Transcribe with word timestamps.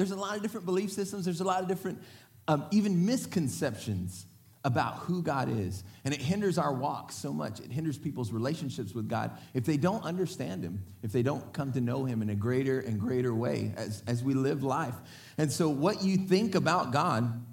there's 0.00 0.12
a 0.12 0.16
lot 0.16 0.34
of 0.34 0.42
different 0.42 0.64
belief 0.64 0.90
systems, 0.90 1.26
there's 1.26 1.42
a 1.42 1.44
lot 1.44 1.60
of 1.60 1.68
different, 1.68 2.00
um, 2.48 2.64
even 2.70 3.04
misconceptions 3.04 4.24
about 4.64 4.94
who 5.00 5.22
God 5.22 5.50
is. 5.50 5.84
And 6.04 6.14
it 6.14 6.22
hinders 6.22 6.56
our 6.56 6.72
walk 6.72 7.12
so 7.12 7.34
much. 7.34 7.60
It 7.60 7.70
hinders 7.70 7.98
people's 7.98 8.32
relationships 8.32 8.94
with 8.94 9.08
God 9.08 9.30
if 9.52 9.64
they 9.64 9.76
don't 9.76 10.02
understand 10.02 10.64
Him, 10.64 10.82
if 11.02 11.12
they 11.12 11.22
don't 11.22 11.52
come 11.52 11.72
to 11.72 11.82
know 11.82 12.04
Him 12.04 12.22
in 12.22 12.30
a 12.30 12.34
greater 12.34 12.80
and 12.80 12.98
greater 12.98 13.34
way 13.34 13.74
as, 13.76 14.02
as 14.06 14.24
we 14.24 14.32
live 14.32 14.62
life. 14.62 14.94
And 15.36 15.52
so, 15.52 15.68
what 15.68 16.02
you 16.02 16.16
think 16.16 16.54
about 16.54 16.92
God 16.92 17.44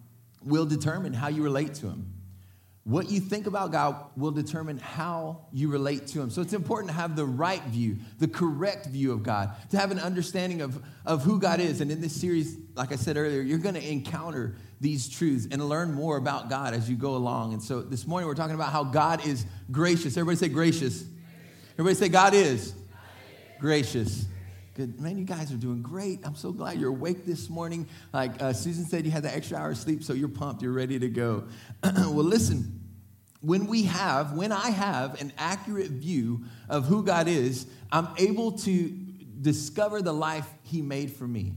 will 0.41 0.65
determine 0.65 1.13
how 1.13 1.27
you 1.27 1.43
relate 1.43 1.73
to 1.75 1.87
Him. 1.87 2.13
What 2.87 3.11
you 3.11 3.19
think 3.19 3.47
about 3.47 3.73
God 3.73 3.97
will 4.15 4.31
determine 4.31 4.77
how 4.77 5.41
you 5.51 5.67
relate 5.67 6.07
to 6.07 6.21
Him. 6.21 6.29
So 6.29 6.41
it's 6.41 6.53
important 6.53 6.89
to 6.89 6.95
have 6.95 7.17
the 7.17 7.25
right 7.25 7.61
view, 7.63 7.97
the 8.17 8.29
correct 8.29 8.85
view 8.85 9.11
of 9.11 9.23
God, 9.23 9.51
to 9.71 9.77
have 9.77 9.91
an 9.91 9.99
understanding 9.99 10.61
of, 10.61 10.81
of 11.05 11.21
who 11.21 11.37
God 11.37 11.59
is. 11.59 11.81
And 11.81 11.91
in 11.91 11.99
this 11.99 12.15
series, 12.15 12.55
like 12.75 12.93
I 12.93 12.95
said 12.95 13.17
earlier, 13.17 13.41
you're 13.41 13.57
going 13.57 13.75
to 13.75 13.85
encounter 13.85 14.55
these 14.79 15.09
truths 15.09 15.49
and 15.51 15.67
learn 15.67 15.91
more 15.91 16.15
about 16.15 16.49
God 16.49 16.73
as 16.73 16.89
you 16.89 16.95
go 16.95 17.17
along. 17.17 17.51
And 17.51 17.61
so 17.61 17.81
this 17.81 18.07
morning, 18.07 18.25
we're 18.25 18.35
talking 18.35 18.55
about 18.55 18.71
how 18.71 18.85
God 18.85 19.27
is 19.27 19.45
gracious. 19.69 20.15
Everybody 20.15 20.37
say 20.37 20.47
gracious. 20.47 21.03
Everybody 21.73 21.95
say 21.95 22.07
God 22.07 22.33
is 22.35 22.73
gracious. 23.59 24.27
Good. 24.75 24.97
Man, 25.01 25.17
you 25.17 25.25
guys 25.25 25.51
are 25.51 25.57
doing 25.57 25.81
great. 25.81 26.21
I'm 26.23 26.35
so 26.35 26.53
glad 26.53 26.79
you're 26.79 26.91
awake 26.91 27.25
this 27.25 27.49
morning. 27.49 27.85
Like 28.13 28.41
uh, 28.41 28.53
Susan 28.53 28.85
said, 28.85 29.03
you 29.03 29.11
had 29.11 29.23
the 29.23 29.35
extra 29.35 29.57
hour 29.57 29.71
of 29.71 29.77
sleep, 29.77 30.05
so 30.05 30.13
you're 30.13 30.29
pumped. 30.29 30.61
You're 30.61 30.71
ready 30.71 30.97
to 30.99 31.09
go. 31.09 31.49
well, 31.83 32.23
listen 32.23 32.76
when 33.47 33.67
we 33.67 33.83
have, 33.83 34.33
when 34.33 34.51
I 34.51 34.71
have 34.71 35.21
an 35.21 35.31
accurate 35.37 35.91
view 35.91 36.43
of 36.67 36.85
who 36.85 37.01
God 37.01 37.29
is, 37.29 37.65
I'm 37.93 38.09
able 38.17 38.51
to 38.51 38.89
discover 39.39 40.01
the 40.01 40.11
life 40.11 40.45
He 40.63 40.81
made 40.81 41.13
for 41.13 41.25
me. 41.25 41.53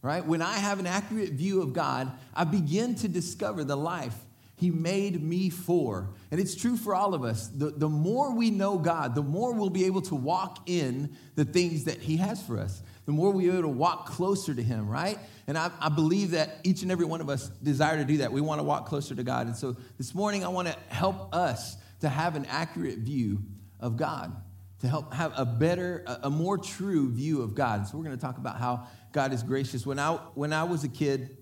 Right? 0.00 0.24
When 0.24 0.40
I 0.40 0.54
have 0.54 0.80
an 0.80 0.86
accurate 0.86 1.32
view 1.32 1.60
of 1.60 1.74
God, 1.74 2.10
I 2.34 2.44
begin 2.44 2.94
to 2.94 3.08
discover 3.08 3.62
the 3.62 3.76
life 3.76 4.16
He 4.58 4.70
made 4.70 5.22
me 5.22 5.50
for. 5.50 6.10
And 6.30 6.40
it's 6.40 6.54
true 6.54 6.76
for 6.76 6.94
all 6.94 7.14
of 7.14 7.24
us. 7.24 7.48
The, 7.48 7.70
the 7.70 7.88
more 7.88 8.34
we 8.34 8.50
know 8.50 8.78
God, 8.78 9.14
the 9.14 9.22
more 9.22 9.52
we'll 9.52 9.70
be 9.70 9.86
able 9.86 10.02
to 10.02 10.14
walk 10.14 10.68
in 10.68 11.16
the 11.34 11.44
things 11.44 11.84
that 11.84 11.98
He 11.98 12.18
has 12.18 12.42
for 12.42 12.58
us 12.58 12.82
the 13.08 13.12
more 13.12 13.30
we're 13.30 13.50
able 13.50 13.62
to 13.62 13.68
walk 13.68 14.04
closer 14.04 14.54
to 14.54 14.62
Him, 14.62 14.86
right? 14.86 15.18
And 15.46 15.56
I, 15.56 15.70
I, 15.80 15.88
believe 15.88 16.32
that 16.32 16.58
each 16.62 16.82
and 16.82 16.92
every 16.92 17.06
one 17.06 17.22
of 17.22 17.30
us 17.30 17.48
desire 17.48 17.96
to 17.96 18.04
do 18.04 18.18
that. 18.18 18.30
We 18.30 18.42
want 18.42 18.58
to 18.58 18.62
walk 18.62 18.84
closer 18.84 19.14
to 19.14 19.22
God. 19.22 19.46
And 19.46 19.56
so 19.56 19.78
this 19.96 20.14
morning, 20.14 20.44
I 20.44 20.48
want 20.48 20.68
to 20.68 20.76
help 20.88 21.34
us 21.34 21.78
to 22.00 22.10
have 22.10 22.36
an 22.36 22.44
accurate 22.50 22.98
view 22.98 23.40
of 23.80 23.96
God, 23.96 24.36
to 24.80 24.88
help 24.88 25.14
have 25.14 25.32
a 25.38 25.46
better, 25.46 26.04
a, 26.22 26.28
more 26.28 26.58
true 26.58 27.10
view 27.10 27.40
of 27.40 27.54
God. 27.54 27.86
So 27.86 27.96
we're 27.96 28.04
going 28.04 28.14
to 28.14 28.20
talk 28.20 28.36
about 28.36 28.58
how 28.58 28.86
God 29.12 29.32
is 29.32 29.42
gracious. 29.42 29.86
When 29.86 29.98
I, 29.98 30.16
when 30.34 30.52
I 30.52 30.64
was 30.64 30.84
a 30.84 30.88
kid, 30.88 31.38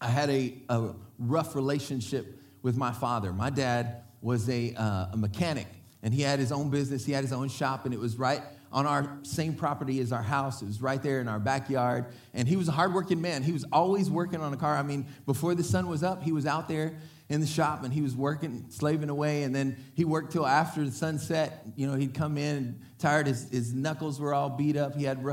I 0.00 0.06
had 0.06 0.30
a, 0.30 0.62
a 0.68 0.94
rough 1.18 1.56
relationship 1.56 2.39
with 2.62 2.76
my 2.76 2.92
father. 2.92 3.32
My 3.32 3.50
dad 3.50 4.02
was 4.20 4.48
a, 4.48 4.74
uh, 4.74 5.06
a 5.12 5.16
mechanic, 5.16 5.66
and 6.02 6.12
he 6.12 6.22
had 6.22 6.38
his 6.38 6.52
own 6.52 6.70
business, 6.70 7.04
he 7.04 7.12
had 7.12 7.24
his 7.24 7.32
own 7.32 7.48
shop, 7.48 7.84
and 7.84 7.94
it 7.94 8.00
was 8.00 8.16
right 8.16 8.42
on 8.72 8.86
our 8.86 9.18
same 9.22 9.54
property 9.54 10.00
as 10.00 10.12
our 10.12 10.22
house. 10.22 10.62
It 10.62 10.66
was 10.66 10.80
right 10.80 11.02
there 11.02 11.20
in 11.20 11.28
our 11.28 11.40
backyard. 11.40 12.06
And 12.34 12.46
he 12.46 12.56
was 12.56 12.68
a 12.68 12.72
hardworking 12.72 13.20
man. 13.20 13.42
He 13.42 13.52
was 13.52 13.64
always 13.72 14.08
working 14.08 14.40
on 14.40 14.52
a 14.52 14.56
car. 14.56 14.76
I 14.76 14.82
mean, 14.82 15.06
before 15.26 15.54
the 15.54 15.64
sun 15.64 15.88
was 15.88 16.02
up, 16.02 16.22
he 16.22 16.32
was 16.32 16.46
out 16.46 16.68
there 16.68 16.96
in 17.28 17.40
the 17.40 17.46
shop 17.46 17.82
and 17.84 17.92
he 17.92 18.00
was 18.00 18.14
working, 18.14 18.66
slaving 18.68 19.08
away. 19.08 19.42
And 19.42 19.54
then 19.54 19.76
he 19.94 20.04
worked 20.04 20.32
till 20.32 20.46
after 20.46 20.84
the 20.84 20.92
sunset. 20.92 21.64
You 21.74 21.88
know, 21.88 21.94
he'd 21.94 22.14
come 22.14 22.38
in 22.38 22.80
tired. 22.98 23.26
His, 23.26 23.50
his 23.50 23.72
knuckles 23.72 24.20
were 24.20 24.34
all 24.34 24.50
beat 24.50 24.76
up. 24.76 24.94
He 24.94 25.04
had 25.04 25.24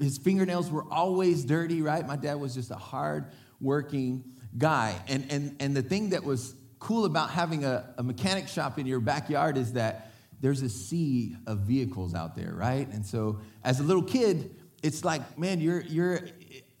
his 0.00 0.18
fingernails 0.18 0.70
were 0.70 0.84
always 0.90 1.44
dirty, 1.44 1.82
right? 1.82 2.04
My 2.04 2.16
dad 2.16 2.34
was 2.34 2.54
just 2.54 2.72
a 2.72 2.76
hard 2.76 3.26
working 3.60 4.24
guy. 4.58 4.96
And, 5.06 5.30
and, 5.30 5.56
and 5.60 5.76
the 5.76 5.82
thing 5.82 6.10
that 6.10 6.24
was 6.24 6.54
cool 6.80 7.04
about 7.04 7.30
having 7.30 7.64
a, 7.64 7.94
a 7.98 8.02
mechanic 8.02 8.48
shop 8.48 8.78
in 8.78 8.86
your 8.86 9.00
backyard 9.00 9.56
is 9.56 9.74
that 9.74 10.10
there's 10.40 10.62
a 10.62 10.68
sea 10.68 11.36
of 11.46 11.58
vehicles 11.58 12.14
out 12.14 12.34
there, 12.34 12.52
right? 12.54 12.88
And 12.88 13.04
so 13.04 13.40
as 13.62 13.78
a 13.78 13.82
little 13.82 14.02
kid, 14.02 14.56
it's 14.82 15.04
like, 15.04 15.38
man, 15.38 15.60
you're, 15.60 15.82
you're, 15.82 16.20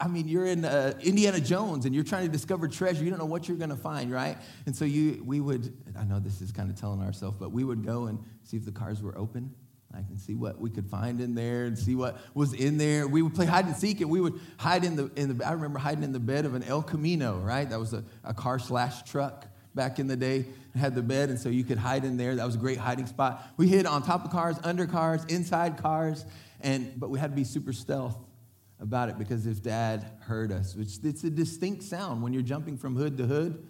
I 0.00 0.08
mean, 0.08 0.26
you're 0.26 0.46
in 0.46 0.64
uh, 0.64 0.94
Indiana 1.02 1.38
Jones 1.38 1.84
and 1.84 1.94
you're 1.94 2.02
trying 2.02 2.24
to 2.24 2.32
discover 2.32 2.66
treasure. 2.66 3.04
You 3.04 3.10
don't 3.10 3.18
know 3.18 3.26
what 3.26 3.46
you're 3.46 3.58
going 3.58 3.70
to 3.70 3.76
find, 3.76 4.10
right? 4.10 4.38
And 4.64 4.74
so 4.74 4.86
you, 4.86 5.22
we 5.24 5.40
would, 5.40 5.76
I 5.98 6.04
know 6.04 6.18
this 6.18 6.40
is 6.40 6.50
kind 6.50 6.70
of 6.70 6.80
telling 6.80 7.02
ourselves, 7.02 7.36
but 7.38 7.52
we 7.52 7.62
would 7.62 7.84
go 7.84 8.06
and 8.06 8.18
see 8.42 8.56
if 8.56 8.64
the 8.64 8.72
cars 8.72 9.02
were 9.02 9.16
open. 9.18 9.54
I 9.92 10.02
can 10.02 10.18
see 10.18 10.34
what 10.34 10.58
we 10.58 10.70
could 10.70 10.86
find 10.86 11.20
in 11.20 11.34
there 11.34 11.64
and 11.64 11.76
see 11.76 11.94
what 11.96 12.18
was 12.32 12.54
in 12.54 12.78
there. 12.78 13.06
We 13.06 13.22
would 13.22 13.34
play 13.34 13.44
hide 13.44 13.66
and 13.66 13.74
seek, 13.74 14.00
and 14.00 14.08
we 14.08 14.20
would 14.20 14.40
hide 14.56 14.84
in 14.84 14.94
the, 14.94 15.10
in 15.16 15.36
the 15.36 15.44
I 15.44 15.50
remember 15.50 15.80
hiding 15.80 16.04
in 16.04 16.12
the 16.12 16.20
bed 16.20 16.44
of 16.44 16.54
an 16.54 16.62
El 16.62 16.80
Camino, 16.80 17.38
right? 17.40 17.68
That 17.68 17.80
was 17.80 17.92
a, 17.92 18.04
a 18.22 18.32
car 18.32 18.60
slash 18.60 19.02
truck 19.02 19.49
back 19.74 19.98
in 19.98 20.06
the 20.06 20.16
day 20.16 20.46
had 20.74 20.94
the 20.94 21.02
bed, 21.02 21.30
and 21.30 21.38
so 21.38 21.48
you 21.48 21.64
could 21.64 21.78
hide 21.78 22.04
in 22.04 22.16
there. 22.16 22.36
That 22.36 22.46
was 22.46 22.54
a 22.54 22.58
great 22.58 22.78
hiding 22.78 23.06
spot. 23.06 23.44
We 23.56 23.68
hid 23.68 23.86
on 23.86 24.02
top 24.02 24.24
of 24.24 24.30
cars, 24.30 24.56
under 24.62 24.86
cars, 24.86 25.24
inside 25.28 25.78
cars, 25.78 26.24
and 26.60 26.98
but 26.98 27.10
we 27.10 27.18
had 27.18 27.30
to 27.30 27.36
be 27.36 27.44
super 27.44 27.72
stealth 27.72 28.16
about 28.80 29.08
it 29.08 29.18
because 29.18 29.46
if 29.46 29.62
dad 29.62 30.10
heard 30.20 30.52
us, 30.52 30.74
which 30.74 30.98
it's 31.02 31.24
a 31.24 31.30
distinct 31.30 31.82
sound 31.82 32.22
when 32.22 32.32
you're 32.32 32.42
jumping 32.42 32.76
from 32.76 32.96
hood 32.96 33.18
to 33.18 33.26
hood. 33.26 33.66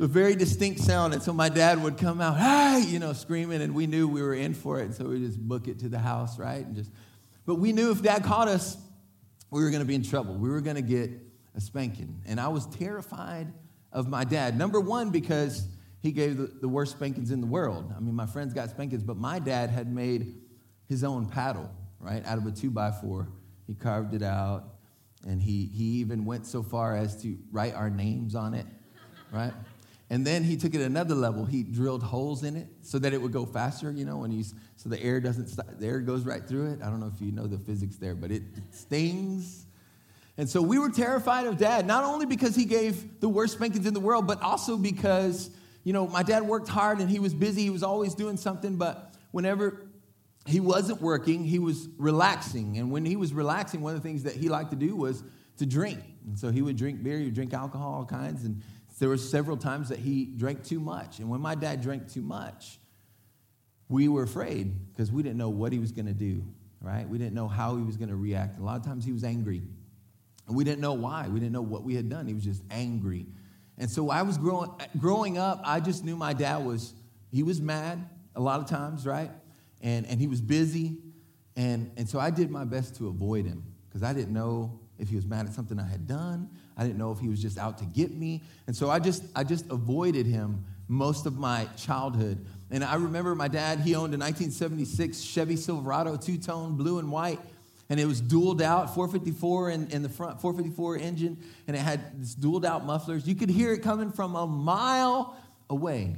A 0.00 0.06
very 0.08 0.34
distinct 0.34 0.80
sound. 0.80 1.14
And 1.14 1.22
so 1.22 1.32
my 1.32 1.48
dad 1.48 1.80
would 1.80 1.96
come 1.96 2.20
out, 2.20 2.36
hey, 2.36 2.84
you 2.88 2.98
know, 2.98 3.12
screaming, 3.12 3.62
and 3.62 3.72
we 3.72 3.86
knew 3.86 4.08
we 4.08 4.20
were 4.20 4.34
in 4.34 4.52
for 4.52 4.80
it. 4.80 4.86
And 4.86 4.94
so 4.94 5.04
we 5.04 5.20
just 5.20 5.38
book 5.38 5.68
it 5.68 5.78
to 5.80 5.88
the 5.88 5.98
house, 5.98 6.40
right? 6.40 6.66
And 6.66 6.74
just 6.74 6.90
but 7.46 7.56
we 7.56 7.72
knew 7.72 7.92
if 7.92 8.02
dad 8.02 8.24
caught 8.24 8.48
us, 8.48 8.76
we 9.50 9.62
were 9.62 9.70
gonna 9.70 9.84
be 9.84 9.94
in 9.94 10.02
trouble. 10.02 10.34
We 10.34 10.48
were 10.48 10.60
gonna 10.60 10.82
get 10.82 11.10
a 11.54 11.60
spanking. 11.60 12.22
And 12.26 12.40
I 12.40 12.48
was 12.48 12.66
terrified 12.66 13.52
of 13.92 14.08
my 14.08 14.24
dad. 14.24 14.56
Number 14.56 14.80
one, 14.80 15.10
because 15.10 15.66
he 16.00 16.10
gave 16.10 16.36
the, 16.36 16.46
the 16.60 16.68
worst 16.68 16.92
spankings 16.92 17.30
in 17.30 17.40
the 17.40 17.46
world. 17.46 17.92
I 17.96 18.00
mean, 18.00 18.14
my 18.14 18.26
friends 18.26 18.52
got 18.52 18.70
spankings, 18.70 19.02
but 19.02 19.16
my 19.16 19.38
dad 19.38 19.70
had 19.70 19.92
made 19.92 20.34
his 20.88 21.04
own 21.04 21.26
paddle, 21.26 21.70
right, 22.00 22.26
out 22.26 22.38
of 22.38 22.46
a 22.46 22.50
two 22.50 22.70
by 22.70 22.90
four. 22.90 23.28
He 23.66 23.74
carved 23.74 24.14
it 24.14 24.22
out, 24.22 24.64
and 25.26 25.40
he, 25.40 25.66
he 25.66 25.84
even 26.00 26.24
went 26.24 26.46
so 26.46 26.62
far 26.62 26.96
as 26.96 27.22
to 27.22 27.38
write 27.52 27.74
our 27.74 27.88
names 27.88 28.34
on 28.34 28.54
it, 28.54 28.66
right? 29.30 29.52
And 30.10 30.26
then 30.26 30.44
he 30.44 30.56
took 30.56 30.74
it 30.74 30.82
another 30.82 31.14
level. 31.14 31.46
He 31.46 31.62
drilled 31.62 32.02
holes 32.02 32.42
in 32.42 32.56
it 32.56 32.66
so 32.82 32.98
that 32.98 33.14
it 33.14 33.22
would 33.22 33.32
go 33.32 33.46
faster, 33.46 33.90
you 33.90 34.04
know, 34.04 34.24
and 34.24 34.34
you, 34.34 34.44
so 34.76 34.88
the 34.88 35.02
air 35.02 35.20
doesn't 35.20 35.48
stop, 35.48 35.66
the 35.78 35.86
air 35.86 36.00
goes 36.00 36.24
right 36.24 36.46
through 36.46 36.72
it. 36.72 36.82
I 36.82 36.90
don't 36.90 37.00
know 37.00 37.10
if 37.14 37.20
you 37.20 37.32
know 37.32 37.46
the 37.46 37.58
physics 37.58 37.96
there, 37.96 38.14
but 38.14 38.30
it 38.30 38.42
stings. 38.72 39.66
And 40.38 40.48
so 40.48 40.62
we 40.62 40.78
were 40.78 40.90
terrified 40.90 41.46
of 41.46 41.58
dad, 41.58 41.86
not 41.86 42.04
only 42.04 42.26
because 42.26 42.56
he 42.56 42.64
gave 42.64 43.20
the 43.20 43.28
worst 43.28 43.54
spankings 43.54 43.86
in 43.86 43.94
the 43.94 44.00
world, 44.00 44.26
but 44.26 44.40
also 44.40 44.76
because 44.76 45.50
you 45.84 45.92
know, 45.92 46.06
my 46.06 46.22
dad 46.22 46.42
worked 46.42 46.68
hard 46.68 47.00
and 47.00 47.10
he 47.10 47.18
was 47.18 47.34
busy. 47.34 47.62
He 47.62 47.70
was 47.70 47.82
always 47.82 48.14
doing 48.14 48.36
something, 48.36 48.76
but 48.76 49.14
whenever 49.30 49.86
he 50.46 50.60
wasn't 50.60 51.00
working, 51.00 51.44
he 51.44 51.58
was 51.58 51.88
relaxing. 51.98 52.78
And 52.78 52.90
when 52.90 53.04
he 53.04 53.16
was 53.16 53.32
relaxing, 53.32 53.80
one 53.80 53.94
of 53.94 54.02
the 54.02 54.08
things 54.08 54.22
that 54.24 54.34
he 54.34 54.48
liked 54.48 54.70
to 54.70 54.76
do 54.76 54.94
was 54.94 55.22
to 55.58 55.66
drink. 55.66 56.00
And 56.26 56.38
so 56.38 56.50
he 56.50 56.62
would 56.62 56.76
drink 56.76 57.02
beer, 57.02 57.18
he 57.18 57.26
would 57.26 57.34
drink 57.34 57.52
alcohol, 57.52 57.94
all 57.94 58.04
kinds. 58.04 58.44
And 58.44 58.62
there 58.98 59.08
were 59.08 59.16
several 59.16 59.56
times 59.56 59.88
that 59.88 59.98
he 59.98 60.26
drank 60.26 60.64
too 60.64 60.78
much. 60.78 61.18
And 61.18 61.28
when 61.28 61.40
my 61.40 61.54
dad 61.54 61.82
drank 61.82 62.12
too 62.12 62.22
much, 62.22 62.78
we 63.88 64.08
were 64.08 64.22
afraid 64.22 64.90
because 64.90 65.10
we 65.10 65.22
didn't 65.22 65.38
know 65.38 65.50
what 65.50 65.72
he 65.72 65.78
was 65.78 65.90
going 65.90 66.06
to 66.06 66.14
do, 66.14 66.44
right? 66.80 67.08
We 67.08 67.18
didn't 67.18 67.34
know 67.34 67.48
how 67.48 67.76
he 67.76 67.82
was 67.82 67.96
going 67.96 68.08
to 68.10 68.16
react. 68.16 68.58
A 68.58 68.62
lot 68.62 68.76
of 68.76 68.86
times 68.86 69.04
he 69.04 69.12
was 69.12 69.24
angry. 69.24 69.62
We 70.48 70.64
didn't 70.64 70.80
know 70.80 70.94
why. 70.94 71.28
We 71.28 71.40
didn't 71.40 71.52
know 71.52 71.62
what 71.62 71.82
we 71.82 71.94
had 71.94 72.08
done. 72.08 72.26
He 72.26 72.34
was 72.34 72.44
just 72.44 72.62
angry. 72.70 73.26
And 73.78 73.90
so 73.90 74.10
I 74.10 74.22
was 74.22 74.36
growing, 74.36 74.70
growing 74.98 75.38
up, 75.38 75.62
I 75.64 75.80
just 75.80 76.04
knew 76.04 76.16
my 76.16 76.32
dad 76.32 76.64
was, 76.64 76.94
he 77.30 77.42
was 77.42 77.60
mad 77.60 78.08
a 78.34 78.40
lot 78.40 78.60
of 78.60 78.66
times, 78.66 79.06
right? 79.06 79.30
And, 79.80 80.06
and 80.06 80.20
he 80.20 80.26
was 80.26 80.40
busy. 80.40 80.98
And, 81.56 81.90
and 81.96 82.08
so 82.08 82.18
I 82.18 82.30
did 82.30 82.50
my 82.50 82.64
best 82.64 82.96
to 82.96 83.08
avoid 83.08 83.46
him 83.46 83.62
because 83.88 84.02
I 84.02 84.12
didn't 84.12 84.32
know 84.32 84.80
if 84.98 85.08
he 85.08 85.16
was 85.16 85.26
mad 85.26 85.46
at 85.46 85.52
something 85.52 85.78
I 85.78 85.88
had 85.88 86.06
done. 86.06 86.50
I 86.76 86.84
didn't 86.84 86.98
know 86.98 87.12
if 87.12 87.18
he 87.18 87.28
was 87.28 87.40
just 87.40 87.58
out 87.58 87.78
to 87.78 87.84
get 87.84 88.14
me. 88.14 88.42
And 88.66 88.76
so 88.76 88.90
I 88.90 88.98
just, 88.98 89.24
I 89.34 89.44
just 89.44 89.70
avoided 89.70 90.26
him 90.26 90.64
most 90.88 91.26
of 91.26 91.38
my 91.38 91.66
childhood. 91.76 92.44
And 92.70 92.84
I 92.84 92.94
remember 92.94 93.34
my 93.34 93.48
dad, 93.48 93.80
he 93.80 93.94
owned 93.94 94.14
a 94.14 94.18
1976 94.18 95.20
Chevy 95.20 95.56
Silverado, 95.56 96.16
two 96.16 96.38
tone, 96.38 96.76
blue 96.76 96.98
and 96.98 97.10
white 97.10 97.40
and 97.92 98.00
it 98.00 98.06
was 98.06 98.22
dualed 98.22 98.62
out 98.62 98.94
454 98.94 99.68
in, 99.68 99.90
in 99.90 100.02
the 100.02 100.08
front 100.08 100.40
454 100.40 100.96
engine 100.96 101.36
and 101.66 101.76
it 101.76 101.80
had 101.80 102.22
this 102.22 102.34
dualed 102.34 102.64
out 102.64 102.86
mufflers. 102.86 103.28
You 103.28 103.34
could 103.34 103.50
hear 103.50 103.74
it 103.74 103.82
coming 103.82 104.10
from 104.10 104.34
a 104.34 104.46
mile 104.46 105.36
away. 105.68 106.16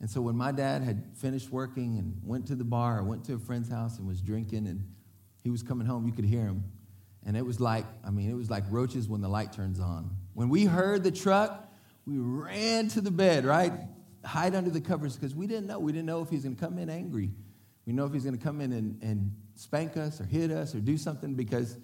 And 0.00 0.10
so 0.10 0.20
when 0.20 0.36
my 0.36 0.52
dad 0.52 0.82
had 0.82 1.16
finished 1.16 1.48
working 1.48 1.96
and 1.96 2.20
went 2.22 2.48
to 2.48 2.54
the 2.54 2.62
bar 2.62 2.98
or 2.98 3.04
went 3.04 3.24
to 3.24 3.32
a 3.36 3.38
friend's 3.38 3.70
house 3.70 3.96
and 3.96 4.06
was 4.06 4.20
drinking 4.20 4.66
and 4.66 4.86
he 5.42 5.48
was 5.48 5.62
coming 5.62 5.86
home 5.86 6.06
you 6.06 6.12
could 6.12 6.26
hear 6.26 6.42
him. 6.42 6.62
And 7.24 7.38
it 7.38 7.46
was 7.46 7.58
like 7.58 7.86
i 8.04 8.10
mean 8.10 8.30
it 8.30 8.36
was 8.36 8.50
like 8.50 8.64
roaches 8.68 9.08
when 9.08 9.22
the 9.22 9.30
light 9.30 9.50
turns 9.50 9.80
on. 9.80 10.10
When 10.34 10.50
we 10.50 10.66
heard 10.66 11.04
the 11.04 11.10
truck 11.10 11.72
we 12.04 12.18
ran 12.18 12.88
to 12.88 13.00
the 13.00 13.10
bed 13.10 13.46
right? 13.46 13.72
Hide 14.26 14.54
under 14.54 14.68
the 14.68 14.82
covers 14.82 15.16
because 15.16 15.34
we 15.34 15.46
didn't 15.46 15.68
know. 15.68 15.78
We 15.78 15.90
didn't 15.92 16.04
know 16.04 16.20
if 16.20 16.28
he 16.28 16.36
was 16.36 16.44
going 16.44 16.56
to 16.56 16.62
come 16.62 16.76
in 16.76 16.90
angry. 16.90 17.30
We 17.86 17.94
know 17.94 18.04
if 18.04 18.12
he's 18.12 18.24
going 18.24 18.36
to 18.36 18.44
come 18.44 18.60
in 18.60 18.72
and, 18.72 19.02
and 19.02 19.32
spank 19.58 19.96
us 19.96 20.20
or 20.20 20.24
hit 20.24 20.52
us 20.52 20.74
or 20.74 20.80
do 20.80 20.96
something 20.96 21.34
because 21.34 21.76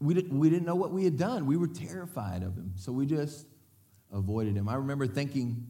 we, 0.00 0.14
did, 0.14 0.32
we 0.32 0.50
didn't 0.50 0.66
know 0.66 0.74
what 0.74 0.90
we 0.90 1.04
had 1.04 1.16
done. 1.16 1.46
We 1.46 1.56
were 1.56 1.68
terrified 1.68 2.42
of 2.42 2.56
him. 2.56 2.72
So 2.74 2.90
we 2.90 3.06
just 3.06 3.46
avoided 4.12 4.56
him. 4.56 4.68
I 4.68 4.74
remember 4.74 5.06
thinking 5.06 5.68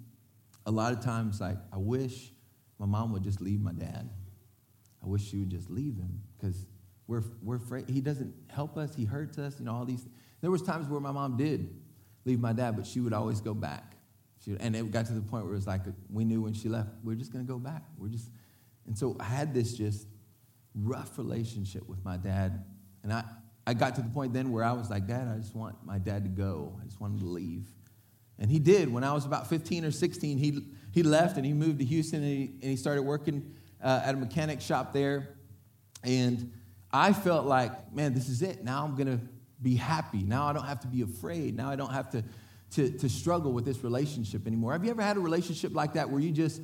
a 0.65 0.71
lot 0.71 0.93
of 0.93 1.01
times, 1.01 1.41
like, 1.41 1.59
I 1.71 1.77
wish 1.77 2.33
my 2.79 2.87
mom 2.87 3.13
would 3.13 3.23
just 3.23 3.43
leave 3.43 3.61
my 3.61 3.73
dad. 3.73 4.09
I 5.03 5.07
wish 5.07 5.29
she 5.29 5.39
would 5.39 5.51
just 5.51 5.71
leave 5.71 5.97
him 5.97 6.23
because 6.37 6.67
we're, 7.07 7.23
we're 7.43 7.57
afraid. 7.57 7.89
He 7.91 8.01
doesn't 8.01 8.35
help 8.49 8.79
us. 8.79 8.95
He 8.95 9.05
hurts 9.05 9.39
us. 9.39 9.59
You 9.59 9.67
know, 9.67 9.75
all 9.75 9.85
these. 9.85 10.07
There 10.41 10.51
was 10.51 10.63
times 10.63 10.89
where 10.89 11.01
my 11.01 11.13
mom 11.13 11.37
did 11.37 11.75
leave 12.25 12.41
my 12.41 12.55
dad, 12.55 12.75
but 12.77 12.87
she 12.87 13.01
would 13.01 13.13
always 13.13 13.41
go 13.41 13.53
back. 13.53 13.97
She, 14.45 14.57
and 14.59 14.75
it 14.75 14.91
got 14.91 15.07
to 15.07 15.13
the 15.13 15.21
point 15.21 15.45
where 15.45 15.53
it 15.53 15.57
was 15.57 15.67
like 15.67 15.83
we 16.11 16.25
knew 16.25 16.41
when 16.41 16.55
she 16.55 16.69
left, 16.69 16.89
we 17.03 17.13
we're 17.13 17.19
just 17.19 17.33
going 17.33 17.45
to 17.45 17.51
go 17.51 17.59
back. 17.59 17.83
We're 17.99 18.09
just, 18.09 18.31
and 18.87 18.97
so 18.97 19.17
I 19.21 19.25
had 19.25 19.53
this 19.53 19.75
just 19.75 20.07
rough 20.75 21.19
relationship 21.19 21.89
with 21.89 22.05
my 22.05 22.17
dad, 22.17 22.65
and 23.03 23.13
I, 23.13 23.25
I 23.69 23.75
got 23.75 23.95
to 23.97 24.03
the 24.03 24.09
point 24.09 24.33
then 24.33 24.51
where 24.51 24.65
I 24.65 24.73
was 24.73 24.89
like, 24.89 25.07
Dad, 25.07 25.29
I 25.29 25.37
just 25.37 25.55
want 25.55 25.77
my 25.85 25.99
dad 25.99 26.25
to 26.25 26.31
go. 26.31 26.75
I 26.81 26.87
just 26.87 27.01
want 27.01 27.15
him 27.15 27.21
to 27.21 27.27
leave. 27.27 27.67
And 28.39 28.51
he 28.51 28.59
did. 28.59 28.91
When 28.91 29.05
I 29.05 29.13
was 29.13 29.27
about 29.27 29.49
15 29.49 29.85
or 29.85 29.91
16, 29.91 30.39
he, 30.39 30.65
he 30.93 31.03
left 31.03 31.37
and 31.37 31.45
he 31.45 31.53
moved 31.53 31.81
to 31.81 31.85
Houston 31.85 32.23
and 32.23 32.33
he, 32.33 32.45
and 32.63 32.71
he 32.71 32.77
started 32.77 33.03
working 33.03 33.55
uh, 33.83 34.01
at 34.05 34.15
a 34.15 34.17
mechanic 34.17 34.63
shop 34.63 34.95
there. 34.95 35.37
And 36.03 36.51
I 36.91 37.13
felt 37.13 37.45
like, 37.45 37.93
man, 37.93 38.15
this 38.15 38.31
is 38.31 38.41
it. 38.41 38.65
Now 38.65 38.85
I'm 38.85 38.95
going 38.95 39.19
to 39.19 39.21
be 39.61 39.75
happy. 39.75 40.23
Now 40.23 40.47
I 40.47 40.55
don't 40.55 40.65
have 40.65 40.81
to 40.81 40.87
be 40.87 41.03
afraid. 41.03 41.55
Now 41.55 41.69
I 41.69 41.77
don't 41.77 41.93
have 41.93 42.09
to, 42.13 42.25
to, 42.71 42.91
to 42.91 43.09
struggle 43.09 43.53
with 43.53 43.67
this 43.67 43.85
relationship 43.85 44.47
anymore. 44.47 44.73
Have 44.73 44.85
you 44.85 44.91
ever 44.91 45.03
had 45.03 45.19
a 45.19 45.21
relationship 45.21 45.75
like 45.75 45.93
that 45.95 46.09
where 46.09 46.21
you 46.21 46.31
just 46.31 46.63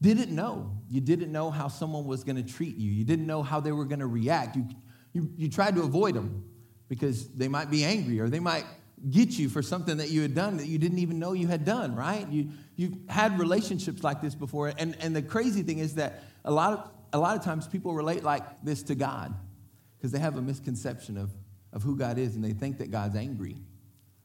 didn't 0.00 0.30
know? 0.30 0.70
You 0.88 1.00
didn't 1.00 1.32
know 1.32 1.50
how 1.50 1.68
someone 1.68 2.06
was 2.06 2.24
going 2.24 2.36
to 2.36 2.42
treat 2.42 2.76
you, 2.76 2.90
you 2.90 3.04
didn't 3.04 3.26
know 3.26 3.42
how 3.42 3.60
they 3.60 3.72
were 3.72 3.84
going 3.84 4.00
to 4.00 4.06
react. 4.06 4.56
You, 4.56 4.66
you, 5.12 5.30
you 5.36 5.48
tried 5.48 5.76
to 5.76 5.82
avoid 5.82 6.14
them 6.14 6.44
because 6.88 7.28
they 7.30 7.48
might 7.48 7.70
be 7.70 7.84
angry 7.84 8.20
or 8.20 8.28
they 8.28 8.40
might 8.40 8.64
get 9.10 9.30
you 9.30 9.48
for 9.48 9.62
something 9.62 9.98
that 9.98 10.10
you 10.10 10.22
had 10.22 10.34
done 10.34 10.56
that 10.56 10.66
you 10.66 10.78
didn't 10.78 10.98
even 10.98 11.18
know 11.18 11.32
you 11.32 11.46
had 11.46 11.64
done, 11.64 11.94
right? 11.94 12.26
You, 12.28 12.50
you've 12.76 12.96
had 13.08 13.38
relationships 13.38 14.02
like 14.02 14.20
this 14.20 14.34
before. 14.34 14.72
And, 14.78 14.96
and 15.00 15.14
the 15.14 15.22
crazy 15.22 15.62
thing 15.62 15.78
is 15.78 15.94
that 15.94 16.22
a 16.44 16.50
lot, 16.50 16.72
of, 16.72 16.90
a 17.12 17.18
lot 17.18 17.36
of 17.36 17.44
times 17.44 17.66
people 17.66 17.94
relate 17.94 18.24
like 18.24 18.42
this 18.62 18.82
to 18.84 18.94
God 18.94 19.34
because 19.96 20.12
they 20.12 20.18
have 20.18 20.36
a 20.36 20.42
misconception 20.42 21.16
of, 21.16 21.30
of 21.72 21.82
who 21.82 21.96
God 21.96 22.18
is 22.18 22.34
and 22.34 22.44
they 22.44 22.52
think 22.52 22.78
that 22.78 22.90
God's 22.90 23.16
angry 23.16 23.56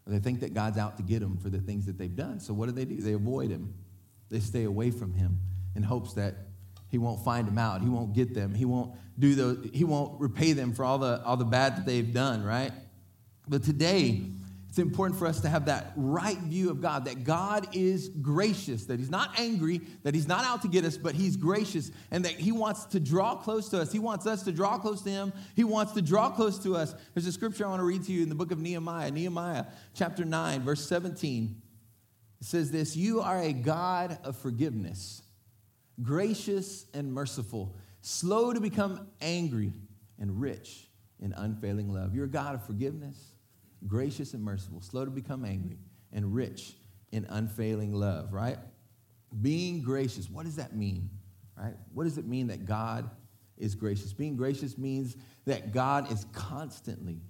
or 0.05 0.13
they 0.13 0.19
think 0.19 0.39
that 0.41 0.53
God's 0.53 0.77
out 0.77 0.97
to 0.97 1.03
get 1.03 1.19
them 1.19 1.37
for 1.37 1.49
the 1.49 1.59
things 1.59 1.85
that 1.85 1.97
they've 1.97 2.15
done. 2.15 2.39
So 2.39 2.53
what 2.53 2.67
do 2.67 2.71
they 2.71 2.85
do? 2.85 2.97
They 2.97 3.13
avoid 3.13 3.49
him, 3.49 3.73
they 4.29 4.39
stay 4.39 4.63
away 4.63 4.91
from 4.91 5.13
him 5.13 5.39
in 5.79 5.83
hopes 5.83 6.13
that 6.13 6.35
he 6.89 6.97
won't 6.97 7.23
find 7.23 7.47
them 7.47 7.57
out. 7.57 7.81
He 7.81 7.87
won't 7.87 8.13
get 8.13 8.33
them. 8.33 8.53
He 8.53 8.65
won't 8.65 8.93
do 9.17 9.33
the, 9.33 9.69
he 9.73 9.85
won't 9.85 10.19
repay 10.19 10.51
them 10.51 10.73
for 10.73 10.83
all 10.83 10.97
the, 10.97 11.23
all 11.23 11.37
the 11.37 11.45
bad 11.45 11.77
that 11.77 11.85
they've 11.85 12.13
done, 12.13 12.43
right? 12.43 12.73
But 13.47 13.63
today, 13.63 14.21
it's 14.67 14.77
important 14.77 15.17
for 15.17 15.25
us 15.25 15.39
to 15.41 15.49
have 15.49 15.65
that 15.65 15.93
right 15.95 16.37
view 16.37 16.69
of 16.69 16.81
God, 16.81 17.05
that 17.05 17.23
God 17.23 17.73
is 17.73 18.09
gracious, 18.09 18.85
that 18.85 18.99
He's 18.99 19.09
not 19.09 19.39
angry, 19.39 19.81
that 20.03 20.13
He's 20.13 20.27
not 20.27 20.43
out 20.43 20.63
to 20.63 20.67
get 20.67 20.83
us, 20.83 20.97
but 20.97 21.15
He's 21.15 21.37
gracious, 21.37 21.91
and 22.11 22.25
that 22.25 22.33
He 22.33 22.51
wants 22.51 22.85
to 22.87 22.99
draw 22.99 23.35
close 23.35 23.69
to 23.69 23.81
us. 23.81 23.91
He 23.91 23.99
wants 23.99 24.27
us 24.27 24.43
to 24.43 24.51
draw 24.51 24.77
close 24.77 25.01
to 25.03 25.09
Him. 25.09 25.31
He 25.55 25.63
wants 25.63 25.93
to 25.93 26.01
draw 26.01 26.29
close 26.29 26.59
to 26.59 26.75
us. 26.75 26.93
There's 27.13 27.25
a 27.25 27.31
scripture 27.31 27.65
I 27.65 27.69
want 27.69 27.79
to 27.79 27.85
read 27.85 28.03
to 28.03 28.11
you 28.11 28.21
in 28.21 28.29
the 28.29 28.35
book 28.35 28.51
of 28.51 28.59
Nehemiah, 28.59 29.09
Nehemiah 29.09 29.65
chapter 29.95 30.25
9, 30.25 30.61
verse 30.61 30.87
17. 30.87 31.61
It 32.41 32.45
says 32.45 32.69
this 32.69 32.95
You 32.95 33.21
are 33.21 33.39
a 33.39 33.53
God 33.53 34.19
of 34.23 34.35
forgiveness 34.35 35.23
gracious 36.01 36.85
and 36.93 37.13
merciful, 37.13 37.75
slow 38.01 38.53
to 38.53 38.59
become 38.59 39.07
angry, 39.21 39.73
and 40.19 40.39
rich 40.39 40.87
in 41.21 41.33
unfailing 41.33 41.91
love. 41.91 42.13
You're 42.13 42.25
a 42.25 42.29
God 42.29 42.55
of 42.55 42.65
forgiveness, 42.65 43.33
gracious 43.87 44.33
and 44.33 44.43
merciful, 44.43 44.81
slow 44.81 45.05
to 45.05 45.11
become 45.11 45.45
angry, 45.45 45.77
and 46.11 46.33
rich 46.33 46.75
in 47.11 47.25
unfailing 47.29 47.93
love, 47.93 48.33
right? 48.33 48.57
Being 49.41 49.81
gracious, 49.81 50.29
what 50.29 50.45
does 50.45 50.55
that 50.57 50.75
mean? 50.75 51.09
Right? 51.57 51.75
What 51.93 52.05
does 52.05 52.17
it 52.17 52.25
mean 52.25 52.47
that 52.47 52.65
God 52.65 53.09
is 53.57 53.75
gracious? 53.75 54.13
Being 54.13 54.35
gracious 54.35 54.77
means 54.77 55.17
that 55.45 55.71
God 55.71 56.11
is 56.11 56.25
constantly 56.33 57.21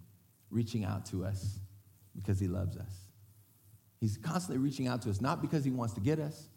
reaching 0.49 0.83
out 0.85 1.05
to 1.07 1.25
us 1.25 1.59
because 2.15 2.39
he 2.39 2.47
loves 2.47 2.77
us. 2.77 2.93
He's 3.99 4.17
constantly 4.17 4.63
reaching 4.63 4.87
out 4.87 5.01
to 5.03 5.09
us, 5.09 5.19
not 5.19 5.41
because 5.41 5.65
he 5.65 5.71
wants 5.71 5.93
to 5.95 5.99
get 5.99 6.19
us, 6.19 6.47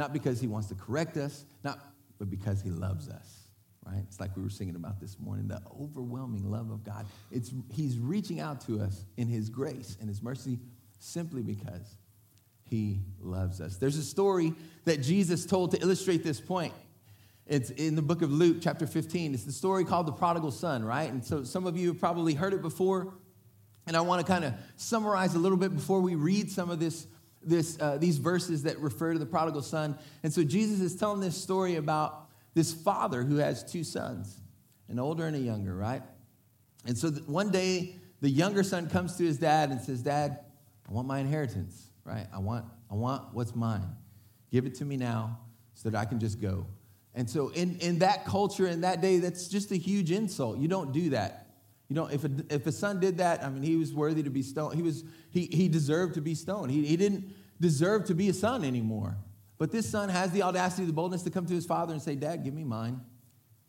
not 0.00 0.14
because 0.14 0.40
he 0.40 0.46
wants 0.46 0.66
to 0.68 0.74
correct 0.74 1.18
us, 1.18 1.44
not, 1.62 1.78
but 2.18 2.30
because 2.30 2.62
he 2.62 2.70
loves 2.70 3.10
us, 3.10 3.50
right? 3.84 4.02
It's 4.08 4.18
like 4.18 4.34
we 4.34 4.42
were 4.42 4.48
singing 4.48 4.74
about 4.74 4.98
this 4.98 5.18
morning 5.20 5.46
the 5.46 5.60
overwhelming 5.78 6.50
love 6.50 6.70
of 6.70 6.82
God. 6.82 7.04
It's, 7.30 7.52
he's 7.70 7.98
reaching 7.98 8.40
out 8.40 8.62
to 8.62 8.80
us 8.80 9.04
in 9.18 9.28
his 9.28 9.50
grace 9.50 9.98
and 10.00 10.08
his 10.08 10.22
mercy 10.22 10.58
simply 11.00 11.42
because 11.42 11.98
he 12.64 13.00
loves 13.20 13.60
us. 13.60 13.76
There's 13.76 13.98
a 13.98 14.02
story 14.02 14.54
that 14.86 15.02
Jesus 15.02 15.44
told 15.44 15.72
to 15.72 15.82
illustrate 15.82 16.24
this 16.24 16.40
point. 16.40 16.72
It's 17.46 17.68
in 17.68 17.94
the 17.94 18.00
book 18.00 18.22
of 18.22 18.32
Luke, 18.32 18.56
chapter 18.62 18.86
15. 18.86 19.34
It's 19.34 19.44
the 19.44 19.52
story 19.52 19.84
called 19.84 20.06
the 20.06 20.12
prodigal 20.12 20.52
son, 20.52 20.82
right? 20.82 21.12
And 21.12 21.22
so 21.22 21.44
some 21.44 21.66
of 21.66 21.76
you 21.76 21.88
have 21.88 22.00
probably 22.00 22.32
heard 22.32 22.54
it 22.54 22.62
before. 22.62 23.12
And 23.86 23.98
I 23.98 24.00
want 24.00 24.24
to 24.24 24.32
kind 24.32 24.46
of 24.46 24.54
summarize 24.76 25.34
a 25.34 25.38
little 25.38 25.58
bit 25.58 25.74
before 25.74 26.00
we 26.00 26.14
read 26.14 26.50
some 26.50 26.70
of 26.70 26.80
this 26.80 27.06
this, 27.42 27.78
uh, 27.80 27.96
these 27.98 28.18
verses 28.18 28.64
that 28.64 28.78
refer 28.78 29.12
to 29.12 29.18
the 29.18 29.26
prodigal 29.26 29.62
son. 29.62 29.98
And 30.22 30.32
so 30.32 30.44
Jesus 30.44 30.80
is 30.80 30.96
telling 30.96 31.20
this 31.20 31.36
story 31.36 31.76
about 31.76 32.28
this 32.54 32.72
father 32.72 33.22
who 33.22 33.36
has 33.36 33.64
two 33.64 33.84
sons, 33.84 34.40
an 34.88 34.98
older 34.98 35.26
and 35.26 35.36
a 35.36 35.40
younger, 35.40 35.74
right? 35.74 36.02
And 36.86 36.96
so 36.96 37.10
one 37.10 37.50
day, 37.50 37.94
the 38.20 38.28
younger 38.28 38.62
son 38.62 38.88
comes 38.88 39.16
to 39.16 39.24
his 39.24 39.38
dad 39.38 39.70
and 39.70 39.80
says, 39.80 40.02
Dad, 40.02 40.40
I 40.88 40.92
want 40.92 41.08
my 41.08 41.20
inheritance, 41.20 41.90
right? 42.04 42.26
I 42.32 42.38
want, 42.38 42.66
I 42.90 42.94
want 42.94 43.32
what's 43.32 43.54
mine. 43.54 43.88
Give 44.50 44.66
it 44.66 44.74
to 44.76 44.84
me 44.84 44.96
now 44.96 45.38
so 45.74 45.88
that 45.88 45.98
I 45.98 46.04
can 46.04 46.18
just 46.18 46.40
go. 46.40 46.66
And 47.14 47.28
so 47.28 47.48
in, 47.48 47.78
in 47.78 48.00
that 48.00 48.24
culture, 48.24 48.66
in 48.66 48.82
that 48.82 49.00
day, 49.00 49.18
that's 49.18 49.48
just 49.48 49.72
a 49.72 49.76
huge 49.76 50.10
insult. 50.10 50.58
You 50.58 50.68
don't 50.68 50.92
do 50.92 51.10
that. 51.10 51.49
You 51.90 51.96
know, 51.96 52.06
if 52.06 52.24
a, 52.24 52.30
if 52.48 52.66
a 52.68 52.72
son 52.72 53.00
did 53.00 53.18
that, 53.18 53.42
I 53.42 53.50
mean, 53.50 53.64
he 53.64 53.74
was 53.74 53.92
worthy 53.92 54.22
to 54.22 54.30
be 54.30 54.42
stoned. 54.42 54.76
He, 54.76 54.82
was, 54.82 55.02
he, 55.28 55.46
he 55.46 55.68
deserved 55.68 56.14
to 56.14 56.20
be 56.20 56.36
stoned. 56.36 56.70
He, 56.70 56.86
he 56.86 56.96
didn't 56.96 57.34
deserve 57.60 58.04
to 58.04 58.14
be 58.14 58.28
a 58.28 58.32
son 58.32 58.64
anymore. 58.64 59.16
But 59.58 59.72
this 59.72 59.90
son 59.90 60.08
has 60.08 60.30
the 60.30 60.44
audacity, 60.44 60.86
the 60.86 60.92
boldness 60.92 61.24
to 61.24 61.30
come 61.30 61.46
to 61.46 61.52
his 61.52 61.66
father 61.66 61.92
and 61.92 62.00
say, 62.00 62.14
Dad, 62.14 62.44
give 62.44 62.54
me 62.54 62.62
mine. 62.62 63.00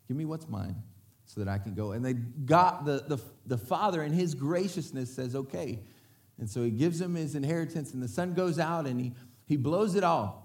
Give 0.06 0.16
me 0.16 0.24
what's 0.24 0.48
mine 0.48 0.76
so 1.26 1.40
that 1.40 1.48
I 1.48 1.58
can 1.58 1.74
go. 1.74 1.92
And 1.92 2.04
they 2.04 2.12
got 2.12 2.84
the, 2.84 3.04
the, 3.08 3.20
the 3.46 3.58
father 3.58 4.04
in 4.04 4.12
his 4.12 4.36
graciousness 4.36 5.12
says, 5.12 5.34
okay. 5.34 5.80
And 6.38 6.48
so 6.48 6.62
he 6.62 6.70
gives 6.70 7.00
him 7.00 7.16
his 7.16 7.34
inheritance, 7.34 7.92
and 7.92 8.02
the 8.02 8.08
son 8.08 8.34
goes 8.34 8.60
out 8.60 8.86
and 8.86 9.00
he, 9.00 9.12
he 9.46 9.56
blows 9.56 9.96
it 9.96 10.04
all. 10.04 10.42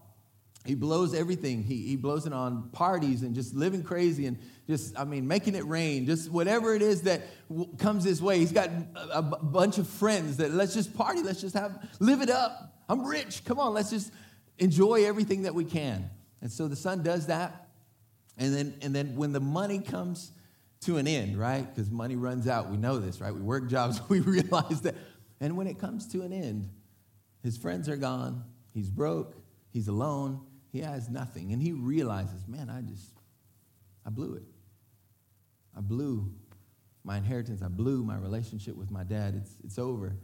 He 0.65 0.75
blows 0.75 1.13
everything. 1.13 1.63
He, 1.63 1.83
he 1.83 1.95
blows 1.95 2.25
it 2.25 2.33
on 2.33 2.69
parties 2.71 3.21
and 3.21 3.35
just 3.35 3.53
living 3.53 3.83
crazy 3.83 4.25
and 4.25 4.37
just, 4.67 4.99
I 4.99 5.05
mean, 5.05 5.27
making 5.27 5.55
it 5.55 5.65
rain, 5.65 6.05
just 6.05 6.29
whatever 6.29 6.75
it 6.75 6.81
is 6.81 7.03
that 7.03 7.21
w- 7.49 7.73
comes 7.77 8.03
his 8.03 8.21
way. 8.21 8.37
He's 8.39 8.51
got 8.51 8.69
a, 8.69 9.19
a 9.19 9.21
bunch 9.21 9.77
of 9.77 9.87
friends 9.87 10.37
that 10.37 10.51
let's 10.51 10.73
just 10.73 10.95
party, 10.95 11.23
let's 11.23 11.39
just 11.39 11.55
have, 11.55 11.87
live 11.99 12.21
it 12.21 12.29
up. 12.29 12.75
I'm 12.89 13.05
rich. 13.05 13.45
Come 13.45 13.59
on, 13.59 13.73
let's 13.73 13.89
just 13.89 14.11
enjoy 14.57 15.05
everything 15.05 15.43
that 15.43 15.55
we 15.55 15.63
can. 15.63 16.09
And 16.41 16.51
so 16.51 16.67
the 16.67 16.75
son 16.75 17.01
does 17.01 17.27
that. 17.27 17.69
And 18.37 18.53
then, 18.53 18.75
and 18.81 18.93
then 18.93 19.15
when 19.15 19.31
the 19.31 19.39
money 19.39 19.79
comes 19.79 20.31
to 20.81 20.97
an 20.97 21.07
end, 21.07 21.37
right? 21.37 21.67
Because 21.67 21.89
money 21.89 22.15
runs 22.15 22.47
out. 22.47 22.69
We 22.69 22.77
know 22.77 22.99
this, 22.99 23.21
right? 23.21 23.33
We 23.33 23.41
work 23.41 23.69
jobs, 23.69 24.01
we 24.09 24.19
realize 24.19 24.81
that. 24.81 24.95
And 25.39 25.55
when 25.55 25.67
it 25.67 25.79
comes 25.79 26.07
to 26.09 26.23
an 26.23 26.33
end, 26.33 26.69
his 27.41 27.57
friends 27.57 27.87
are 27.87 27.97
gone. 27.97 28.43
He's 28.73 28.89
broke. 28.89 29.35
He's 29.71 29.87
alone. 29.87 30.41
He 30.71 30.79
has 30.79 31.09
nothing. 31.09 31.53
And 31.53 31.61
he 31.61 31.71
realizes, 31.71 32.47
man, 32.47 32.69
I 32.69 32.81
just, 32.81 33.13
I 34.05 34.09
blew 34.09 34.35
it. 34.35 34.43
I 35.77 35.81
blew 35.81 36.31
my 37.03 37.17
inheritance. 37.17 37.61
I 37.61 37.67
blew 37.67 38.03
my 38.03 38.17
relationship 38.17 38.75
with 38.75 38.89
my 38.89 39.03
dad. 39.03 39.35
It's, 39.35 39.51
it's 39.63 39.79
over. 39.79 40.15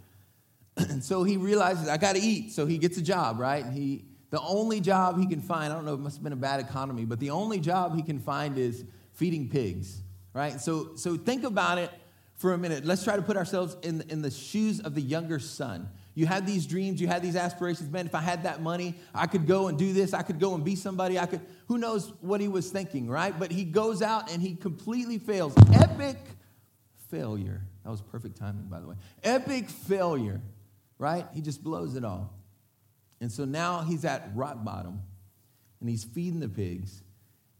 and 0.77 1.03
so 1.11 1.23
he 1.23 1.37
realizes, 1.37 1.87
I 1.87 1.97
got 1.97 2.15
to 2.15 2.21
eat. 2.21 2.51
So 2.51 2.65
he 2.65 2.77
gets 2.77 2.97
a 2.97 3.01
job, 3.01 3.39
right? 3.39 3.63
And 3.63 3.73
He, 3.73 4.05
the 4.31 4.41
only 4.41 4.81
job 4.81 5.19
he 5.19 5.27
can 5.27 5.41
find, 5.41 5.71
I 5.71 5.75
don't 5.75 5.85
know, 5.85 5.93
it 5.93 5.99
must 5.99 6.17
have 6.17 6.23
been 6.23 6.33
a 6.33 6.37
bad 6.37 6.59
economy, 6.59 7.05
but 7.05 7.19
the 7.19 7.29
only 7.29 7.59
job 7.59 7.95
he 7.95 8.01
can 8.01 8.19
find 8.19 8.57
is 8.57 8.83
feeding 9.13 9.47
pigs, 9.47 10.01
right? 10.33 10.59
So, 10.59 10.95
so 10.95 11.15
think 11.17 11.43
about 11.43 11.77
it 11.77 11.91
for 12.35 12.53
a 12.53 12.57
minute. 12.57 12.83
Let's 12.83 13.03
try 13.03 13.15
to 13.15 13.21
put 13.21 13.37
ourselves 13.37 13.77
in, 13.83 14.03
in 14.09 14.23
the 14.23 14.31
shoes 14.31 14.79
of 14.79 14.95
the 14.95 15.01
younger 15.01 15.37
son. 15.37 15.87
You 16.15 16.25
had 16.27 16.45
these 16.45 16.67
dreams, 16.67 17.01
you 17.01 17.07
had 17.07 17.23
these 17.23 17.35
aspirations. 17.35 17.89
Man, 17.89 18.05
if 18.05 18.13
I 18.13 18.21
had 18.21 18.43
that 18.43 18.61
money, 18.61 18.95
I 19.15 19.25
could 19.25 19.47
go 19.47 19.67
and 19.67 19.77
do 19.77 19.93
this. 19.93 20.13
I 20.13 20.21
could 20.21 20.39
go 20.39 20.53
and 20.53 20.63
be 20.63 20.75
somebody. 20.75 21.17
I 21.17 21.25
could, 21.25 21.41
who 21.67 21.77
knows 21.77 22.13
what 22.21 22.39
he 22.39 22.47
was 22.47 22.69
thinking, 22.69 23.09
right? 23.09 23.37
But 23.37 23.51
he 23.51 23.63
goes 23.63 24.01
out 24.01 24.31
and 24.31 24.41
he 24.41 24.55
completely 24.55 25.17
fails. 25.17 25.53
Epic 25.73 26.17
failure. 27.09 27.61
That 27.83 27.89
was 27.89 28.01
perfect 28.01 28.37
timing, 28.37 28.67
by 28.67 28.79
the 28.79 28.87
way. 28.87 28.95
Epic 29.23 29.69
failure, 29.69 30.41
right? 30.99 31.25
He 31.33 31.41
just 31.41 31.63
blows 31.63 31.95
it 31.95 32.05
all. 32.05 32.33
And 33.19 33.31
so 33.31 33.45
now 33.45 33.81
he's 33.81 34.05
at 34.05 34.29
rock 34.35 34.63
bottom 34.63 35.01
and 35.79 35.89
he's 35.89 36.03
feeding 36.03 36.39
the 36.39 36.49
pigs. 36.49 37.01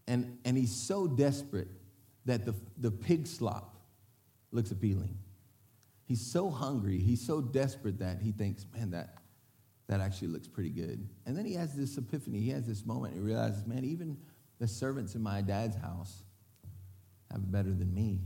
And, 0.06 0.38
and 0.44 0.56
he's 0.56 0.74
so 0.74 1.06
desperate 1.06 1.68
that 2.26 2.44
the, 2.44 2.54
the 2.78 2.90
pig 2.90 3.26
slop 3.26 3.76
looks 4.52 4.70
appealing. 4.70 5.16
He's 6.04 6.20
so 6.20 6.50
hungry, 6.50 6.98
he's 6.98 7.24
so 7.24 7.40
desperate 7.40 7.98
that 7.98 8.20
he 8.20 8.32
thinks, 8.32 8.66
man, 8.74 8.90
that, 8.90 9.18
that 9.88 10.00
actually 10.00 10.28
looks 10.28 10.48
pretty 10.48 10.70
good. 10.70 11.08
And 11.26 11.36
then 11.36 11.44
he 11.44 11.54
has 11.54 11.74
this 11.74 11.96
epiphany, 11.96 12.40
he 12.40 12.50
has 12.50 12.66
this 12.66 12.84
moment, 12.84 13.14
he 13.14 13.20
realizes, 13.20 13.66
man, 13.66 13.84
even 13.84 14.16
the 14.58 14.68
servants 14.68 15.14
in 15.14 15.22
my 15.22 15.40
dad's 15.40 15.76
house 15.76 16.22
have 17.30 17.50
better 17.50 17.72
than 17.72 17.92
me. 17.92 18.20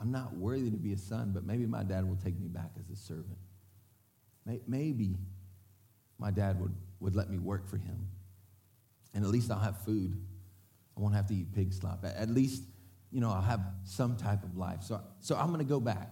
I'm 0.00 0.12
not 0.12 0.36
worthy 0.36 0.70
to 0.70 0.76
be 0.76 0.92
a 0.92 0.98
son, 0.98 1.32
but 1.32 1.44
maybe 1.44 1.66
my 1.66 1.82
dad 1.82 2.06
will 2.06 2.16
take 2.16 2.38
me 2.38 2.48
back 2.48 2.70
as 2.78 2.90
a 2.90 2.96
servant. 2.96 3.38
Maybe 4.68 5.16
my 6.18 6.30
dad 6.30 6.60
would, 6.60 6.74
would 7.00 7.16
let 7.16 7.30
me 7.30 7.38
work 7.38 7.68
for 7.68 7.78
him. 7.78 8.06
And 9.14 9.24
at 9.24 9.30
least 9.30 9.50
I'll 9.50 9.58
have 9.58 9.82
food. 9.82 10.20
I 10.96 11.00
won't 11.00 11.14
have 11.14 11.26
to 11.28 11.34
eat 11.34 11.52
pig 11.54 11.72
slop. 11.72 12.04
At 12.04 12.28
least, 12.28 12.62
you 13.10 13.20
know, 13.20 13.30
I'll 13.30 13.42
have 13.42 13.60
some 13.84 14.16
type 14.16 14.42
of 14.42 14.56
life. 14.56 14.82
So, 14.82 15.00
so 15.20 15.36
I'm 15.36 15.48
going 15.48 15.58
to 15.58 15.64
go 15.64 15.80
back. 15.80 16.10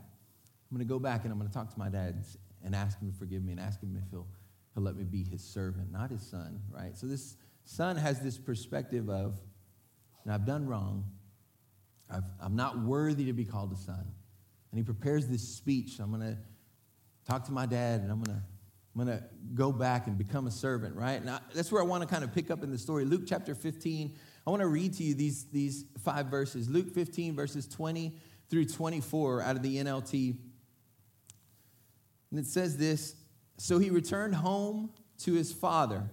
I'm 0.70 0.76
going 0.76 0.86
to 0.86 0.92
go 0.92 0.98
back 0.98 1.24
and 1.24 1.32
I'm 1.32 1.38
going 1.38 1.50
to 1.50 1.54
talk 1.54 1.72
to 1.72 1.78
my 1.78 1.88
dad 1.88 2.24
and 2.64 2.74
ask 2.74 2.98
him 3.00 3.10
to 3.10 3.18
forgive 3.18 3.44
me 3.44 3.52
and 3.52 3.60
ask 3.60 3.80
him 3.80 4.00
if 4.02 4.10
he'll, 4.10 4.26
he'll 4.74 4.82
let 4.82 4.96
me 4.96 5.04
be 5.04 5.22
his 5.22 5.42
servant, 5.42 5.92
not 5.92 6.10
his 6.10 6.22
son, 6.22 6.60
right? 6.70 6.96
So 6.96 7.06
this 7.06 7.36
son 7.64 7.96
has 7.96 8.20
this 8.20 8.38
perspective 8.38 9.08
of, 9.10 9.38
and 10.24 10.32
I've 10.32 10.46
done 10.46 10.66
wrong. 10.66 11.04
i 12.10 12.18
am 12.42 12.56
not 12.56 12.78
worthy 12.78 13.26
to 13.26 13.32
be 13.32 13.44
called 13.44 13.72
a 13.72 13.76
son. 13.76 14.04
And 14.70 14.78
he 14.78 14.82
prepares 14.82 15.28
this 15.28 15.46
speech. 15.46 15.98
I'm 16.00 16.10
going 16.10 16.22
to 16.22 16.38
talk 17.26 17.44
to 17.44 17.52
my 17.52 17.66
dad 17.66 18.00
and 18.00 18.10
I'm 18.10 18.22
going 18.22 18.38
to 18.38 18.42
I'm 18.96 19.04
going 19.04 19.18
to 19.18 19.24
go 19.54 19.72
back 19.72 20.06
and 20.06 20.16
become 20.16 20.46
a 20.46 20.52
servant, 20.52 20.94
right? 20.94 21.24
Now, 21.24 21.40
that's 21.52 21.72
where 21.72 21.82
I 21.82 21.84
want 21.84 22.02
to 22.02 22.08
kind 22.08 22.22
of 22.22 22.32
pick 22.32 22.48
up 22.48 22.62
in 22.62 22.70
the 22.70 22.78
story. 22.78 23.04
Luke 23.04 23.22
chapter 23.26 23.52
15. 23.52 24.14
I 24.46 24.50
want 24.50 24.60
to 24.60 24.66
read 24.68 24.94
to 24.94 25.02
you 25.02 25.14
these, 25.14 25.44
these 25.44 25.84
five 26.02 26.26
verses. 26.26 26.68
Luke 26.68 26.92
15, 26.92 27.34
verses 27.34 27.66
20 27.66 28.18
through 28.50 28.66
24 28.66 29.42
out 29.42 29.56
of 29.56 29.62
the 29.62 29.76
NLT. 29.76 30.36
And 32.30 32.38
it 32.40 32.46
says 32.46 32.76
this 32.76 33.14
So 33.56 33.78
he 33.78 33.90
returned 33.90 34.34
home 34.34 34.90
to 35.20 35.32
his 35.32 35.52
father. 35.52 36.10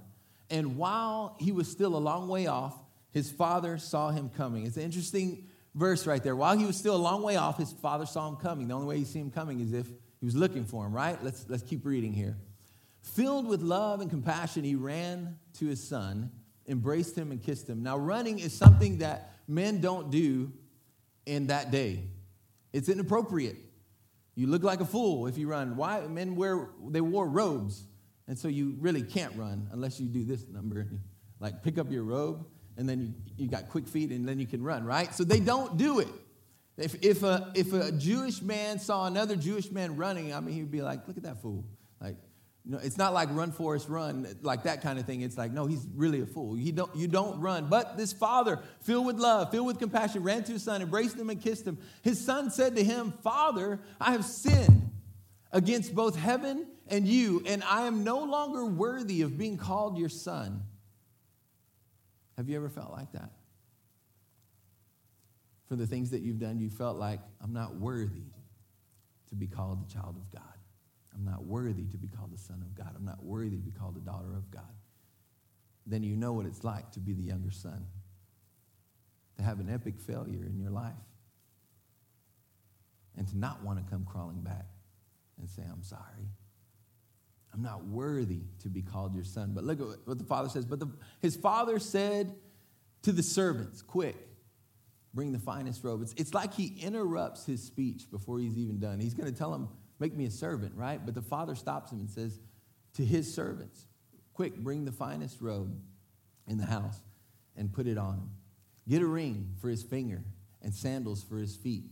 And 0.50 0.78
while 0.78 1.36
he 1.40 1.52
was 1.52 1.70
still 1.70 1.96
a 1.96 2.00
long 2.00 2.28
way 2.28 2.48
off, 2.48 2.76
his 3.12 3.32
father 3.32 3.78
saw 3.78 4.12
him 4.12 4.30
coming. 4.30 4.66
It's 4.66 4.78
an 4.78 4.84
interesting 4.84 5.48
verse 5.76 6.06
right 6.06 6.22
there. 6.22 6.36
While 6.36 6.58
he 6.58 6.66
was 6.66 6.78
still 6.78 6.96
a 6.96 6.98
long 6.98 7.24
way 7.24 7.38
off, 7.38 7.58
his 7.58 7.72
father 7.72 8.06
saw 8.06 8.28
him 8.30 8.36
coming. 8.36 8.68
The 8.68 8.74
only 8.74 8.88
way 8.88 8.98
you 8.98 9.06
see 9.06 9.20
him 9.20 9.32
coming 9.32 9.60
is 9.60 9.74
if 9.74 9.88
he 10.20 10.26
was 10.26 10.36
looking 10.36 10.66
for 10.66 10.86
him, 10.86 10.94
right? 10.94 11.22
Let's, 11.24 11.46
let's 11.48 11.64
keep 11.64 11.86
reading 11.86 12.14
here. 12.14 12.38
Filled 13.02 13.48
with 13.48 13.62
love 13.62 14.02
and 14.02 14.10
compassion, 14.10 14.64
he 14.64 14.76
ran 14.76 15.38
to 15.54 15.66
his 15.66 15.82
son, 15.82 16.32
embraced 16.68 17.18
him, 17.18 17.32
and 17.32 17.42
kissed 17.42 17.68
him. 17.68 17.84
Now, 17.84 17.98
running 17.98 18.40
is 18.40 18.54
something 18.54 19.00
that 19.00 19.34
men 19.48 19.82
don't 19.82 20.12
do 20.12 20.52
in 21.26 21.48
that 21.48 21.72
day, 21.72 22.04
it's 22.74 22.90
inappropriate. 22.90 23.58
You 24.36 24.48
look 24.48 24.64
like 24.64 24.80
a 24.80 24.86
fool 24.86 25.28
if 25.28 25.38
you 25.38 25.48
run. 25.48 25.76
Why? 25.76 26.02
Men 26.08 26.36
wear, 26.36 26.70
they 26.88 27.02
wore 27.02 27.28
robes. 27.28 27.84
And 28.28 28.40
so 28.40 28.48
you 28.48 28.78
really 28.80 29.04
can't 29.04 29.36
run 29.36 29.68
unless 29.72 30.00
you 30.00 30.08
do 30.08 30.24
this 30.24 30.48
number. 30.48 30.88
Like 31.40 31.64
pick 31.64 31.78
up 31.78 31.92
your 31.92 32.04
robe 32.04 32.46
and 32.78 32.88
then 32.88 33.02
you, 33.02 33.14
you 33.38 33.50
got 33.50 33.70
quick 33.70 33.88
feet 33.88 34.12
and 34.12 34.28
then 34.28 34.40
you 34.40 34.48
can 34.48 34.64
run, 34.64 34.86
right? 34.86 35.14
So 35.14 35.24
they 35.24 35.40
don't 35.40 35.78
do 35.78 36.00
it. 36.00 36.08
If, 36.78 37.04
if, 37.04 37.24
a, 37.24 37.52
if 37.56 37.74
a 37.74 37.92
Jewish 37.92 38.42
man 38.42 38.80
saw 38.80 39.06
another 39.06 39.36
Jewish 39.36 39.70
man 39.70 39.98
running, 39.98 40.34
I 40.34 40.40
mean, 40.40 40.56
he'd 40.56 40.72
be 40.72 40.82
like, 40.82 41.08
look 41.08 41.18
at 41.18 41.24
that 41.24 41.42
fool. 41.42 41.66
You 42.66 42.74
know, 42.74 42.80
it's 42.84 42.98
not 42.98 43.14
like 43.14 43.30
run, 43.32 43.52
Forrest, 43.52 43.90
run, 43.90 44.28
like 44.44 44.64
that 44.64 44.84
kind 44.84 45.00
of 45.00 45.06
thing. 45.06 45.22
It's 45.22 45.38
like, 45.38 45.52
no, 45.52 45.66
he's 45.66 45.88
really 45.96 46.22
a 46.22 46.28
fool. 46.28 46.56
You 46.56 46.72
don't, 46.72 46.96
you 46.96 47.08
don't 47.08 47.40
run. 47.40 47.70
But 47.70 47.98
this 47.98 48.14
father, 48.14 48.60
filled 48.82 49.08
with 49.08 49.18
love, 49.18 49.50
filled 49.50 49.66
with 49.66 49.80
compassion, 49.80 50.22
ran 50.22 50.44
to 50.44 50.54
his 50.54 50.64
son, 50.64 50.82
embraced 50.82 51.18
him, 51.18 51.32
and 51.32 51.42
kissed 51.42 51.66
him. 51.66 51.80
His 52.04 52.24
son 52.24 52.52
said 52.52 52.76
to 52.76 52.84
him, 52.84 53.14
Father, 53.24 53.80
I 54.00 54.12
have 54.12 54.26
sinned 54.26 54.92
against 55.52 55.96
both 55.96 56.16
heaven 56.16 56.68
and 56.88 57.08
you, 57.08 57.42
and 57.48 57.64
I 57.64 57.88
am 57.88 58.04
no 58.04 58.24
longer 58.24 58.66
worthy 58.66 59.24
of 59.24 59.38
being 59.38 59.58
called 59.58 59.98
your 59.98 60.10
son. 60.10 60.62
Have 62.38 62.48
you 62.48 62.56
ever 62.58 62.70
felt 62.70 62.92
like 62.92 63.12
that? 63.14 63.32
For 65.68 65.76
the 65.76 65.88
things 65.88 66.12
that 66.12 66.22
you've 66.22 66.40
done, 66.40 66.60
you 66.60 66.70
felt 66.70 66.98
like, 66.98 67.22
I'm 67.42 67.54
not 67.54 67.76
worthy 67.76 68.30
to 69.30 69.36
be 69.36 69.48
called 69.48 69.88
the 69.88 69.92
child 69.92 70.16
of 70.18 70.32
God. 70.32 70.51
I'm 71.14 71.26
not 71.26 71.46
worthy 71.46 71.86
to 71.88 71.98
be 71.98 72.08
called 72.08 72.32
the 72.34 72.38
son 72.38 72.62
of 72.62 72.76
God. 72.76 72.94
I'm 72.96 73.06
not 73.06 73.24
worthy 73.24 73.58
to 73.58 73.64
be 73.64 73.72
called 73.72 73.96
the 73.96 74.02
daughter 74.02 74.36
of 74.36 74.50
God. 74.52 74.64
Then 75.86 76.04
you 76.04 76.16
know 76.16 76.34
what 76.34 76.46
it's 76.46 76.64
like 76.64 76.92
to 76.92 77.00
be 77.00 77.14
the 77.14 77.24
younger 77.24 77.52
son, 77.52 77.86
to 79.38 79.44
have 79.44 79.60
an 79.60 79.70
epic 79.70 80.00
failure 80.00 80.46
in 80.46 80.58
your 80.60 80.70
life, 80.70 80.94
and 83.18 83.28
to 83.28 83.38
not 83.38 83.64
want 83.64 83.84
to 83.84 83.92
come 83.92 84.06
crawling 84.06 84.42
back 84.42 84.68
and 85.40 85.50
say, 85.50 85.64
I'm 85.70 85.84
sorry. 85.84 86.30
I'm 87.54 87.62
not 87.62 87.86
worthy 87.86 88.44
to 88.60 88.70
be 88.70 88.82
called 88.82 89.14
your 89.14 89.26
son. 89.26 89.52
But 89.54 89.66
look 89.66 89.82
at 89.82 89.88
what 90.06 90.18
the 90.18 90.24
father 90.24 90.48
says. 90.48 90.66
But 90.66 90.80
the, 90.80 90.88
his 91.20 91.36
father 91.36 91.80
said 91.80 92.34
to 93.02 93.12
the 93.12 93.24
servants, 93.24 93.82
Quick, 93.82 94.16
bring 95.14 95.34
the 95.34 95.40
finest 95.40 95.84
robe. 95.84 96.02
It's, 96.02 96.14
it's 96.16 96.34
like 96.34 96.54
he 96.54 96.78
interrupts 96.82 97.46
his 97.46 97.62
speech 97.62 98.10
before 98.10 98.40
he's 98.40 98.58
even 98.58 98.80
done. 98.80 99.00
He's 99.00 99.14
going 99.14 99.32
to 99.32 99.38
tell 99.38 99.54
him, 99.54 99.68
Make 100.02 100.14
me 100.14 100.26
a 100.26 100.32
servant, 100.32 100.74
right? 100.76 101.00
But 101.04 101.16
the 101.16 101.22
father 101.22 101.56
stops 101.56 101.92
him 101.92 102.00
and 102.00 102.10
says 102.10 102.38
to 102.96 103.06
his 103.06 103.34
servants, 103.34 103.86
Quick, 104.34 104.58
bring 104.58 104.84
the 104.84 104.92
finest 104.92 105.40
robe 105.40 105.74
in 106.46 106.58
the 106.58 106.66
house 106.66 107.00
and 107.56 107.72
put 107.72 107.88
it 107.88 107.98
on 107.98 108.16
him. 108.16 108.30
Get 108.90 109.02
a 109.02 109.08
ring 109.08 109.56
for 109.62 109.70
his 109.70 109.82
finger 109.82 110.24
and 110.62 110.74
sandals 110.74 111.24
for 111.24 111.38
his 111.38 111.56
feet. 111.56 111.86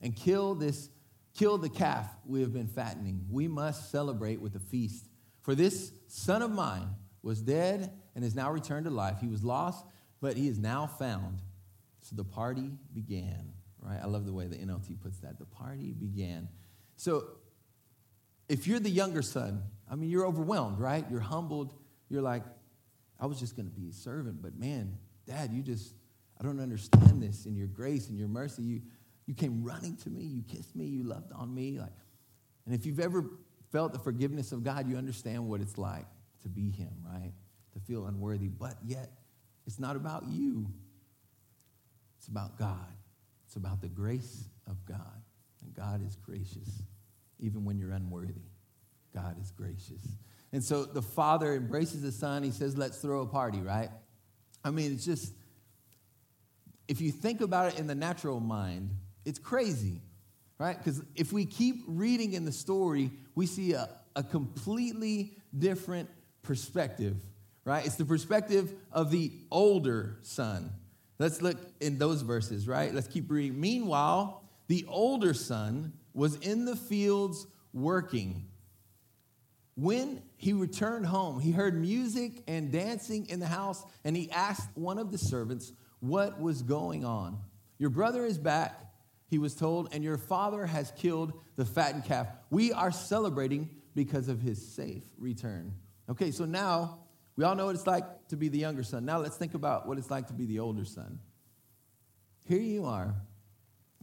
And 0.00 0.16
kill 0.16 0.54
this 0.54 0.88
Kill 1.34 1.56
the 1.56 1.68
calf 1.68 2.08
we 2.26 2.42
have 2.42 2.52
been 2.52 2.66
fattening. 2.66 3.24
We 3.30 3.48
must 3.48 3.90
celebrate 3.90 4.40
with 4.40 4.54
a 4.54 4.60
feast. 4.60 5.08
For 5.40 5.54
this 5.54 5.92
son 6.08 6.42
of 6.42 6.50
mine 6.50 6.88
was 7.22 7.40
dead 7.40 7.90
and 8.14 8.24
is 8.24 8.34
now 8.34 8.52
returned 8.52 8.84
to 8.84 8.90
life. 8.90 9.18
He 9.20 9.28
was 9.28 9.42
lost, 9.42 9.84
but 10.20 10.36
he 10.36 10.46
is 10.46 10.58
now 10.58 10.86
found. 10.86 11.38
So 12.02 12.16
the 12.16 12.24
party 12.24 12.70
began, 12.92 13.52
right? 13.80 13.98
I 14.02 14.06
love 14.06 14.26
the 14.26 14.32
way 14.32 14.46
the 14.46 14.56
NLT 14.56 15.00
puts 15.00 15.18
that. 15.20 15.38
The 15.38 15.46
party 15.46 15.92
began. 15.92 16.48
So 16.96 17.24
if 18.48 18.66
you're 18.66 18.80
the 18.80 18.90
younger 18.90 19.22
son, 19.22 19.62
I 19.90 19.94
mean, 19.94 20.10
you're 20.10 20.26
overwhelmed, 20.26 20.78
right? 20.78 21.04
You're 21.10 21.20
humbled. 21.20 21.74
You're 22.08 22.22
like, 22.22 22.42
I 23.18 23.26
was 23.26 23.38
just 23.38 23.56
going 23.56 23.66
to 23.66 23.72
be 23.72 23.88
a 23.88 23.92
servant, 23.92 24.42
but 24.42 24.58
man, 24.58 24.98
dad, 25.26 25.52
you 25.52 25.62
just, 25.62 25.94
I 26.40 26.42
don't 26.42 26.58
understand 26.58 27.22
this 27.22 27.46
in 27.46 27.54
your 27.54 27.68
grace 27.68 28.08
and 28.08 28.18
your 28.18 28.28
mercy. 28.28 28.62
You, 28.62 28.82
you 29.26 29.34
came 29.34 29.62
running 29.62 29.96
to 29.98 30.10
me, 30.10 30.22
you 30.22 30.42
kissed 30.42 30.74
me, 30.74 30.86
you 30.86 31.04
loved 31.04 31.32
on 31.32 31.54
me. 31.54 31.78
Like, 31.78 31.92
and 32.66 32.74
if 32.74 32.84
you've 32.84 33.00
ever 33.00 33.24
felt 33.70 33.92
the 33.92 33.98
forgiveness 33.98 34.52
of 34.52 34.64
God, 34.64 34.88
you 34.88 34.96
understand 34.96 35.48
what 35.48 35.60
it's 35.60 35.78
like 35.78 36.06
to 36.42 36.48
be 36.48 36.70
Him, 36.70 36.92
right? 37.04 37.32
To 37.74 37.80
feel 37.80 38.06
unworthy. 38.06 38.48
But 38.48 38.74
yet, 38.84 39.10
it's 39.66 39.78
not 39.78 39.94
about 39.94 40.24
you, 40.28 40.66
it's 42.18 42.28
about 42.28 42.58
God. 42.58 42.76
It's 43.46 43.56
about 43.56 43.80
the 43.80 43.88
grace 43.88 44.48
of 44.66 44.84
God. 44.86 45.22
And 45.62 45.74
God 45.74 46.04
is 46.06 46.16
gracious, 46.16 46.82
even 47.38 47.64
when 47.64 47.78
you're 47.78 47.92
unworthy. 47.92 48.42
God 49.14 49.36
is 49.40 49.50
gracious. 49.50 50.02
And 50.52 50.62
so 50.62 50.84
the 50.84 51.02
father 51.02 51.54
embraces 51.54 52.02
the 52.02 52.12
son. 52.12 52.42
He 52.42 52.50
says, 52.50 52.76
Let's 52.76 52.98
throw 52.98 53.22
a 53.22 53.26
party, 53.26 53.60
right? 53.60 53.90
I 54.64 54.70
mean, 54.70 54.92
it's 54.92 55.04
just, 55.04 55.32
if 56.88 57.00
you 57.00 57.10
think 57.10 57.40
about 57.40 57.72
it 57.72 57.78
in 57.78 57.86
the 57.86 57.94
natural 57.94 58.40
mind, 58.40 58.90
it's 59.24 59.38
crazy, 59.38 60.00
right? 60.58 60.76
Because 60.76 61.02
if 61.16 61.32
we 61.32 61.44
keep 61.44 61.82
reading 61.86 62.34
in 62.34 62.44
the 62.44 62.52
story, 62.52 63.10
we 63.34 63.46
see 63.46 63.72
a, 63.72 63.88
a 64.14 64.22
completely 64.22 65.36
different 65.56 66.08
perspective, 66.42 67.16
right? 67.64 67.84
It's 67.84 67.96
the 67.96 68.04
perspective 68.04 68.72
of 68.92 69.10
the 69.10 69.32
older 69.50 70.18
son. 70.22 70.72
Let's 71.18 71.40
look 71.40 71.56
in 71.80 71.98
those 71.98 72.22
verses, 72.22 72.66
right? 72.66 72.92
Let's 72.92 73.08
keep 73.08 73.30
reading. 73.30 73.60
Meanwhile, 73.60 74.41
the 74.72 74.86
older 74.88 75.34
son 75.34 75.92
was 76.14 76.36
in 76.36 76.64
the 76.64 76.74
fields 76.74 77.46
working. 77.74 78.46
When 79.74 80.22
he 80.38 80.54
returned 80.54 81.04
home, 81.04 81.40
he 81.40 81.50
heard 81.50 81.78
music 81.78 82.42
and 82.48 82.72
dancing 82.72 83.26
in 83.28 83.38
the 83.38 83.46
house, 83.46 83.84
and 84.02 84.16
he 84.16 84.30
asked 84.30 84.70
one 84.74 84.96
of 84.96 85.12
the 85.12 85.18
servants 85.18 85.74
what 86.00 86.40
was 86.40 86.62
going 86.62 87.04
on. 87.04 87.38
Your 87.76 87.90
brother 87.90 88.24
is 88.24 88.38
back 88.38 88.80
he 89.26 89.36
was 89.36 89.54
told, 89.54 89.90
and 89.92 90.02
your 90.02 90.16
father 90.16 90.64
has 90.64 90.90
killed 90.92 91.34
the 91.56 91.66
fattened 91.66 92.06
calf. 92.06 92.28
We 92.48 92.72
are 92.72 92.90
celebrating 92.90 93.68
because 93.94 94.28
of 94.28 94.40
his 94.40 94.74
safe 94.74 95.04
return. 95.18 95.74
Okay, 96.08 96.30
so 96.30 96.46
now 96.46 97.00
we 97.36 97.44
all 97.44 97.54
know 97.54 97.66
what 97.66 97.74
it's 97.74 97.86
like 97.86 98.04
to 98.28 98.38
be 98.38 98.48
the 98.48 98.58
younger 98.58 98.84
son. 98.84 99.04
Now 99.04 99.18
let's 99.18 99.36
think 99.36 99.52
about 99.52 99.86
what 99.86 99.98
it's 99.98 100.10
like 100.10 100.28
to 100.28 100.32
be 100.32 100.46
the 100.46 100.60
older 100.60 100.86
son. 100.86 101.18
Here 102.44 102.58
you 102.58 102.86
are, 102.86 103.14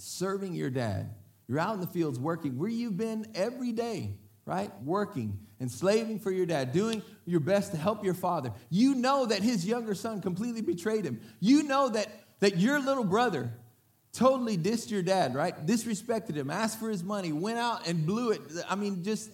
serving 0.01 0.53
your 0.53 0.69
dad. 0.69 1.13
You're 1.47 1.59
out 1.59 1.73
in 1.73 1.81
the 1.81 1.87
fields 1.87 2.19
working 2.19 2.57
where 2.57 2.69
you've 2.69 2.97
been 2.97 3.27
every 3.33 3.71
day, 3.71 4.15
right? 4.45 4.71
Working 4.83 5.39
and 5.59 5.71
slaving 5.71 6.19
for 6.19 6.31
your 6.31 6.45
dad, 6.45 6.71
doing 6.71 7.01
your 7.25 7.39
best 7.39 7.71
to 7.71 7.77
help 7.77 8.03
your 8.03 8.13
father. 8.13 8.53
You 8.69 8.95
know 8.95 9.25
that 9.25 9.41
his 9.41 9.65
younger 9.65 9.95
son 9.95 10.21
completely 10.21 10.61
betrayed 10.61 11.05
him. 11.05 11.19
You 11.39 11.63
know 11.63 11.89
that, 11.89 12.07
that 12.39 12.57
your 12.57 12.79
little 12.79 13.03
brother 13.03 13.51
totally 14.13 14.57
dissed 14.57 14.89
your 14.91 15.01
dad, 15.01 15.35
right? 15.35 15.65
Disrespected 15.65 16.35
him, 16.35 16.49
asked 16.49 16.79
for 16.79 16.89
his 16.89 17.03
money, 17.03 17.31
went 17.31 17.57
out 17.57 17.87
and 17.87 18.05
blew 18.05 18.31
it. 18.31 18.41
I 18.69 18.75
mean, 18.75 19.03
just 19.03 19.29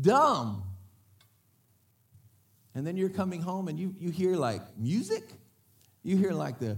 dumb. 0.00 0.62
And 2.74 2.86
then 2.86 2.96
you're 2.96 3.08
coming 3.08 3.40
home 3.40 3.68
and 3.68 3.78
you, 3.78 3.94
you 3.98 4.10
hear 4.10 4.36
like 4.36 4.60
music. 4.78 5.24
You 6.02 6.16
hear 6.16 6.32
like 6.32 6.58
the, 6.58 6.76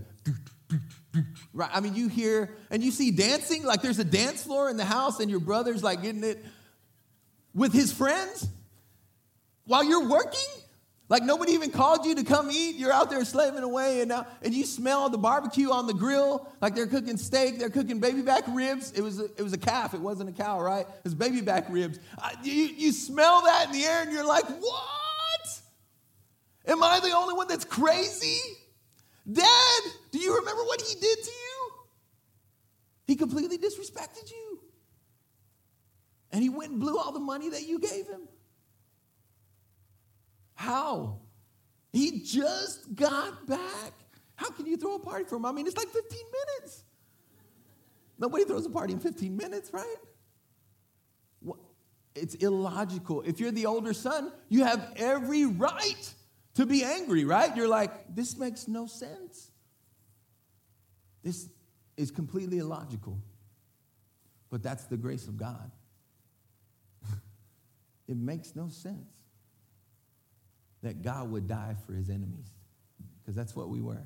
right? 1.53 1.71
I 1.73 1.81
mean, 1.81 1.95
you 1.95 2.09
hear 2.09 2.55
and 2.71 2.83
you 2.83 2.91
see 2.91 3.11
dancing, 3.11 3.65
like 3.65 3.83
there's 3.83 3.99
a 3.99 4.05
dance 4.05 4.43
floor 4.45 4.71
in 4.71 4.77
the 4.77 4.85
house 4.85 5.21
and 5.21 5.31
your 5.31 5.41
brother's 5.41 5.83
like 5.83 6.03
getting 6.03 6.25
it 6.25 6.45
with 7.55 7.73
his 7.73 7.93
friends 7.93 8.47
while 9.65 9.85
you're 9.85 10.09
working. 10.09 10.41
Like 11.09 11.23
nobody 11.23 11.53
even 11.53 11.71
called 11.71 12.05
you 12.05 12.17
to 12.17 12.25
come 12.25 12.51
eat. 12.51 12.77
You're 12.77 12.93
out 12.93 13.09
there 13.09 13.25
slaving 13.25 13.63
away, 13.63 14.01
and 14.01 14.11
now 14.11 14.27
and 14.43 14.53
you 14.53 14.65
smell 14.67 15.09
the 15.09 15.17
barbecue 15.17 15.71
on 15.71 15.87
the 15.87 15.95
grill. 15.95 16.47
Like 16.61 16.75
they're 16.75 16.87
cooking 16.87 17.17
steak, 17.17 17.59
they're 17.59 17.71
cooking 17.71 17.99
baby 17.99 18.21
back 18.21 18.43
ribs. 18.49 18.93
It 18.93 19.01
was 19.01 19.19
a, 19.19 19.25
it 19.25 19.43
was 19.43 19.55
a 19.55 19.59
calf. 19.59 19.95
It 19.95 20.01
wasn't 20.01 20.29
a 20.29 20.33
cow, 20.33 20.61
right? 20.61 20.87
It 20.87 21.05
was 21.05 21.15
baby 21.15 21.41
back 21.41 21.65
ribs. 21.71 21.99
Uh, 22.23 22.29
you, 22.43 22.53
you 22.53 22.93
smell 22.93 23.43
that 23.43 23.67
in 23.69 23.73
the 23.73 23.85
air, 23.87 24.03
and 24.03 24.13
you're 24.13 24.27
like, 24.27 24.45
what? 24.45 25.61
Am 26.67 26.83
I 26.83 27.01
the 27.01 27.13
only 27.13 27.33
one 27.33 27.49
that's 27.49 27.65
crazy? 27.65 28.39
Dad, 29.31 29.83
do 30.11 30.19
you 30.19 30.37
remember 30.37 30.63
what 30.65 30.81
he 30.81 30.95
did 30.95 31.23
to 31.23 31.31
you? 31.31 31.73
He 33.07 33.17
completely 33.17 33.59
disrespected 33.59 34.31
you, 34.31 34.61
and 36.31 36.43
he 36.43 36.49
went 36.49 36.73
and 36.73 36.81
blew 36.81 36.99
all 36.99 37.13
the 37.13 37.19
money 37.19 37.49
that 37.51 37.67
you 37.67 37.79
gave 37.79 38.07
him. 38.07 38.29
How? 40.55 41.21
He 41.93 42.21
just 42.21 42.95
got 42.95 43.47
back. 43.47 43.93
How 44.37 44.51
can 44.51 44.67
you 44.67 44.77
throw 44.77 44.97
a 44.97 44.99
party 44.99 45.25
for 45.25 45.37
him? 45.37 45.47
I 45.47 45.53
mean, 45.53 45.67
it's 45.67 45.77
like 45.77 45.89
15 45.89 46.19
minutes. 46.61 46.85
Nobody 48.19 48.45
throws 48.45 48.67
a 48.67 48.71
party 48.71 48.93
in 48.93 48.99
15 48.99 49.37
minutes, 49.37 49.73
right? 49.73 49.97
It's 52.15 52.35
illogical. 52.35 53.23
If 53.23 53.41
you're 53.41 53.53
the 53.53 53.67
older 53.67 53.93
son, 53.93 54.33
you 54.49 54.65
have 54.65 54.93
every 54.97 55.47
right 55.47 56.15
to 56.59 56.67
be 56.67 56.83
angry, 56.83 57.25
right? 57.25 57.57
You're 57.57 57.69
like, 57.69 58.17
this 58.17 58.37
makes 58.37 58.67
no 58.67 58.89
sense. 58.89 59.53
This 61.23 61.49
is 61.97 62.11
completely 62.11 62.59
illogical. 62.59 63.23
But 64.51 64.65
that's 64.65 64.85
the 64.87 64.97
grace 64.97 65.29
of 65.29 65.37
God. 65.37 65.71
it 68.09 68.17
makes 68.17 68.57
no 68.57 68.69
sense 68.69 69.23
that 70.83 71.01
God 71.01 71.31
would 71.31 71.47
die 71.47 71.77
for 71.87 71.93
his 71.93 72.11
enemies, 72.11 72.51
because 73.21 73.37
that's 73.37 73.55
what 73.55 73.69
we 73.69 73.81
were. 73.81 74.05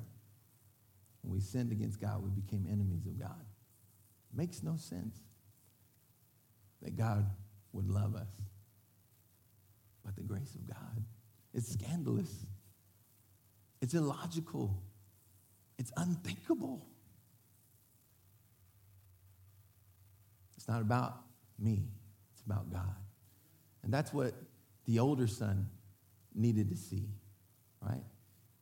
When 1.23 1.33
we 1.33 1.39
sinned 1.39 1.71
against 1.71 1.99
God, 1.99 2.21
we 2.21 2.29
became 2.29 2.67
enemies 2.71 3.07
of 3.07 3.19
God. 3.19 3.45
It 4.31 4.37
makes 4.37 4.61
no 4.61 4.77
sense 4.77 5.17
that 6.83 6.95
God 6.95 7.25
would 7.71 7.89
love 7.89 8.15
us. 8.15 8.29
But 10.05 10.15
the 10.15 10.21
grace 10.21 10.53
of 10.53 10.67
God, 10.67 11.03
it's 11.53 11.71
scandalous. 11.73 12.45
It's 13.81 13.93
illogical. 13.93 14.81
It's 15.77 15.91
unthinkable. 15.97 16.85
It's 20.63 20.67
not 20.69 20.81
about 20.81 21.17
me, 21.59 21.89
it's 22.31 22.41
about 22.45 22.71
God. 22.71 22.95
And 23.83 23.93
that's 23.93 24.13
what 24.13 24.33
the 24.85 24.99
older 24.99 25.27
son 25.27 25.67
needed 26.33 26.69
to 26.69 26.77
see, 26.77 27.09
right? 27.81 28.03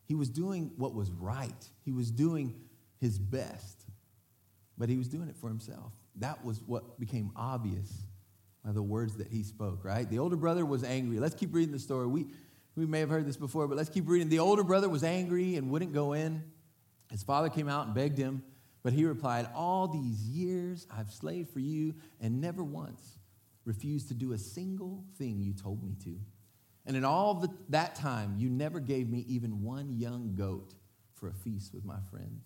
He 0.06 0.16
was 0.16 0.28
doing 0.28 0.72
what 0.78 0.96
was 0.96 1.12
right, 1.12 1.70
he 1.86 1.92
was 1.92 2.10
doing 2.10 2.56
his 3.00 3.20
best, 3.20 3.86
but 4.80 4.90
he 4.90 4.98
was 4.98 5.08
doing 5.08 5.30
it 5.30 5.36
for 5.36 5.48
himself. 5.48 5.94
That 6.16 6.44
was 6.44 6.62
what 6.66 7.00
became 7.00 7.30
obvious 7.36 7.92
by 8.66 8.72
the 8.72 8.82
words 8.82 9.18
that 9.18 9.28
he 9.28 9.44
spoke, 9.44 9.86
right? 9.86 10.10
The 10.10 10.18
older 10.18 10.36
brother 10.36 10.66
was 10.66 10.84
angry. 10.84 11.20
Let's 11.20 11.36
keep 11.36 11.54
reading 11.54 11.72
the 11.72 11.80
story. 11.80 12.08
We, 12.08 12.28
we 12.76 12.86
may 12.86 13.00
have 13.00 13.10
heard 13.10 13.26
this 13.26 13.38
before, 13.38 13.68
but 13.68 13.78
let's 13.78 13.90
keep 13.90 14.08
reading. 14.08 14.30
The 14.30 14.40
older 14.40 14.64
brother 14.64 14.88
was 14.88 15.04
angry 15.04 15.56
and 15.56 15.70
wouldn't 15.70 15.94
go 15.94 16.14
in. 16.14 16.44
His 17.10 17.24
father 17.24 17.50
came 17.50 17.68
out 17.68 17.86
and 17.88 17.96
begged 17.96 18.18
him, 18.18 18.44
but 18.84 18.94
he 18.94 19.06
replied, 19.06 19.48
All 19.54 19.88
these 19.88 20.22
years 20.22 20.88
I've 20.90 21.12
slaved 21.12 21.52
for 21.52 21.60
you 21.60 21.96
and 22.22 22.40
never 22.40 22.64
once 22.64 23.20
refused 23.66 24.08
to 24.08 24.14
do 24.14 24.32
a 24.32 24.38
single 24.38 25.04
thing 25.18 25.42
you 25.42 25.54
told 25.54 25.84
me 25.84 25.96
to. 26.04 26.18
And 26.86 26.98
in 26.98 27.06
all 27.06 27.36
the, 27.36 27.50
that 27.70 27.96
time, 27.96 28.36
you 28.38 28.50
never 28.50 28.80
gave 28.80 29.10
me 29.10 29.26
even 29.28 29.62
one 29.62 30.00
young 30.00 30.34
goat 30.36 30.74
for 31.14 31.28
a 31.28 31.34
feast 31.34 31.74
with 31.74 31.86
my 31.86 32.00
friends. 32.10 32.46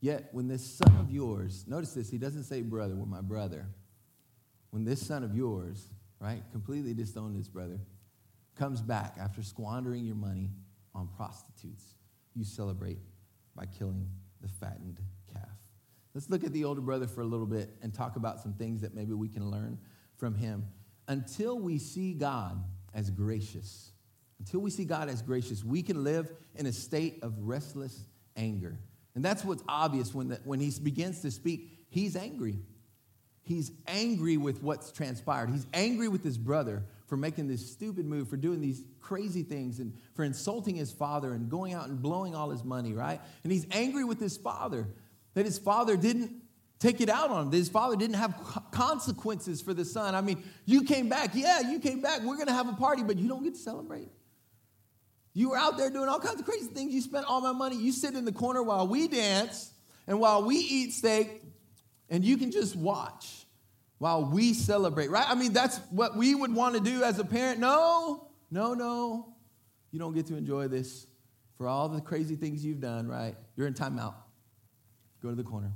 Yet, 0.00 0.28
when 0.32 0.46
this 0.46 0.64
son 0.64 0.96
of 1.00 1.10
yours, 1.10 1.64
notice 1.66 1.94
this, 1.94 2.10
he 2.10 2.18
doesn't 2.18 2.44
say 2.44 2.62
brother, 2.62 2.94
we're 2.94 3.06
my 3.06 3.22
brother. 3.22 3.66
When 4.70 4.84
this 4.84 5.04
son 5.04 5.24
of 5.24 5.34
yours, 5.34 5.88
right, 6.20 6.42
completely 6.52 6.94
disowned 6.94 7.36
his 7.36 7.48
brother, 7.48 7.80
comes 8.56 8.80
back 8.80 9.16
after 9.20 9.42
squandering 9.42 10.04
your 10.04 10.16
money 10.16 10.50
on 10.94 11.08
prostitutes, 11.16 11.84
you 12.34 12.44
celebrate 12.44 12.98
by 13.54 13.66
killing 13.66 14.08
the 14.40 14.48
fattened 14.48 15.00
calf. 15.32 15.48
Let's 16.14 16.30
look 16.30 16.44
at 16.44 16.52
the 16.52 16.64
older 16.64 16.80
brother 16.80 17.06
for 17.06 17.20
a 17.20 17.26
little 17.26 17.46
bit 17.46 17.76
and 17.82 17.92
talk 17.92 18.16
about 18.16 18.40
some 18.40 18.54
things 18.54 18.80
that 18.80 18.94
maybe 18.94 19.12
we 19.12 19.28
can 19.28 19.50
learn 19.50 19.78
from 20.16 20.34
him. 20.34 20.66
Until 21.08 21.58
we 21.58 21.78
see 21.78 22.14
God 22.14 22.62
as 22.94 23.10
gracious. 23.10 23.92
Until 24.38 24.60
we 24.60 24.70
see 24.70 24.84
God 24.84 25.08
as 25.08 25.22
gracious, 25.22 25.62
we 25.62 25.82
can 25.82 26.02
live 26.02 26.32
in 26.54 26.66
a 26.66 26.72
state 26.72 27.18
of 27.22 27.34
restless 27.40 28.06
anger. 28.36 28.78
And 29.14 29.24
that's 29.24 29.44
what's 29.44 29.62
obvious 29.68 30.14
when, 30.14 30.28
the, 30.28 30.40
when 30.44 30.60
he 30.60 30.72
begins 30.82 31.20
to 31.22 31.30
speak. 31.30 31.70
He's 31.88 32.16
angry. 32.16 32.56
He's 33.42 33.70
angry 33.86 34.36
with 34.36 34.62
what's 34.62 34.92
transpired. 34.92 35.50
He's 35.50 35.66
angry 35.72 36.08
with 36.08 36.24
his 36.24 36.36
brother 36.36 36.84
for 37.06 37.16
making 37.16 37.48
this 37.48 37.70
stupid 37.70 38.04
move, 38.04 38.28
for 38.28 38.36
doing 38.36 38.60
these 38.60 38.82
crazy 39.00 39.42
things, 39.42 39.78
and 39.78 39.92
for 40.14 40.24
insulting 40.24 40.74
his 40.74 40.90
father 40.90 41.32
and 41.32 41.48
going 41.48 41.72
out 41.72 41.88
and 41.88 42.02
blowing 42.02 42.34
all 42.34 42.50
his 42.50 42.64
money, 42.64 42.92
right? 42.92 43.20
And 43.44 43.52
he's 43.52 43.66
angry 43.70 44.04
with 44.04 44.18
his 44.18 44.36
father 44.36 44.88
that 45.34 45.44
his 45.44 45.58
father 45.58 45.96
didn't 45.96 46.42
take 46.78 47.00
it 47.00 47.08
out 47.08 47.30
on 47.30 47.44
him. 47.44 47.50
That 47.50 47.58
his 47.58 47.68
father 47.68 47.96
didn't 47.96 48.16
have 48.16 48.34
consequences 48.70 49.62
for 49.62 49.74
the 49.74 49.84
son. 49.84 50.14
I 50.14 50.20
mean, 50.20 50.42
you 50.64 50.84
came 50.84 51.08
back. 51.08 51.30
Yeah, 51.34 51.60
you 51.60 51.78
came 51.78 52.00
back. 52.00 52.22
We're 52.22 52.36
going 52.36 52.48
to 52.48 52.54
have 52.54 52.68
a 52.68 52.74
party, 52.74 53.02
but 53.02 53.18
you 53.18 53.28
don't 53.28 53.44
get 53.44 53.54
to 53.54 53.60
celebrate. 53.60 54.08
You 55.32 55.50
were 55.50 55.58
out 55.58 55.76
there 55.76 55.90
doing 55.90 56.08
all 56.08 56.18
kinds 56.18 56.40
of 56.40 56.46
crazy 56.46 56.66
things. 56.66 56.94
You 56.94 57.02
spent 57.02 57.26
all 57.26 57.40
my 57.40 57.52
money. 57.52 57.76
You 57.76 57.92
sit 57.92 58.14
in 58.14 58.24
the 58.24 58.32
corner 58.32 58.62
while 58.62 58.88
we 58.88 59.06
dance 59.08 59.70
and 60.06 60.18
while 60.18 60.42
we 60.42 60.56
eat 60.56 60.92
steak, 60.92 61.42
and 62.08 62.24
you 62.24 62.36
can 62.36 62.50
just 62.50 62.74
watch 62.76 63.45
while 63.98 64.24
we 64.24 64.52
celebrate, 64.52 65.10
right? 65.10 65.26
I 65.28 65.34
mean, 65.34 65.52
that's 65.52 65.78
what 65.90 66.16
we 66.16 66.34
would 66.34 66.54
want 66.54 66.74
to 66.74 66.80
do 66.80 67.02
as 67.02 67.18
a 67.18 67.24
parent. 67.24 67.60
No, 67.60 68.28
no, 68.50 68.74
no. 68.74 69.34
You 69.90 69.98
don't 69.98 70.14
get 70.14 70.26
to 70.26 70.36
enjoy 70.36 70.68
this 70.68 71.06
for 71.56 71.66
all 71.66 71.88
the 71.88 72.00
crazy 72.00 72.36
things 72.36 72.64
you've 72.64 72.80
done, 72.80 73.08
right? 73.08 73.34
You're 73.56 73.66
in 73.66 73.74
timeout. 73.74 74.14
Go 75.22 75.30
to 75.30 75.34
the 75.34 75.42
corner. 75.42 75.72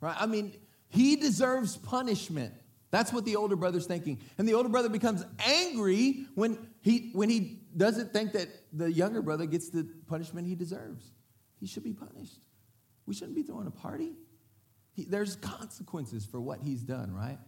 Right? 0.00 0.16
I 0.18 0.26
mean, 0.26 0.52
he 0.88 1.16
deserves 1.16 1.76
punishment. 1.76 2.52
That's 2.90 3.12
what 3.12 3.24
the 3.24 3.36
older 3.36 3.56
brother's 3.56 3.86
thinking. 3.86 4.20
And 4.38 4.48
the 4.48 4.54
older 4.54 4.68
brother 4.68 4.88
becomes 4.88 5.24
angry 5.46 6.26
when 6.34 6.58
he, 6.80 7.10
when 7.12 7.28
he 7.28 7.60
doesn't 7.76 8.12
think 8.12 8.32
that 8.32 8.48
the 8.72 8.90
younger 8.90 9.22
brother 9.22 9.46
gets 9.46 9.70
the 9.70 9.86
punishment 10.06 10.46
he 10.46 10.54
deserves. 10.54 11.04
He 11.60 11.66
should 11.66 11.84
be 11.84 11.92
punished. 11.92 12.38
We 13.06 13.14
shouldn't 13.14 13.34
be 13.34 13.42
throwing 13.42 13.66
a 13.66 13.70
party. 13.70 14.12
He, 14.98 15.04
there's 15.04 15.36
consequences 15.36 16.26
for 16.26 16.40
what 16.40 16.58
he's 16.60 16.82
done, 16.82 17.14
right? 17.14 17.38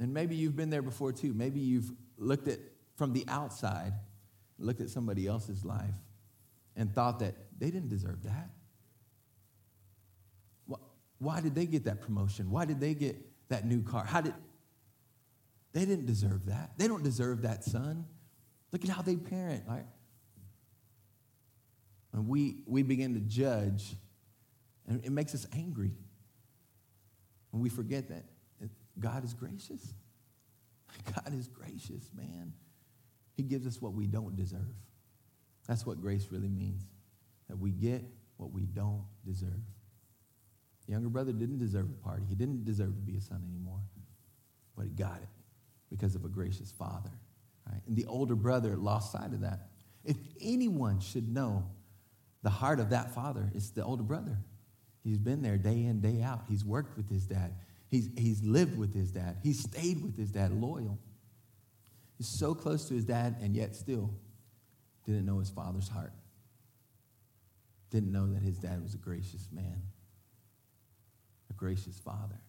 And 0.00 0.12
maybe 0.12 0.34
you've 0.34 0.56
been 0.56 0.70
there 0.70 0.82
before 0.82 1.12
too. 1.12 1.32
Maybe 1.32 1.60
you've 1.60 1.92
looked 2.18 2.48
at 2.48 2.58
from 2.96 3.12
the 3.12 3.24
outside, 3.28 3.92
looked 4.58 4.80
at 4.80 4.90
somebody 4.90 5.28
else's 5.28 5.64
life 5.64 5.94
and 6.74 6.92
thought 6.92 7.20
that 7.20 7.36
they 7.60 7.70
didn't 7.70 7.90
deserve 7.90 8.24
that. 8.24 8.50
Why 11.20 11.40
did 11.40 11.54
they 11.54 11.66
get 11.66 11.84
that 11.84 12.00
promotion? 12.00 12.50
Why 12.50 12.64
did 12.64 12.80
they 12.80 12.94
get 12.94 13.16
that 13.50 13.64
new 13.64 13.82
car? 13.82 14.04
How 14.04 14.20
did 14.20 14.34
they 15.72 15.84
didn't 15.84 16.06
deserve 16.06 16.46
that? 16.46 16.72
They 16.76 16.88
don't 16.88 17.04
deserve 17.04 17.42
that 17.42 17.62
son. 17.62 18.06
Look 18.72 18.84
at 18.84 18.90
how 18.90 19.02
they 19.02 19.14
parent. 19.14 19.62
Right? 19.68 19.86
And 22.12 22.26
we 22.26 22.56
we 22.66 22.82
begin 22.82 23.14
to 23.14 23.20
judge, 23.20 23.94
and 24.86 25.04
it 25.04 25.10
makes 25.10 25.34
us 25.34 25.46
angry. 25.52 25.92
And 27.52 27.60
we 27.62 27.68
forget 27.68 28.08
that 28.08 28.24
God 28.98 29.24
is 29.24 29.34
gracious. 29.34 29.94
God 31.14 31.34
is 31.34 31.48
gracious, 31.48 32.10
man. 32.14 32.52
He 33.34 33.42
gives 33.42 33.66
us 33.66 33.80
what 33.80 33.94
we 33.94 34.06
don't 34.06 34.36
deserve. 34.36 34.74
That's 35.66 35.86
what 35.86 36.00
grace 36.00 36.28
really 36.30 36.48
means. 36.48 36.82
That 37.48 37.58
we 37.58 37.70
get 37.70 38.04
what 38.36 38.52
we 38.52 38.62
don't 38.62 39.04
deserve. 39.24 39.62
The 40.86 40.92
younger 40.92 41.08
brother 41.08 41.32
didn't 41.32 41.58
deserve 41.58 41.86
a 41.88 42.04
party. 42.04 42.24
He 42.28 42.34
didn't 42.34 42.64
deserve 42.64 42.94
to 42.96 43.02
be 43.02 43.16
a 43.16 43.20
son 43.20 43.42
anymore. 43.48 43.80
But 44.76 44.86
he 44.86 44.90
got 44.90 45.18
it 45.22 45.28
because 45.90 46.14
of 46.14 46.24
a 46.24 46.28
gracious 46.28 46.72
father. 46.72 47.12
Right? 47.70 47.80
And 47.86 47.96
the 47.96 48.06
older 48.06 48.34
brother 48.34 48.76
lost 48.76 49.12
sight 49.12 49.32
of 49.32 49.40
that. 49.42 49.68
If 50.04 50.16
anyone 50.40 51.00
should 51.00 51.32
know 51.32 51.64
the 52.42 52.50
heart 52.50 52.80
of 52.80 52.90
that 52.90 53.14
father 53.14 53.50
is 53.54 53.70
the 53.70 53.84
older 53.84 54.02
brother. 54.02 54.38
He's 55.04 55.18
been 55.18 55.42
there 55.42 55.56
day 55.56 55.84
in, 55.84 56.00
day 56.00 56.22
out. 56.22 56.42
He's 56.48 56.64
worked 56.64 56.96
with 56.96 57.10
his 57.10 57.24
dad. 57.24 57.54
He's, 57.90 58.08
he's 58.16 58.42
lived 58.42 58.78
with 58.78 58.94
his 58.94 59.10
dad. 59.10 59.36
He's 59.42 59.60
stayed 59.60 60.02
with 60.02 60.16
his 60.16 60.30
dad, 60.30 60.52
loyal. 60.52 60.98
He's 62.16 62.38
so 62.38 62.54
close 62.54 62.86
to 62.88 62.94
his 62.94 63.04
dad, 63.04 63.36
and 63.42 63.54
yet 63.54 63.74
still 63.74 64.14
didn't 65.04 65.26
know 65.26 65.38
his 65.40 65.50
father's 65.50 65.88
heart. 65.88 66.12
Didn't 67.90 68.12
know 68.12 68.32
that 68.32 68.42
his 68.42 68.58
dad 68.58 68.82
was 68.82 68.94
a 68.94 68.98
gracious 68.98 69.48
man, 69.52 69.82
a 71.50 71.52
gracious 71.54 71.98
father. 71.98 72.40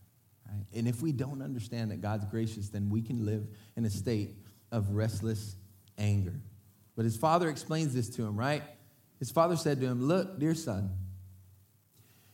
Right? 0.48 0.66
And 0.76 0.88
if 0.88 1.02
we 1.02 1.12
don't 1.12 1.42
understand 1.42 1.92
that 1.92 2.02
God's 2.02 2.26
gracious, 2.26 2.70
then 2.70 2.90
we 2.90 3.02
can 3.02 3.26
live 3.26 3.46
in 3.76 3.84
a 3.86 3.90
state 3.90 4.36
of 4.72 4.92
restless 4.92 5.56
anger. 5.98 6.40
But 6.96 7.06
his 7.06 7.18
father 7.18 7.50
explains 7.50 7.94
this 7.94 8.10
to 8.12 8.24
him, 8.24 8.38
right? 8.38 8.64
His 9.20 9.32
father 9.32 9.56
said 9.56 9.82
to 9.82 9.88
him, 9.88 10.04
Look, 10.04 10.40
dear 10.40 10.54
son, 10.54 10.92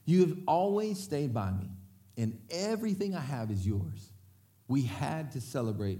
you 0.10 0.22
have 0.22 0.38
always 0.48 1.00
stayed 1.00 1.34
by 1.34 1.52
me, 1.52 1.70
and 2.18 2.40
everything 2.50 3.16
I 3.16 3.20
have 3.20 3.52
is 3.52 3.66
yours. 3.66 4.12
We 4.68 4.82
had 4.82 5.32
to 5.34 5.42
celebrate 5.42 6.00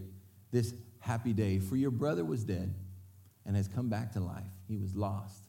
this 0.52 0.74
happy 1.00 1.32
day, 1.32 1.60
for 1.60 1.76
your 1.76 1.92
brother 1.92 2.26
was 2.26 2.44
dead 2.44 2.74
and 3.46 3.56
has 3.56 3.68
come 3.68 3.88
back 3.88 4.14
to 4.14 4.20
life. 4.20 4.52
He 4.68 4.78
was 4.78 4.96
lost, 4.96 5.44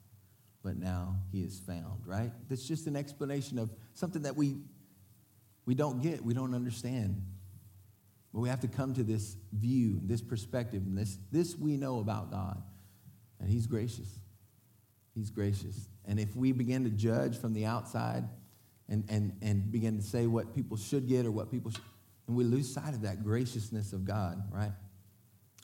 but 0.62 0.76
now 0.76 1.16
he 1.32 1.40
is 1.40 1.58
found, 1.58 2.06
right? 2.06 2.32
That's 2.48 2.68
just 2.68 2.86
an 2.86 2.96
explanation 2.96 3.58
of 3.58 3.70
something 3.94 4.22
that 4.22 4.36
we, 4.36 4.58
we 5.64 5.74
don't 5.74 6.02
get, 6.02 6.22
we 6.22 6.34
don't 6.34 6.54
understand. 6.54 7.22
But 8.32 8.40
we 8.40 8.48
have 8.50 8.60
to 8.60 8.68
come 8.68 8.94
to 8.94 9.02
this 9.02 9.36
view, 9.52 10.00
this 10.04 10.20
perspective, 10.20 10.82
and 10.84 10.98
this, 10.98 11.16
this 11.32 11.56
we 11.56 11.76
know 11.76 12.00
about 12.00 12.30
God. 12.30 12.62
And 13.40 13.48
He's 13.48 13.66
gracious. 13.66 14.18
He's 15.14 15.30
gracious. 15.30 15.88
And 16.04 16.20
if 16.20 16.36
we 16.36 16.52
begin 16.52 16.84
to 16.84 16.90
judge 16.90 17.38
from 17.38 17.54
the 17.54 17.66
outside 17.66 18.28
and, 18.90 19.04
and, 19.08 19.36
and 19.40 19.70
begin 19.70 19.96
to 19.96 20.02
say 20.02 20.26
what 20.26 20.54
people 20.54 20.76
should 20.76 21.08
get 21.08 21.24
or 21.24 21.30
what 21.30 21.50
people 21.50 21.70
should, 21.70 21.80
and 22.26 22.36
we 22.36 22.44
lose 22.44 22.72
sight 22.72 22.94
of 22.94 23.02
that 23.02 23.24
graciousness 23.24 23.92
of 23.92 24.04
God, 24.04 24.42
right? 24.52 24.72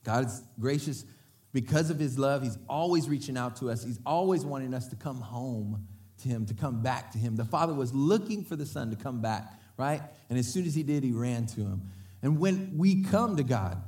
God 0.04 0.26
is 0.26 0.42
gracious 0.58 1.04
because 1.52 1.90
of 1.90 1.98
his 1.98 2.18
love. 2.18 2.42
He's 2.42 2.58
always 2.68 3.08
reaching 3.08 3.36
out 3.36 3.56
to 3.56 3.70
us. 3.70 3.84
He's 3.84 4.00
always 4.06 4.44
wanting 4.44 4.72
us 4.72 4.88
to 4.88 4.96
come 4.96 5.20
home 5.20 5.86
to 6.22 6.28
him, 6.28 6.46
to 6.46 6.54
come 6.54 6.82
back 6.82 7.12
to 7.12 7.18
him. 7.18 7.36
The 7.36 7.44
Father 7.44 7.74
was 7.74 7.92
looking 7.92 8.44
for 8.44 8.56
the 8.56 8.66
Son 8.66 8.90
to 8.90 8.96
come 8.96 9.20
back, 9.20 9.60
right? 9.76 10.00
And 10.30 10.38
as 10.38 10.52
soon 10.52 10.64
as 10.64 10.74
he 10.74 10.82
did, 10.82 11.04
he 11.04 11.12
ran 11.12 11.46
to 11.46 11.60
him. 11.60 11.82
And 12.22 12.38
when 12.38 12.78
we 12.78 13.02
come 13.02 13.36
to 13.36 13.42
God, 13.42 13.82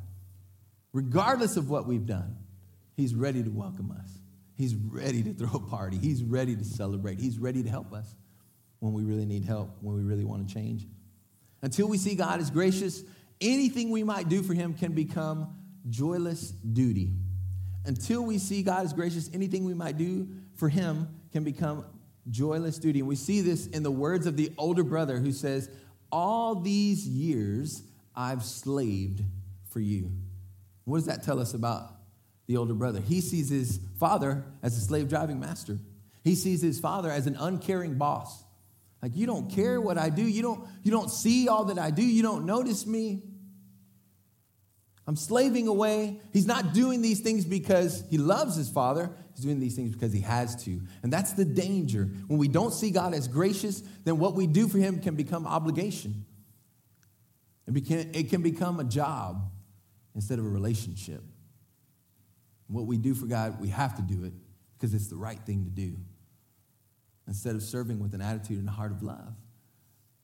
regardless 0.93 1.57
of 1.57 1.71
what 1.71 1.87
we've 1.87 2.07
done, 2.07 2.37
He's 2.99 3.15
ready 3.15 3.45
to 3.45 3.49
welcome 3.49 3.93
us. 3.93 4.11
He's 4.57 4.75
ready 4.75 5.23
to 5.23 5.33
throw 5.33 5.51
a 5.55 5.61
party. 5.61 5.97
He's 5.99 6.25
ready 6.25 6.57
to 6.57 6.65
celebrate. 6.65 7.21
He's 7.21 7.39
ready 7.39 7.63
to 7.63 7.71
help 7.71 7.93
us 7.93 8.13
when 8.81 8.93
we 8.93 9.05
really 9.05 9.27
need 9.27 9.45
help, 9.45 9.77
when 9.81 9.97
we 9.97 10.03
really 10.03 10.25
want 10.25 10.47
to 10.47 10.55
change. 10.55 10.87
Until 11.63 11.89
we 11.89 11.99
see 11.99 12.15
God 12.15 12.41
as 12.41 12.51
gracious, 12.51 13.03
anything 13.41 13.91
we 13.91 14.05
might 14.05 14.29
do 14.29 14.43
for 14.43 14.55
Him 14.55 14.75
can 14.75 14.93
become 14.93 15.55
joyless 15.89 16.51
duty. 16.51 17.13
Until 17.85 18.25
we 18.25 18.39
see 18.39 18.63
God 18.63 18.85
as 18.85 18.93
gracious, 18.93 19.31
anything 19.33 19.65
we 19.65 19.75
might 19.75 19.97
do 19.97 20.29
for 20.55 20.69
Him 20.69 21.09
can 21.33 21.45
become 21.45 21.85
joyless 22.31 22.79
duty. 22.79 23.01
And 23.01 23.09
we 23.09 23.17
see 23.17 23.41
this 23.41 23.67
in 23.67 23.83
the 23.83 23.91
words 23.91 24.27
of 24.27 24.37
the 24.37 24.53
older 24.59 24.85
brother 24.85 25.19
who 25.19 25.33
says, 25.33 25.69
All 26.13 26.55
these 26.55 27.07
years 27.07 27.83
I've 28.15 28.45
slaved 28.45 29.23
for 29.71 29.81
you. 29.81 30.13
What 30.85 30.99
does 30.99 31.07
that 31.07 31.23
tell 31.23 31.39
us 31.39 31.55
about 31.55 31.93
the 32.47 32.57
older 32.57 32.75
brother? 32.75 33.01
He 33.01 33.21
sees 33.21 33.49
his 33.49 33.81
father 33.99 34.45
as 34.63 34.77
a 34.77 34.81
slave 34.81 35.09
driving 35.09 35.41
master, 35.41 35.79
he 36.23 36.35
sees 36.35 36.61
his 36.61 36.79
father 36.79 37.11
as 37.11 37.27
an 37.27 37.37
uncaring 37.39 37.95
boss. 37.95 38.45
Like, 39.03 39.17
you 39.17 39.27
don't 39.27 39.51
care 39.51 39.81
what 39.81 39.97
I 39.97 40.09
do, 40.11 40.23
you 40.23 40.43
don't, 40.43 40.67
you 40.83 40.91
don't 40.91 41.11
see 41.11 41.49
all 41.49 41.65
that 41.67 41.79
I 41.79 41.91
do, 41.91 42.03
you 42.03 42.23
don't 42.23 42.47
notice 42.47 42.87
me. 42.87 43.23
I'm 45.09 45.17
slaving 45.17 45.69
away. 45.69 46.21
He's 46.35 46.47
not 46.47 46.75
doing 46.75 47.01
these 47.01 47.21
things 47.21 47.47
because 47.47 48.05
he 48.11 48.19
loves 48.19 48.57
his 48.57 48.69
father. 48.69 49.11
He's 49.35 49.43
doing 49.43 49.59
these 49.59 49.75
things 49.75 49.93
because 49.93 50.13
he 50.13 50.21
has 50.21 50.63
to. 50.65 50.83
And 51.03 51.11
that's 51.11 51.33
the 51.33 51.47
danger. 51.47 52.11
When 52.27 52.39
we 52.39 52.47
don't 52.47 52.75
see 52.75 52.91
God 52.91 53.15
as 53.15 53.27
gracious, 53.27 53.83
then 54.05 54.19
what 54.19 54.35
we 54.35 54.47
do 54.47 54.69
for 54.69 54.77
him 54.77 55.01
can 55.01 55.15
become 55.15 55.47
obligation. 55.47 56.27
It, 57.67 57.73
became, 57.73 58.11
it 58.13 58.29
can 58.29 58.43
become 58.43 58.81
a 58.81 58.85
job 58.85 59.51
instead 60.15 60.39
of 60.39 60.45
a 60.45 60.49
relationship. 60.49 61.23
What 62.67 62.85
we 62.85 62.99
do 62.99 63.15
for 63.15 63.25
God, 63.25 63.59
we 63.63 63.69
have 63.69 63.97
to 63.97 64.03
do 64.03 64.25
it 64.25 64.35
because 64.77 64.93
it's 64.93 65.09
the 65.09 65.17
right 65.17 65.41
thing 65.41 65.65
to 65.65 65.71
do. 65.71 65.97
Instead 67.29 67.55
of 67.55 67.63
serving 67.63 68.01
with 68.01 68.15
an 68.15 68.23
attitude 68.23 68.59
and 68.59 68.69
a 68.69 68.73
heart 68.73 68.91
of 68.91 69.03
love 69.03 69.35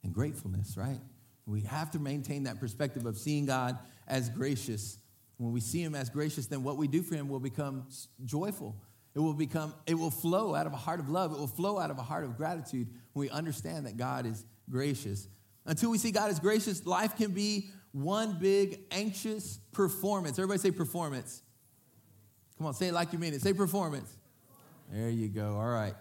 and 0.02 0.12
gratefulness, 0.12 0.76
right? 0.76 0.98
We 1.46 1.60
have 1.60 1.90
to 1.90 1.98
maintain 1.98 2.44
that 2.44 2.58
perspective 2.58 3.04
of 3.04 3.18
seeing 3.18 3.44
God 3.44 3.78
as 4.08 4.30
gracious. 4.30 4.98
When 5.36 5.52
we 5.52 5.60
see 5.60 5.82
Him 5.82 5.94
as 5.94 6.08
gracious, 6.08 6.46
then 6.46 6.62
what 6.62 6.78
we 6.78 6.88
do 6.88 7.02
for 7.02 7.14
Him 7.14 7.28
will 7.28 7.40
become 7.40 7.86
joyful. 8.24 8.74
It 9.14 9.20
will 9.20 9.34
become, 9.34 9.74
it 9.86 9.94
will 9.94 10.10
flow 10.10 10.54
out 10.54 10.66
of 10.66 10.72
a 10.72 10.76
heart 10.76 10.98
of 10.98 11.08
love. 11.10 11.32
It 11.32 11.38
will 11.38 11.46
flow 11.46 11.78
out 11.78 11.90
of 11.90 11.98
a 11.98 12.02
heart 12.02 12.24
of 12.24 12.36
gratitude 12.36 12.88
when 13.12 13.26
we 13.26 13.30
understand 13.30 13.86
that 13.86 13.96
God 13.98 14.26
is 14.26 14.44
gracious. 14.70 15.28
Until 15.66 15.90
we 15.90 15.98
see 15.98 16.10
God 16.10 16.30
as 16.30 16.40
gracious, 16.40 16.86
life 16.86 17.16
can 17.16 17.32
be 17.32 17.70
one 17.92 18.38
big 18.40 18.80
anxious 18.90 19.60
performance. 19.72 20.38
Everybody 20.38 20.58
say 20.58 20.70
performance. 20.70 21.42
Come 22.58 22.66
on, 22.66 22.74
say 22.74 22.88
it 22.88 22.94
like 22.94 23.12
you 23.12 23.18
mean 23.18 23.34
it. 23.34 23.42
Say 23.42 23.52
performance. 23.52 24.16
There 24.90 25.10
you 25.10 25.28
go. 25.28 25.56
All 25.56 25.68
right. 25.68 25.94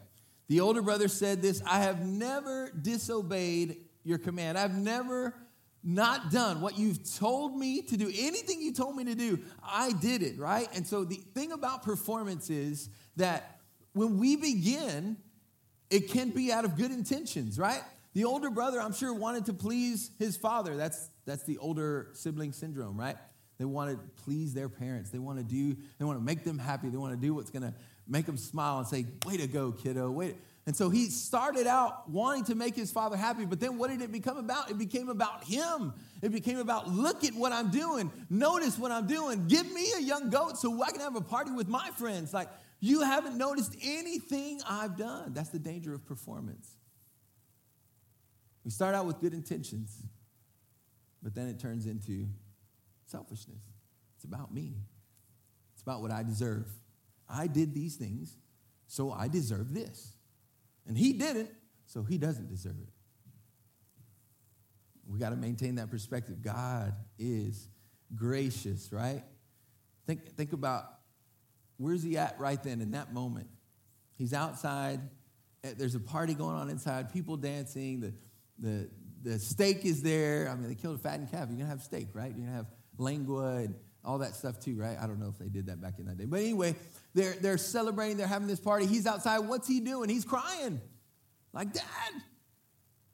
The 0.48 0.60
older 0.60 0.82
brother 0.82 1.08
said 1.08 1.42
this 1.42 1.62
I 1.66 1.80
have 1.80 2.06
never 2.06 2.72
disobeyed 2.72 3.78
your 4.04 4.18
command. 4.18 4.58
I've 4.58 4.78
never 4.78 5.34
not 5.84 6.32
done 6.32 6.62
what 6.62 6.78
you've 6.78 7.00
told 7.18 7.58
me 7.58 7.82
to 7.82 7.98
do. 7.98 8.06
Anything 8.08 8.62
you 8.62 8.74
told 8.74 8.96
me 8.96 9.04
to 9.06 9.16
do, 9.16 9.40
I 9.62 9.92
did 9.92 10.24
it, 10.24 10.40
right? 10.40 10.68
And 10.74 10.88
so 10.88 11.04
the 11.04 11.16
thing 11.16 11.52
about 11.52 11.84
performance 11.84 12.50
is 12.50 12.90
that 13.18 13.60
when 13.92 14.18
we 14.18 14.38
begin, 14.38 15.18
it 15.90 16.10
can 16.10 16.30
be 16.30 16.52
out 16.52 16.64
of 16.66 16.78
good 16.78 16.92
intentions, 16.92 17.60
right? 17.60 17.82
The 18.14 18.26
older 18.26 18.50
brother, 18.50 18.80
I'm 18.82 18.94
sure, 18.94 19.14
wanted 19.14 19.46
to 19.48 19.54
please 19.54 20.12
his 20.20 20.38
father. 20.38 20.78
That's, 20.78 21.10
that's 21.26 21.44
the 21.44 21.58
older 21.58 22.10
sibling 22.14 22.54
syndrome, 22.54 22.98
right? 22.98 23.18
They 23.58 23.66
want 23.66 23.92
to 23.92 24.24
please 24.24 24.54
their 24.54 24.70
parents. 24.70 25.10
They 25.10 25.20
want 25.20 25.38
to 25.40 25.44
do, 25.44 25.76
they 26.00 26.06
want 26.06 26.18
to 26.18 26.24
make 26.24 26.44
them 26.44 26.58
happy. 26.58 26.90
They 26.90 26.98
want 26.98 27.14
to 27.14 27.20
do 27.20 27.34
what's 27.34 27.50
going 27.50 27.64
to 27.64 27.74
make 28.08 28.26
them 28.26 28.38
smile 28.38 28.80
and 28.80 28.88
say, 28.88 29.06
way 29.26 29.38
to 29.38 29.48
go, 29.48 29.72
kiddo. 29.72 30.12
Wait. 30.12 30.36
And 30.66 30.76
so 30.76 30.89
he 30.89 31.10
started 31.10 31.68
out 31.68 32.10
wanting 32.10 32.46
to 32.46 32.56
make 32.56 32.76
his 32.76 32.89
father 32.89 33.18
happy, 33.18 33.46
but 33.46 33.60
then 33.60 33.78
what 33.78 33.89
did 33.89 34.02
it 34.02 34.12
become 34.12 34.38
about? 34.38 34.72
It 34.72 34.78
became 34.78 35.10
about 35.10 35.44
him. 35.44 35.94
It 36.22 36.32
became 36.32 36.58
about, 36.58 36.89
look 36.89 37.26
at 37.26 37.34
what 37.34 37.52
I'm 37.52 37.70
doing. 37.70 38.12
Notice 38.30 38.80
what 38.80 38.92
I'm 38.92 39.06
doing. 39.06 39.48
Give 39.48 39.70
me 39.74 39.92
a 39.98 40.02
young 40.02 40.30
goat 40.30 40.58
so 40.58 40.82
I 40.82 40.92
can 40.92 41.02
have 41.02 41.18
a 41.18 41.22
party 41.22 41.52
with 41.52 41.68
my 41.68 41.89
friends. 41.98 42.34
Like, 42.34 42.48
you 42.80 43.02
haven't 43.02 43.38
noticed 43.38 43.76
anything 43.84 44.62
I've 44.68 44.98
done. 44.98 45.34
That's 45.34 45.50
the 45.50 45.60
danger 45.60 45.94
of 45.94 46.06
performance. 46.06 46.70
We 48.63 48.72
start 48.72 48.96
out 48.96 49.06
with 49.06 49.20
good 49.20 49.34
intentions, 49.34 50.02
but 51.22 51.36
then 51.36 51.48
it 51.48 51.60
turns 51.60 51.86
into 51.86 52.28
selfishness. 53.06 53.62
It's 54.16 54.24
about 54.24 54.54
me, 54.54 54.76
it's 55.74 55.82
about 55.82 56.02
what 56.02 56.12
I 56.12 56.24
deserve. 56.24 56.72
I 57.30 57.48
did 57.48 57.74
these 57.74 57.96
things, 57.96 58.38
so 58.88 59.12
I 59.12 59.28
deserve 59.28 59.74
this. 59.74 60.14
And 60.88 60.98
he 60.98 61.14
didn't, 61.14 61.50
so 61.86 62.04
he 62.04 62.18
doesn't 62.18 62.50
deserve 62.50 62.76
it. 62.82 62.90
We 65.08 65.20
got 65.20 65.30
to 65.30 65.36
maintain 65.36 65.76
that 65.76 65.90
perspective. 65.90 66.42
God 66.42 66.94
is 67.18 67.68
gracious, 68.16 68.92
right? 68.92 69.24
Think, 70.06 70.36
think 70.36 70.54
about 70.54 70.86
where's 71.78 72.04
he 72.04 72.18
at 72.18 72.40
right 72.40 72.62
then 72.62 72.82
in 72.82 72.92
that 72.92 73.14
moment? 73.14 73.48
He's 74.18 74.34
outside. 74.34 75.02
Eh, 75.64 75.74
there's 75.78 75.96
a 75.96 76.00
party 76.00 76.34
going 76.34 76.56
on 76.56 76.70
inside, 76.70 77.12
people 77.12 77.38
dancing. 77.38 78.00
The, 78.00 78.14
the, 78.60 78.90
the 79.22 79.40
steak 79.40 79.86
is 79.86 80.02
there. 80.02 80.50
I 80.50 80.56
mean, 80.56 80.70
they 80.70 80.76
killed 80.76 80.96
a 80.96 81.00
fattened 81.00 81.32
calf. 81.32 81.48
You're 81.50 81.58
going 81.58 81.60
to 81.60 81.66
have 81.68 81.82
steak, 81.82 82.08
right? 82.14 82.28
You're 82.28 82.46
going 82.46 82.50
to 82.50 82.56
have 82.56 82.68
lengua 82.98 83.58
and 83.58 83.76
all 84.06 84.18
that 84.20 84.36
stuff 84.36 84.60
too, 84.60 84.76
right? 84.76 84.98
I 85.00 85.08
don't 85.08 85.20
know 85.20 85.30
if 85.30 85.38
they 85.38 85.48
did 85.48 85.68
that 85.68 85.82
back 85.82 86.00
in 86.00 86.06
that 86.06 86.18
day. 86.18 86.26
But 86.26 86.39
anyway, 86.42 86.76
they're, 87.13 87.34
they're 87.34 87.58
celebrating, 87.58 88.18
they're 88.18 88.28
having 88.28 88.48
this 88.48 88.60
party. 88.60 88.86
He's 88.86 89.08
outside. 89.08 89.39
What's 89.39 89.68
he 89.68 89.80
doing? 89.80 90.10
He's 90.10 90.26
crying. 90.26 90.82
Like, 91.54 91.72
Dad, 91.72 91.84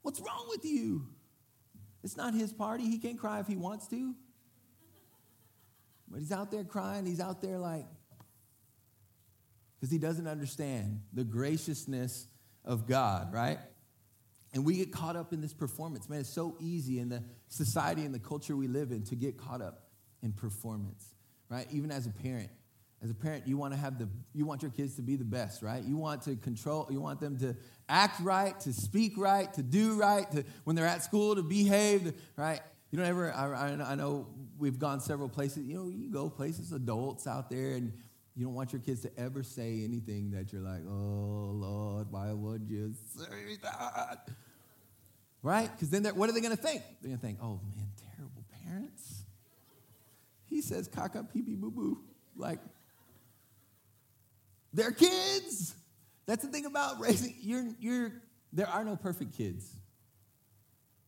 what's 0.02 0.20
wrong 0.20 0.46
with 0.48 0.64
you? 0.64 1.06
It's 2.02 2.16
not 2.16 2.34
his 2.34 2.52
party. 2.52 2.84
He 2.88 2.98
can't 2.98 3.18
cry 3.18 3.40
if 3.40 3.46
he 3.46 3.56
wants 3.56 3.86
to. 3.88 4.14
But 6.08 6.20
he's 6.20 6.32
out 6.32 6.50
there 6.50 6.64
crying. 6.64 7.06
He's 7.06 7.20
out 7.20 7.40
there 7.40 7.58
like, 7.58 7.86
because 9.78 9.92
he 9.92 9.98
doesn't 9.98 10.26
understand 10.26 11.02
the 11.12 11.24
graciousness 11.24 12.26
of 12.64 12.86
God, 12.88 13.32
right? 13.32 13.58
And 14.52 14.64
we 14.64 14.76
get 14.76 14.90
caught 14.90 15.14
up 15.14 15.32
in 15.32 15.40
this 15.40 15.54
performance. 15.54 16.08
Man, 16.08 16.20
it's 16.20 16.28
so 16.28 16.56
easy 16.58 16.98
in 16.98 17.10
the 17.10 17.22
society 17.48 18.04
and 18.04 18.12
the 18.12 18.18
culture 18.18 18.56
we 18.56 18.66
live 18.66 18.90
in 18.90 19.04
to 19.04 19.14
get 19.14 19.38
caught 19.38 19.62
up 19.62 19.89
in 20.22 20.32
performance, 20.32 21.14
right? 21.48 21.66
Even 21.70 21.90
as 21.90 22.06
a 22.06 22.10
parent, 22.10 22.50
As 23.02 23.10
a 23.10 23.14
parent, 23.14 23.46
you 23.46 23.56
want 23.56 23.72
to 23.72 23.80
have 23.80 23.98
the 23.98 24.08
you 24.34 24.44
want 24.44 24.60
your 24.60 24.70
kids 24.70 24.96
to 24.96 25.02
be 25.02 25.16
the 25.16 25.24
best, 25.24 25.62
right? 25.62 25.82
You 25.82 25.96
want 25.96 26.20
to 26.22 26.36
control, 26.36 26.86
you 26.90 27.00
want 27.00 27.18
them 27.18 27.38
to 27.38 27.56
act 27.88 28.20
right, 28.20 28.58
to 28.60 28.72
speak 28.74 29.16
right, 29.16 29.50
to 29.54 29.62
do 29.62 29.98
right, 29.98 30.30
to 30.32 30.44
when 30.64 30.76
they're 30.76 30.86
at 30.86 31.02
school 31.02 31.34
to 31.34 31.42
behave, 31.42 32.12
right? 32.36 32.60
You 32.90 32.98
don't 32.98 33.06
ever, 33.06 33.32
I, 33.32 33.72
I 33.92 33.94
know 33.94 34.26
we've 34.58 34.78
gone 34.78 35.00
several 35.00 35.28
places, 35.30 35.64
you 35.64 35.76
know, 35.76 35.88
you 35.88 36.10
go 36.10 36.28
places, 36.28 36.72
adults 36.72 37.26
out 37.26 37.48
there, 37.48 37.72
and 37.72 37.92
you 38.36 38.44
don't 38.44 38.54
want 38.54 38.72
your 38.72 38.82
kids 38.82 39.00
to 39.02 39.10
ever 39.16 39.42
say 39.42 39.82
anything 39.82 40.32
that 40.32 40.52
you're 40.52 40.60
like, 40.60 40.82
oh, 40.86 41.52
Lord, 41.54 42.10
why 42.10 42.32
would 42.32 42.68
you 42.68 42.92
say 43.16 43.56
that? 43.62 44.28
Right? 45.42 45.70
Because 45.72 45.88
then 45.88 46.04
what 46.16 46.28
are 46.28 46.32
they 46.32 46.40
going 46.40 46.56
to 46.56 46.62
think? 46.62 46.82
They're 47.00 47.08
going 47.10 47.20
to 47.20 47.26
think, 47.26 47.38
oh, 47.40 47.60
man, 47.76 47.88
terrible 48.16 48.44
parents. 48.64 49.09
He 50.50 50.60
says 50.60 50.88
caca, 50.88 51.32
pee 51.32 51.42
pee, 51.42 51.54
boo 51.54 51.70
boo. 51.70 52.00
Like, 52.36 52.58
they're 54.74 54.92
kids. 54.92 55.74
That's 56.26 56.44
the 56.44 56.50
thing 56.50 56.66
about 56.66 57.00
raising. 57.00 57.34
You're, 57.40 57.68
you're, 57.78 58.12
there 58.52 58.68
are 58.68 58.84
no 58.84 58.96
perfect 58.96 59.36
kids, 59.36 59.72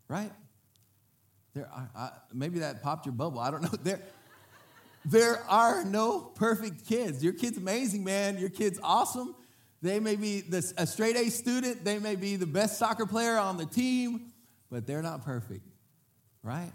right? 0.09 0.33
There 1.55 1.69
are, 1.69 1.91
I, 1.95 2.11
maybe 2.33 2.61
that 2.61 2.83
popped 2.83 3.05
your 3.05 3.15
bubble. 3.15 3.41
I 3.41 3.51
don't 3.51 3.63
know. 3.63 3.69
There, 3.83 4.01
there 5.05 5.43
are 5.49 5.85
no 5.85 6.21
perfect 6.21 6.87
kids. 6.87 7.25
Your 7.25 7.33
kid's 7.33 7.57
amazing, 7.59 8.05
man. 8.05 8.39
Your 8.39 8.51
kid's 8.51 8.79
awesome. 8.85 9.35
They 9.83 9.99
may 9.99 10.15
be 10.15 10.43
this, 10.43 10.73
a 10.79 10.87
straight 10.87 11.17
A 11.17 11.29
student. 11.29 11.85
They 11.85 11.99
may 11.99 12.15
be 12.15 12.37
the 12.37 12.47
best 12.47 12.79
soccer 12.79 13.05
player 13.05 13.37
on 13.37 13.57
the 13.57 13.67
team, 13.67 14.33
but 14.71 14.87
they're 14.87 15.03
not 15.03 15.25
perfect, 15.25 15.67
right? 16.45 16.71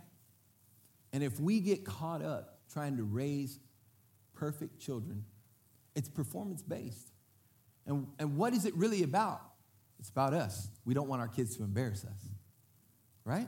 And 1.14 1.24
if 1.24 1.40
we 1.40 1.62
get 1.62 1.86
caught 1.86 2.22
up 2.22 2.57
trying 2.72 2.98
to 2.98 3.04
raise 3.04 3.60
perfect 4.34 4.80
children, 4.80 5.24
it's 5.96 6.10
performance 6.10 6.62
based. 6.62 7.12
And, 7.86 8.08
and 8.20 8.38
what 8.38 8.54
is 8.54 8.66
it 8.66 8.76
really 8.76 9.04
about? 9.04 9.42
It's 10.00 10.10
about 10.10 10.34
us. 10.34 10.70
We 10.86 10.94
don't 10.94 11.08
want 11.08 11.22
our 11.22 11.28
kids 11.28 11.58
to 11.58 11.64
embarrass 11.64 12.04
us, 12.04 12.30
right? 13.26 13.48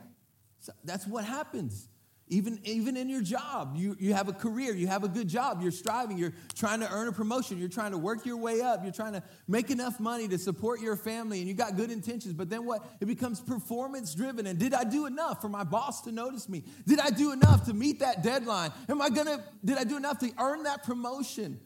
So 0.62 0.72
that's 0.84 1.06
what 1.06 1.26
happens. 1.26 1.88
Even, 2.32 2.60
even 2.64 2.96
in 2.96 3.10
your 3.10 3.24
job, 3.24 3.74
you, 3.76 3.96
you 4.00 4.14
have 4.14 4.30
a 4.30 4.34
career, 4.34 4.76
you 4.76 4.86
have 4.86 5.04
a 5.04 5.08
good 5.08 5.28
job, 5.28 5.64
you're 5.64 5.72
striving, 5.72 6.16
you're 6.16 6.34
trying 6.54 6.80
to 6.82 6.92
earn 6.92 7.08
a 7.08 7.12
promotion, 7.12 7.58
you're 7.58 7.70
trying 7.70 7.92
to 7.92 7.98
work 7.98 8.24
your 8.24 8.38
way 8.38 8.62
up, 8.62 8.84
you're 8.84 8.94
trying 8.94 9.14
to 9.14 9.24
make 9.48 9.72
enough 9.72 10.00
money 10.00 10.28
to 10.28 10.38
support 10.38 10.80
your 10.80 10.96
family, 10.96 11.40
and 11.40 11.48
you 11.48 11.56
got 11.56 11.76
good 11.76 11.90
intentions. 11.90 12.36
But 12.36 12.52
then 12.52 12.66
what? 12.66 12.86
It 13.02 13.06
becomes 13.06 13.42
performance 13.42 14.14
driven. 14.14 14.46
And 14.46 14.60
did 14.60 14.76
I 14.76 14.84
do 14.84 15.08
enough 15.08 15.42
for 15.42 15.50
my 15.50 15.64
boss 15.64 16.02
to 16.02 16.12
notice 16.12 16.48
me? 16.48 16.64
Did 16.86 17.00
I 17.00 17.10
do 17.10 17.32
enough 17.32 17.66
to 17.66 17.74
meet 17.74 18.02
that 18.02 18.22
deadline? 18.22 18.72
Am 18.88 19.02
I 19.02 19.10
gonna, 19.10 19.44
did 19.66 19.80
I 19.80 19.84
do 19.84 19.98
enough 19.98 20.20
to 20.20 20.32
earn 20.38 20.64
that 20.64 20.84
promotion? 20.84 21.60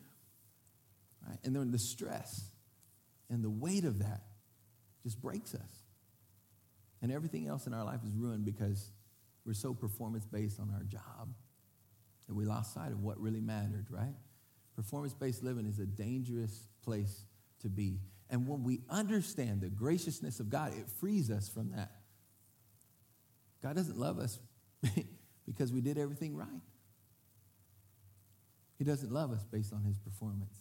Right? 1.28 1.40
And 1.44 1.54
then 1.54 1.72
the 1.72 1.80
stress 1.80 2.42
and 3.30 3.44
the 3.44 3.50
weight 3.50 3.84
of 3.84 4.00
that 4.00 4.22
just 5.04 5.22
breaks 5.22 5.54
us. 5.54 5.84
And 7.02 7.12
everything 7.12 7.48
else 7.48 7.68
in 7.68 7.74
our 7.74 7.84
life 7.84 8.00
is 8.08 8.14
ruined 8.16 8.46
because 8.46 8.92
we're 9.46 9.54
so 9.54 9.74
performance 9.74 10.26
based 10.26 10.60
on 10.60 10.72
our 10.74 10.84
job 10.84 11.34
that 12.28 12.34
we 12.34 12.46
lost 12.46 12.74
sight 12.74 12.92
of 12.92 13.02
what 13.02 13.20
really 13.20 13.42
mattered, 13.42 13.88
right? 13.90 14.16
Performance 14.76 15.14
based 15.14 15.44
living 15.44 15.66
is 15.66 15.80
a 15.80 15.86
dangerous 15.86 16.68
place 16.84 17.26
to 17.62 17.70
be. 17.70 18.00
And 18.30 18.48
when 18.48 18.64
we 18.64 18.82
understand 18.90 19.62
the 19.62 19.70
graciousness 19.70 20.40
of 20.40 20.50
God, 20.50 20.74
it 20.74 20.90
frees 21.00 21.30
us 21.30 21.50
from 21.50 21.72
that. 21.72 21.92
God 23.62 23.76
doesn't 23.76 23.98
love 23.98 24.20
us 24.20 24.40
because 25.46 25.72
we 25.72 25.82
did 25.82 25.98
everything 25.98 26.36
right. 26.36 26.48
He 28.78 28.84
doesn't 28.84 29.12
love 29.12 29.32
us 29.32 29.46
based 29.46 29.74
on 29.74 29.84
his 29.84 29.98
performance. 30.00 30.58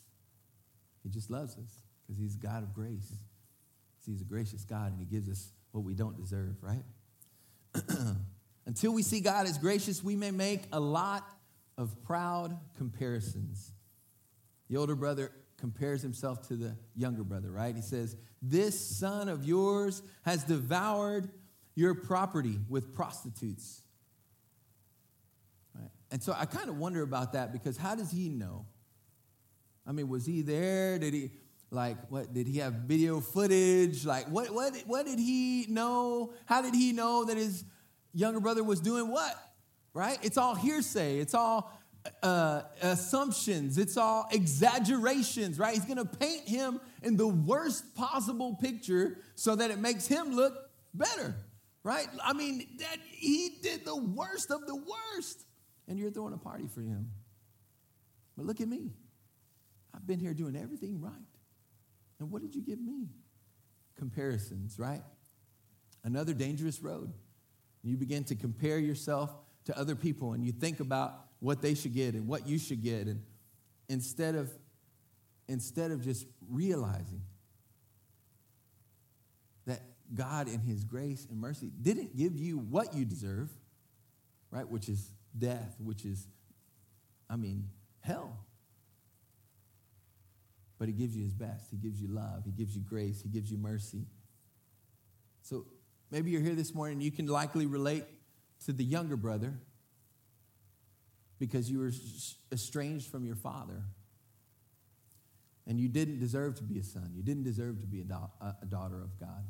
He 1.02 1.08
just 1.08 1.30
loves 1.30 1.56
us 1.56 1.82
because 2.02 2.18
he's 2.18 2.36
God 2.36 2.62
of 2.62 2.74
grace. 2.74 3.12
He's 4.04 4.20
a 4.20 4.24
gracious 4.24 4.64
God 4.64 4.92
and 4.92 5.00
he 5.00 5.06
gives 5.06 5.28
us 5.28 5.52
what 5.70 5.84
we 5.84 5.94
don't 5.94 6.16
deserve, 6.16 6.56
right? 6.60 6.84
Until 8.66 8.92
we 8.92 9.02
see 9.02 9.20
God 9.20 9.46
as 9.46 9.58
gracious, 9.58 10.02
we 10.02 10.16
may 10.16 10.30
make 10.30 10.62
a 10.72 10.80
lot 10.80 11.28
of 11.76 12.02
proud 12.04 12.58
comparisons. 12.76 13.72
The 14.68 14.76
older 14.76 14.94
brother 14.94 15.32
compares 15.58 16.02
himself 16.02 16.46
to 16.48 16.56
the 16.56 16.76
younger 16.94 17.24
brother, 17.24 17.50
right? 17.50 17.74
He 17.74 17.82
says, 17.82 18.16
This 18.40 18.78
son 18.78 19.28
of 19.28 19.44
yours 19.44 20.02
has 20.24 20.44
devoured 20.44 21.28
your 21.74 21.94
property 21.94 22.58
with 22.68 22.94
prostitutes. 22.94 23.82
Right? 25.74 25.90
And 26.10 26.22
so 26.22 26.34
I 26.36 26.44
kind 26.44 26.68
of 26.68 26.78
wonder 26.78 27.02
about 27.02 27.32
that 27.32 27.52
because 27.52 27.76
how 27.76 27.94
does 27.94 28.10
he 28.10 28.28
know? 28.28 28.66
I 29.86 29.92
mean, 29.92 30.08
was 30.08 30.26
he 30.26 30.42
there? 30.42 30.98
Did 30.98 31.14
he 31.14 31.30
like 31.70 31.96
what 32.10 32.34
did 32.34 32.46
he 32.46 32.58
have 32.58 32.74
video 32.74 33.20
footage? 33.20 34.04
Like 34.04 34.26
what 34.28 34.50
what 34.50 34.76
what 34.86 35.06
did 35.06 35.18
he 35.18 35.66
know? 35.68 36.32
How 36.46 36.62
did 36.62 36.74
he 36.74 36.92
know 36.92 37.24
that 37.24 37.36
his 37.36 37.64
younger 38.12 38.40
brother 38.40 38.62
was 38.64 38.80
doing 38.80 39.10
what? 39.10 39.34
Right? 39.94 40.18
It's 40.22 40.38
all 40.38 40.54
hearsay. 40.54 41.18
It's 41.18 41.34
all 41.34 41.72
uh, 42.22 42.62
assumptions. 42.80 43.78
It's 43.78 43.96
all 43.96 44.26
exaggerations, 44.30 45.58
right? 45.58 45.74
He's 45.74 45.84
going 45.84 45.98
to 45.98 46.04
paint 46.04 46.48
him 46.48 46.80
in 47.02 47.16
the 47.16 47.28
worst 47.28 47.94
possible 47.94 48.56
picture 48.60 49.18
so 49.34 49.54
that 49.56 49.70
it 49.70 49.78
makes 49.78 50.06
him 50.06 50.34
look 50.34 50.54
better, 50.94 51.34
right? 51.84 52.06
I 52.22 52.32
mean, 52.32 52.66
that 52.78 52.96
he 53.10 53.58
did 53.62 53.84
the 53.84 53.96
worst 53.96 54.50
of 54.50 54.66
the 54.66 54.74
worst, 54.74 55.44
and 55.88 55.98
you're 55.98 56.10
throwing 56.10 56.34
a 56.34 56.38
party 56.38 56.66
for 56.66 56.80
him. 56.80 57.10
But 58.36 58.46
look 58.46 58.60
at 58.60 58.68
me. 58.68 58.90
I've 59.94 60.06
been 60.06 60.18
here 60.18 60.34
doing 60.34 60.56
everything 60.56 61.00
right. 61.00 61.12
And 62.18 62.30
what 62.30 62.42
did 62.42 62.54
you 62.54 62.62
give 62.62 62.80
me? 62.80 63.08
Comparisons, 63.96 64.78
right? 64.78 65.02
Another 66.02 66.32
dangerous 66.32 66.80
road. 66.80 67.12
You 67.82 67.96
begin 67.96 68.24
to 68.24 68.34
compare 68.34 68.78
yourself 68.78 69.34
to 69.64 69.78
other 69.78 69.94
people 69.94 70.32
and 70.32 70.44
you 70.44 70.52
think 70.52 70.80
about 70.80 71.14
what 71.40 71.60
they 71.60 71.74
should 71.74 71.94
get 71.94 72.14
and 72.14 72.28
what 72.28 72.46
you 72.46 72.58
should 72.58 72.82
get. 72.82 73.08
And 73.08 73.22
instead 73.88 74.34
of, 74.34 74.50
instead 75.48 75.90
of 75.90 76.02
just 76.02 76.26
realizing 76.48 77.22
that 79.66 79.82
God, 80.14 80.48
in 80.48 80.60
His 80.60 80.84
grace 80.84 81.26
and 81.28 81.40
mercy, 81.40 81.70
didn't 81.80 82.16
give 82.16 82.36
you 82.36 82.58
what 82.58 82.94
you 82.94 83.04
deserve, 83.04 83.50
right? 84.50 84.68
Which 84.68 84.88
is 84.88 85.12
death, 85.36 85.74
which 85.80 86.04
is, 86.04 86.28
I 87.28 87.36
mean, 87.36 87.68
hell. 88.00 88.38
But 90.78 90.88
He 90.88 90.94
gives 90.94 91.16
you 91.16 91.24
His 91.24 91.34
best. 91.34 91.70
He 91.70 91.76
gives 91.76 92.00
you 92.00 92.08
love. 92.08 92.44
He 92.44 92.52
gives 92.52 92.76
you 92.76 92.82
grace. 92.82 93.22
He 93.22 93.28
gives 93.28 93.50
you 93.50 93.58
mercy. 93.58 94.06
So 95.42 95.66
Maybe 96.12 96.30
you're 96.30 96.42
here 96.42 96.54
this 96.54 96.74
morning 96.74 96.96
and 96.96 97.02
you 97.02 97.10
can 97.10 97.26
likely 97.26 97.64
relate 97.64 98.04
to 98.66 98.72
the 98.72 98.84
younger 98.84 99.16
brother 99.16 99.54
because 101.38 101.70
you 101.70 101.78
were 101.78 101.90
estranged 102.52 103.10
from 103.10 103.24
your 103.24 103.34
father. 103.34 103.82
And 105.66 105.80
you 105.80 105.88
didn't 105.88 106.18
deserve 106.18 106.56
to 106.56 106.64
be 106.64 106.78
a 106.78 106.82
son. 106.82 107.12
You 107.14 107.22
didn't 107.22 107.44
deserve 107.44 107.80
to 107.80 107.86
be 107.86 108.02
a, 108.02 108.04
da- 108.04 108.28
a 108.60 108.66
daughter 108.66 109.00
of 109.00 109.18
God. 109.18 109.44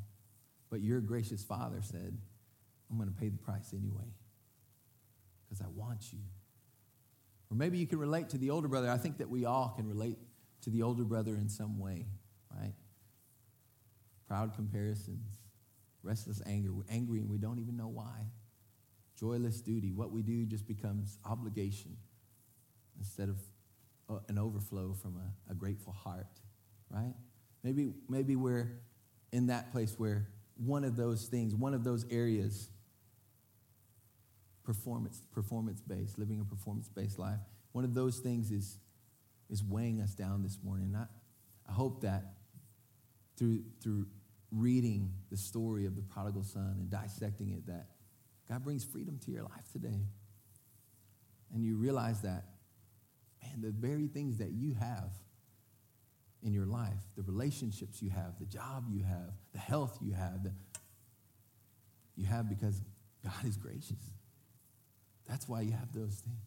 But 0.71 0.83
your 0.83 1.01
gracious 1.01 1.43
father 1.43 1.81
said, 1.83 2.17
I'm 2.91 2.97
going 2.97 3.09
to 3.09 3.21
pay 3.21 3.29
the 3.29 3.39
price 3.39 3.73
anyway 3.73 4.15
because 5.45 5.61
I 5.61 5.69
want 5.75 6.13
you. 6.13 6.21
Or 7.51 7.57
maybe 7.57 7.79
you 7.79 7.89
can 7.89 7.99
relate 7.99 8.29
to 8.31 8.39
the 8.39 8.51
older 8.51 8.69
brother. 8.69 8.89
I 8.89 8.99
think 8.99 9.19
that 9.19 9.29
we 9.29 9.47
all 9.47 9.75
can 9.75 9.89
relate 9.89 10.19
to 10.63 10.71
the 10.71 10.83
older 10.83 11.03
brother 11.03 11.35
in 11.35 11.49
some 11.49 11.79
way, 11.79 12.07
right? 12.57 12.75
Proud 14.29 14.55
comparisons, 14.55 15.42
restless 16.03 16.43
anger. 16.47 16.73
We're 16.73 16.85
angry 16.91 17.21
and 17.21 17.29
we 17.29 17.39
don't 17.39 17.59
even 17.59 17.77
know 17.77 17.89
why. 17.89 18.27
Joyless 19.19 19.61
duty. 19.61 19.93
What 19.93 20.11
we 20.11 20.23
do 20.23 20.45
just 20.47 20.67
becomes 20.67 21.19
obligation 21.25 21.97
instead 22.99 23.29
of 23.29 23.39
uh, 24.09 24.19
an 24.29 24.39
overflow 24.39 24.95
from 24.95 25.17
a, 25.17 25.53
a 25.53 25.55
grateful 25.55 25.93
heart, 25.93 26.41
right? 26.91 27.15
Maybe, 27.63 27.93
maybe 28.09 28.37
we're 28.37 28.81
in 29.33 29.47
that 29.47 29.73
place 29.73 29.95
where 29.99 30.29
one 30.57 30.85
of 30.85 30.97
those 30.97 31.27
things, 31.27 31.55
one 31.55 31.75
of 31.75 31.85
those 31.85 32.05
areas, 32.11 32.69
performance, 34.65 35.23
performance 35.33 35.81
based, 35.81 36.19
living 36.19 36.41
a 36.41 36.45
performance 36.45 36.89
based 36.89 37.19
life, 37.19 37.41
one 37.73 37.85
of 37.85 37.95
those 37.95 38.19
things 38.19 38.51
is, 38.51 38.79
is 39.51 39.63
weighing 39.63 40.01
us 40.01 40.15
down 40.15 40.43
this 40.43 40.59
morning. 40.63 40.95
I, 40.97 41.07
I 41.69 41.73
hope 41.73 42.03
that 42.03 42.35
through, 43.37 43.63
through 43.83 44.07
reading 44.53 45.11
the 45.31 45.37
story 45.37 45.87
of 45.87 45.97
the 45.97 46.03
prodigal 46.03 46.45
son 46.45 46.77
and 46.79 46.91
dissecting 46.91 47.51
it 47.51 47.67
that 47.67 47.87
God 48.49 48.63
brings 48.63 48.85
freedom 48.85 49.19
to 49.25 49.31
your 49.31 49.43
life 49.43 49.73
today. 49.73 50.07
And 51.53 51.65
you 51.65 51.77
realize 51.77 52.21
that, 52.23 52.45
man, 53.43 53.63
the 53.63 53.71
very 53.71 54.09
things 54.09 54.39
that 54.39 54.53
you 54.53 54.75
have 54.75 55.11
in 56.43 56.53
your 56.53 56.67
life, 56.67 57.01
the 57.17 57.23
relationships 57.23 58.03
you 58.03 58.11
have, 58.11 58.39
the 58.39 58.47
job 58.47 58.87
you 58.91 59.03
have, 59.05 59.33
the 59.53 59.59
health 59.59 59.99
you 60.03 60.13
have, 60.13 60.43
the, 60.43 60.53
you 62.17 62.27
have 62.27 62.49
because 62.49 62.81
God 63.25 63.45
is 63.45 63.57
gracious. 63.57 64.13
That's 65.29 65.49
why 65.49 65.63
you 65.63 65.73
have 65.73 65.93
those 65.93 66.17
things. 66.17 66.43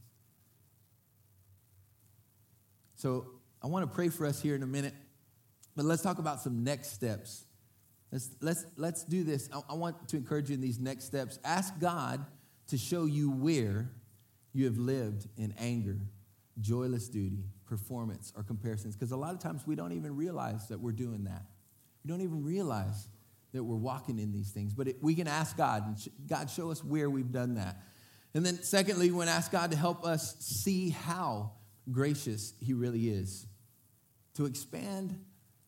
So 2.95 3.27
I 3.63 3.67
want 3.67 3.89
to 3.89 3.95
pray 3.95 4.09
for 4.09 4.25
us 4.25 4.41
here 4.41 4.55
in 4.55 4.63
a 4.63 4.67
minute, 4.67 4.93
but 5.75 5.85
let's 5.85 6.01
talk 6.01 6.19
about 6.19 6.41
some 6.41 6.63
next 6.63 6.93
steps. 6.93 7.45
Let's, 8.15 8.29
let's, 8.39 8.65
let's 8.77 9.03
do 9.03 9.25
this. 9.25 9.49
I, 9.51 9.59
I 9.71 9.73
want 9.73 10.07
to 10.07 10.15
encourage 10.15 10.47
you 10.49 10.53
in 10.53 10.61
these 10.61 10.79
next 10.79 11.03
steps. 11.03 11.37
Ask 11.43 11.77
God 11.81 12.25
to 12.67 12.77
show 12.77 13.03
you 13.03 13.29
where 13.29 13.91
you 14.53 14.63
have 14.63 14.77
lived 14.77 15.27
in 15.35 15.53
anger, 15.59 15.97
joyless 16.61 17.09
duty, 17.09 17.43
performance, 17.65 18.31
or 18.37 18.43
comparisons. 18.43 18.95
Because 18.95 19.11
a 19.11 19.17
lot 19.17 19.33
of 19.33 19.39
times 19.39 19.67
we 19.67 19.75
don't 19.75 19.91
even 19.91 20.15
realize 20.15 20.69
that 20.69 20.79
we're 20.79 20.93
doing 20.93 21.25
that. 21.25 21.43
We 22.05 22.09
don't 22.09 22.21
even 22.21 22.41
realize 22.41 23.09
that 23.51 23.61
we're 23.61 23.75
walking 23.75 24.17
in 24.17 24.31
these 24.31 24.51
things. 24.51 24.73
But 24.73 24.87
it, 24.87 24.95
we 25.01 25.13
can 25.13 25.27
ask 25.27 25.57
God, 25.57 25.85
and 25.85 25.99
sh- 25.99 26.07
God, 26.25 26.49
show 26.49 26.71
us 26.71 26.81
where 26.85 27.09
we've 27.09 27.33
done 27.33 27.55
that. 27.55 27.81
And 28.33 28.45
then, 28.45 28.63
secondly, 28.63 29.11
we 29.11 29.17
want 29.17 29.27
to 29.27 29.35
ask 29.35 29.51
God 29.51 29.71
to 29.71 29.77
help 29.77 30.05
us 30.05 30.37
see 30.39 30.91
how 30.91 31.51
gracious 31.91 32.53
He 32.61 32.73
really 32.73 33.09
is, 33.09 33.45
to 34.35 34.45
expand 34.45 35.19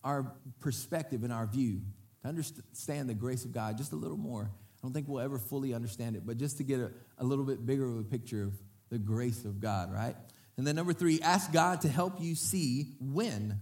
our 0.01 0.31
perspective 0.61 1.25
and 1.25 1.33
our 1.33 1.45
view, 1.45 1.81
understand 2.27 3.09
the 3.09 3.13
grace 3.13 3.45
of 3.45 3.51
God 3.51 3.77
just 3.77 3.91
a 3.91 3.95
little 3.95 4.17
more. 4.17 4.49
I 4.51 4.79
don't 4.83 4.93
think 4.93 5.07
we'll 5.07 5.21
ever 5.21 5.39
fully 5.39 5.73
understand 5.73 6.15
it, 6.15 6.25
but 6.25 6.37
just 6.37 6.57
to 6.57 6.63
get 6.63 6.79
a, 6.79 6.91
a 7.17 7.23
little 7.23 7.45
bit 7.45 7.65
bigger 7.65 7.85
of 7.85 7.97
a 7.97 8.03
picture 8.03 8.43
of 8.43 8.53
the 8.89 8.99
grace 8.99 9.43
of 9.43 9.59
God, 9.59 9.91
right? 9.91 10.15
And 10.57 10.65
then, 10.65 10.75
number 10.75 10.93
three, 10.93 11.19
ask 11.21 11.51
God 11.51 11.81
to 11.81 11.89
help 11.89 12.21
you 12.21 12.35
see 12.35 12.95
when 12.99 13.59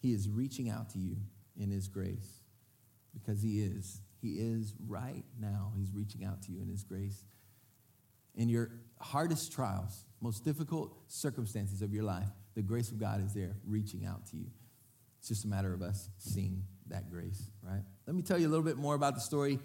He 0.00 0.12
is 0.12 0.28
reaching 0.28 0.68
out 0.68 0.90
to 0.90 0.98
you 0.98 1.16
in 1.56 1.70
His 1.70 1.88
grace, 1.88 2.40
because 3.12 3.42
He 3.42 3.60
is. 3.60 4.00
He 4.20 4.34
is 4.34 4.74
right 4.86 5.24
now. 5.40 5.72
He's 5.76 5.92
reaching 5.92 6.24
out 6.24 6.42
to 6.42 6.52
you 6.52 6.60
in 6.60 6.68
His 6.68 6.82
grace. 6.82 7.24
In 8.34 8.48
your 8.48 8.70
hardest 9.00 9.52
trials, 9.52 10.04
most 10.20 10.44
difficult 10.44 10.96
circumstances 11.08 11.82
of 11.82 11.92
your 11.92 12.04
life, 12.04 12.28
the 12.54 12.62
grace 12.62 12.90
of 12.90 12.98
God 12.98 13.24
is 13.24 13.34
there 13.34 13.56
reaching 13.66 14.04
out 14.06 14.26
to 14.26 14.36
you. 14.36 14.46
It's 15.18 15.28
just 15.28 15.44
a 15.44 15.48
matter 15.48 15.72
of 15.72 15.82
us 15.82 16.08
seeing 16.18 16.62
that 16.90 17.10
grace, 17.10 17.50
right? 17.62 17.82
Let 18.06 18.16
me 18.16 18.22
tell 18.22 18.38
you 18.38 18.46
a 18.46 18.50
little 18.50 18.64
bit 18.64 18.76
more 18.76 18.94
about 18.94 19.14
the 19.14 19.20
story 19.20 19.58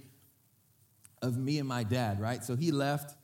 of 1.22 1.38
me 1.38 1.60
and 1.60 1.68
my 1.68 1.84
dad, 1.84 2.20
right? 2.20 2.44
So 2.44 2.56
he 2.56 2.72
left 2.72 3.16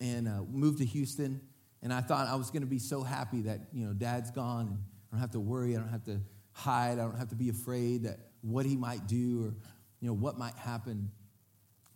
and 0.00 0.28
uh, 0.28 0.42
moved 0.50 0.78
to 0.78 0.84
Houston, 0.84 1.40
and 1.82 1.92
I 1.92 2.00
thought 2.00 2.28
I 2.28 2.34
was 2.34 2.50
going 2.50 2.62
to 2.62 2.68
be 2.68 2.78
so 2.78 3.02
happy 3.02 3.42
that, 3.42 3.60
you 3.72 3.86
know, 3.86 3.92
dad's 3.92 4.30
gone 4.30 4.66
and 4.66 4.78
I 5.10 5.14
don't 5.14 5.20
have 5.20 5.30
to 5.32 5.40
worry, 5.40 5.76
I 5.76 5.80
don't 5.80 5.88
have 5.88 6.04
to 6.04 6.20
hide, 6.52 6.98
I 6.98 7.02
don't 7.02 7.18
have 7.18 7.28
to 7.28 7.36
be 7.36 7.48
afraid 7.48 8.04
that 8.04 8.18
what 8.42 8.66
he 8.66 8.76
might 8.76 9.06
do 9.06 9.44
or, 9.44 9.54
you 10.00 10.08
know, 10.08 10.14
what 10.14 10.38
might 10.38 10.56
happen. 10.56 11.10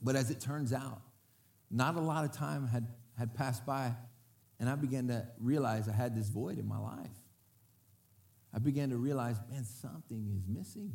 But 0.01 0.17
as 0.17 0.31
it 0.31 0.41
turns 0.41 0.73
out, 0.73 1.03
not 1.71 1.97
a 1.97 2.01
lot 2.01 2.25
of 2.25 2.33
time 2.33 2.67
had, 2.67 2.87
had 3.19 3.35
passed 3.35 3.65
by 3.65 3.95
and 4.63 4.71
I 4.71 4.77
began 4.77 5.09
to 5.09 5.27
realize 5.41 5.89
I 5.89 5.93
had 5.93 6.15
this 6.15 6.29
void 6.29 6.57
in 6.57 6.69
my 6.69 6.79
life. 6.79 7.11
I 8.55 8.59
began 8.59 8.91
to 8.91 8.97
realize, 8.97 9.37
man, 9.51 9.65
something 9.65 10.29
is 10.37 10.47
missing. 10.47 10.93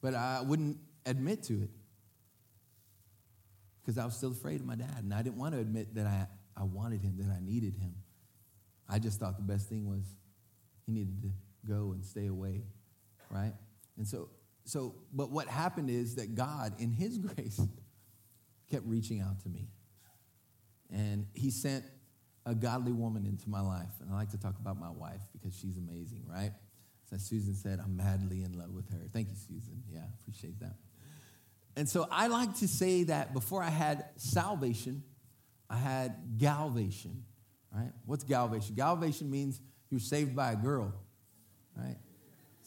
But 0.00 0.14
I 0.14 0.40
wouldn't 0.42 0.78
admit 1.04 1.42
to 1.44 1.62
it 1.62 1.70
because 3.80 3.98
I 3.98 4.04
was 4.04 4.16
still 4.16 4.32
afraid 4.32 4.60
of 4.60 4.66
my 4.66 4.76
dad. 4.76 4.98
And 4.98 5.12
I 5.12 5.22
didn't 5.22 5.38
want 5.38 5.54
to 5.54 5.60
admit 5.60 5.94
that 5.94 6.06
I, 6.06 6.26
I 6.56 6.64
wanted 6.64 7.02
him, 7.02 7.16
that 7.18 7.32
I 7.32 7.40
needed 7.40 7.76
him. 7.76 7.94
I 8.88 8.98
just 8.98 9.18
thought 9.18 9.36
the 9.36 9.42
best 9.42 9.68
thing 9.68 9.88
was 9.88 10.04
he 10.84 10.92
needed 10.92 11.22
to 11.22 11.30
go 11.68 11.92
and 11.92 12.04
stay 12.04 12.26
away, 12.26 12.62
right? 13.30 13.52
And 13.96 14.06
so, 14.06 14.30
so 14.64 14.94
but 15.12 15.30
what 15.30 15.48
happened 15.48 15.90
is 15.90 16.16
that 16.16 16.34
God, 16.34 16.74
in 16.78 16.90
his 16.90 17.18
grace, 17.18 17.60
kept 18.70 18.86
reaching 18.86 19.20
out 19.20 19.40
to 19.42 19.48
me. 19.48 19.68
And 20.92 21.26
he 21.34 21.50
sent 21.50 21.84
a 22.46 22.54
godly 22.54 22.92
woman 22.92 23.26
into 23.26 23.50
my 23.50 23.60
life. 23.60 23.92
And 24.00 24.10
I 24.10 24.14
like 24.14 24.30
to 24.30 24.38
talk 24.38 24.54
about 24.58 24.78
my 24.78 24.90
wife 24.90 25.20
because 25.32 25.54
she's 25.58 25.76
amazing, 25.76 26.24
right? 26.30 26.52
So 27.10 27.16
Susan 27.18 27.54
said, 27.54 27.80
I'm 27.84 27.96
madly 27.96 28.42
in 28.42 28.56
love 28.56 28.70
with 28.70 28.88
her. 28.90 29.00
Thank 29.12 29.28
you, 29.28 29.36
Susan. 29.36 29.82
Yeah, 29.92 30.04
appreciate 30.20 30.58
that. 30.60 30.76
And 31.76 31.88
so 31.88 32.08
I 32.10 32.28
like 32.28 32.54
to 32.58 32.68
say 32.68 33.02
that 33.04 33.34
before 33.34 33.62
I 33.62 33.68
had 33.68 34.06
salvation, 34.16 35.02
I 35.68 35.76
had 35.76 36.38
galvation, 36.38 37.24
right? 37.74 37.92
What's 38.06 38.24
galvation? 38.24 38.76
Galvation 38.76 39.30
means 39.30 39.60
you're 39.90 40.00
saved 40.00 40.34
by 40.34 40.52
a 40.52 40.56
girl, 40.56 40.94
right? 41.76 41.96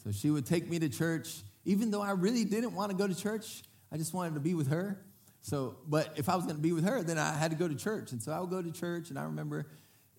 So 0.04 0.12
she 0.12 0.30
would 0.30 0.46
take 0.46 0.68
me 0.68 0.78
to 0.78 0.88
church, 0.88 1.42
even 1.64 1.90
though 1.90 2.02
I 2.02 2.12
really 2.12 2.44
didn't 2.44 2.74
want 2.74 2.90
to 2.92 2.96
go 2.96 3.06
to 3.06 3.14
church. 3.14 3.62
I 3.90 3.96
just 3.96 4.14
wanted 4.14 4.34
to 4.34 4.40
be 4.40 4.54
with 4.54 4.68
her. 4.68 5.04
So, 5.42 5.76
but 5.86 6.12
if 6.16 6.28
I 6.28 6.36
was 6.36 6.44
going 6.44 6.56
to 6.56 6.62
be 6.62 6.72
with 6.72 6.84
her, 6.84 7.02
then 7.02 7.18
I 7.18 7.32
had 7.32 7.50
to 7.50 7.56
go 7.56 7.66
to 7.66 7.74
church. 7.74 8.12
And 8.12 8.22
so 8.22 8.32
I 8.32 8.40
would 8.40 8.50
go 8.50 8.60
to 8.60 8.70
church, 8.70 9.10
and 9.10 9.18
I 9.18 9.24
remember 9.24 9.66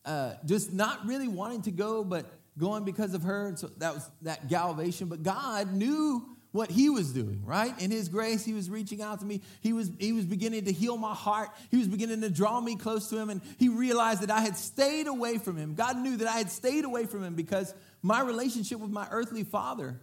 uh, 0.06 0.34
just 0.46 0.74
not 0.74 1.06
really 1.06 1.28
wanting 1.28 1.62
to 1.64 1.72
go, 1.72 2.04
but 2.04 2.26
going 2.58 2.84
because 2.84 3.14
of 3.14 3.24
her. 3.24 3.48
And 3.48 3.58
so 3.58 3.68
that 3.78 3.94
was 3.94 4.10
that 4.24 4.50
galvation. 4.50 5.08
But 5.08 5.24
God 5.24 5.74
knew 5.74 6.26
what 6.52 6.70
he 6.70 6.90
was 6.90 7.14
doing, 7.14 7.44
right? 7.46 7.80
In 7.82 7.92
his 7.92 8.10
grace, 8.10 8.44
he 8.44 8.54
was 8.54 8.70
reaching 8.70 9.02
out 9.02 9.20
to 9.20 9.26
me. 9.26 9.42
He 9.62 9.72
was, 9.72 9.90
he 10.00 10.12
was 10.12 10.26
beginning 10.26 10.66
to 10.66 10.74
heal 10.74 10.98
my 10.98 11.14
heart. 11.14 11.50
He 11.70 11.78
was 11.78 11.88
beginning 11.88 12.22
to 12.22 12.30
draw 12.30 12.60
me 12.60 12.76
close 12.76 13.10
to 13.10 13.18
him. 13.18 13.30
And 13.30 13.42
he 13.58 13.70
realized 13.70 14.22
that 14.22 14.32
I 14.32 14.42
had 14.42 14.58
stayed 14.58 15.08
away 15.08 15.38
from 15.38 15.56
him. 15.56 15.76
God 15.76 15.98
knew 15.98 16.18
that 16.18 16.28
I 16.28 16.38
had 16.38 16.52
stayed 16.52 16.84
away 16.84 17.06
from 17.06 17.24
him 17.24 17.36
because 17.36 17.74
my 18.02 18.22
relationship 18.22 18.80
with 18.80 18.92
my 18.92 19.08
earthly 19.12 19.44
father 19.44 20.02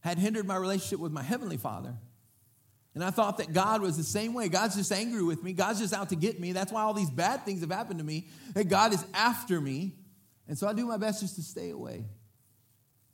had 0.00 0.18
hindered 0.18 0.46
my 0.46 0.56
relationship 0.56 0.98
with 0.98 1.12
my 1.12 1.22
heavenly 1.22 1.56
father. 1.56 1.96
And 2.94 3.02
I 3.02 3.10
thought 3.10 3.38
that 3.38 3.52
God 3.52 3.80
was 3.80 3.96
the 3.96 4.04
same 4.04 4.34
way. 4.34 4.48
God's 4.48 4.76
just 4.76 4.92
angry 4.92 5.22
with 5.22 5.42
me. 5.42 5.52
God's 5.54 5.80
just 5.80 5.94
out 5.94 6.10
to 6.10 6.16
get 6.16 6.38
me. 6.38 6.52
That's 6.52 6.70
why 6.70 6.82
all 6.82 6.92
these 6.92 7.10
bad 7.10 7.44
things 7.44 7.62
have 7.62 7.70
happened 7.70 7.98
to 8.00 8.04
me. 8.04 8.28
That 8.52 8.68
God 8.68 8.92
is 8.92 9.04
after 9.14 9.60
me. 9.60 9.94
And 10.46 10.58
so 10.58 10.68
I 10.68 10.74
do 10.74 10.84
my 10.84 10.98
best 10.98 11.20
just 11.20 11.36
to 11.36 11.42
stay 11.42 11.70
away. 11.70 12.04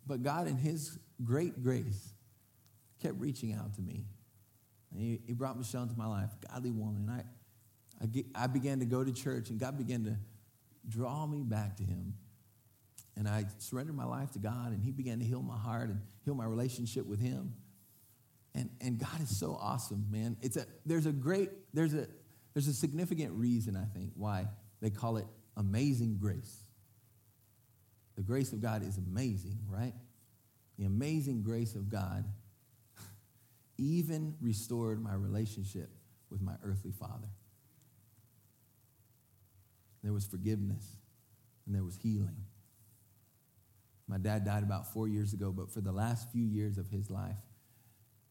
But 0.07 0.23
God, 0.23 0.49
in 0.49 0.57
His 0.57 0.99
great 1.23 1.63
grace, 1.63 2.13
kept 3.01 3.21
reaching 3.21 3.53
out 3.53 3.75
to 3.75 3.83
me. 3.83 4.07
And 4.91 5.01
He, 5.01 5.21
he 5.27 5.33
brought 5.35 5.57
Michelle 5.57 5.83
into 5.83 5.97
my 5.97 6.07
life, 6.07 6.31
godly 6.51 6.71
woman. 6.71 7.09
And 7.09 7.11
I, 7.11 7.25
I, 8.03 8.07
get, 8.07 8.27
I 8.35 8.49
began 8.49 8.81
to 8.81 8.87
go 8.87 9.05
to 9.05 9.13
church, 9.13 9.51
and 9.51 9.61
God 9.61 9.79
began 9.79 10.05
to 10.05 10.17
draw 10.89 11.25
me 11.27 11.45
back 11.45 11.77
to 11.77 11.85
Him. 11.85 12.15
And 13.17 13.29
I 13.29 13.45
surrendered 13.59 13.97
my 13.97 14.07
life 14.07 14.33
to 14.33 14.39
God, 14.41 14.73
and 14.73 14.83
He 14.83 14.91
began 14.91 15.21
to 15.21 15.25
heal 15.25 15.43
my 15.43 15.59
heart 15.59 15.91
and 15.91 16.01
heal 16.25 16.35
my 16.35 16.47
relationship 16.47 17.07
with 17.07 17.21
Him. 17.21 17.55
And, 18.55 18.71
and 18.81 18.99
God 18.99 19.21
is 19.21 19.37
so 19.39 19.59
awesome, 19.61 20.07
man. 20.11 20.37
It's 20.41 20.57
a, 20.57 20.67
there's 20.87 21.07
a 21.07 21.13
great, 21.13 21.51
there's 21.73 21.95
a, 21.95 22.07
there's 22.55 22.69
a 22.69 22.75
significant 22.75 23.33
reason, 23.33 23.77
I 23.77 23.85
think, 23.97 24.13
why 24.17 24.49
they 24.81 24.91
call 24.91 25.17
it 25.17 25.27
amazing 25.57 26.19
grace. 26.21 26.57
The 28.17 28.23
grace 28.23 28.53
of 28.53 28.61
God 28.61 28.83
is 28.83 28.99
amazing, 28.99 29.59
right? 29.69 29.95
The 30.79 30.87
amazing 30.87 31.43
grace 31.43 31.75
of 31.75 31.89
God 31.89 32.25
even 33.79 34.35
restored 34.41 35.03
my 35.03 35.15
relationship 35.15 35.91
with 36.31 36.41
my 36.41 36.55
earthly 36.65 36.93
father. 36.93 37.29
There 40.03 40.13
was 40.13 40.27
forgiveness 40.27 40.85
and 41.67 41.75
there 41.75 41.85
was 41.85 41.97
healing. 41.97 42.45
My 44.07 44.19
dad 44.19 44.45
died 44.45 44.63
about 44.63 44.93
four 44.93 45.07
years 45.07 45.35
ago, 45.35 45.53
but 45.53 45.71
for 45.71 45.81
the 45.81 45.93
last 45.93 46.31
few 46.33 46.47
years 46.47 46.79
of 46.79 46.89
his 46.89 47.11
life, 47.11 47.37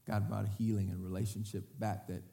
God 0.08 0.30
brought 0.30 0.48
healing 0.58 0.90
and 0.90 1.04
relationship 1.04 1.66
back 1.78 2.08
that 2.08 2.24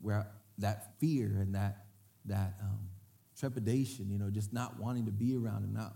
where 0.00 0.26
that 0.58 0.98
fear 0.98 1.26
and 1.26 1.54
that 1.54 1.86
that 2.26 2.54
um, 2.60 2.88
trepidation, 3.38 4.10
you 4.10 4.18
know, 4.18 4.30
just 4.30 4.52
not 4.52 4.78
wanting 4.78 5.06
to 5.06 5.12
be 5.12 5.36
around 5.36 5.64
him, 5.64 5.72
not 5.72 5.94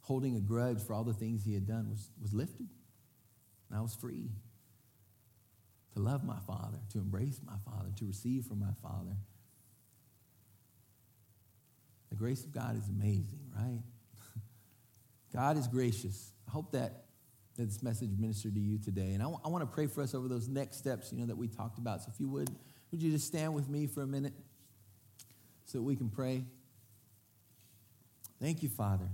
holding 0.00 0.36
a 0.36 0.40
grudge 0.40 0.80
for 0.80 0.94
all 0.94 1.04
the 1.04 1.12
things 1.12 1.44
he 1.44 1.54
had 1.54 1.66
done 1.66 1.90
was, 1.90 2.10
was 2.20 2.32
lifted. 2.32 2.68
And 3.68 3.78
I 3.78 3.82
was 3.82 3.94
free 3.94 4.30
to 5.94 6.00
love 6.00 6.24
my 6.24 6.38
father, 6.46 6.78
to 6.92 6.98
embrace 6.98 7.40
my 7.44 7.56
father, 7.64 7.90
to 7.96 8.06
receive 8.06 8.44
from 8.44 8.60
my 8.60 8.72
father. 8.82 9.16
The 12.10 12.16
grace 12.16 12.44
of 12.44 12.52
God 12.52 12.76
is 12.78 12.88
amazing, 12.88 13.40
right? 13.54 13.82
God 15.34 15.58
is 15.58 15.68
gracious. 15.68 16.32
I 16.46 16.52
hope 16.52 16.72
that 16.72 17.07
this 17.66 17.82
message 17.82 18.10
ministered 18.18 18.54
to 18.54 18.60
you 18.60 18.78
today. 18.78 19.12
And 19.12 19.22
I, 19.22 19.26
w- 19.26 19.40
I 19.44 19.48
want 19.48 19.62
to 19.62 19.74
pray 19.74 19.86
for 19.86 20.02
us 20.02 20.14
over 20.14 20.28
those 20.28 20.48
next 20.48 20.78
steps, 20.78 21.12
you 21.12 21.18
know, 21.18 21.26
that 21.26 21.36
we 21.36 21.48
talked 21.48 21.78
about. 21.78 22.02
So 22.02 22.10
if 22.12 22.20
you 22.20 22.28
would, 22.28 22.50
would 22.90 23.02
you 23.02 23.10
just 23.10 23.26
stand 23.26 23.54
with 23.54 23.68
me 23.68 23.86
for 23.86 24.02
a 24.02 24.06
minute 24.06 24.32
so 25.64 25.78
that 25.78 25.82
we 25.82 25.96
can 25.96 26.08
pray? 26.08 26.44
Thank 28.40 28.62
you, 28.62 28.68
Father. 28.68 29.08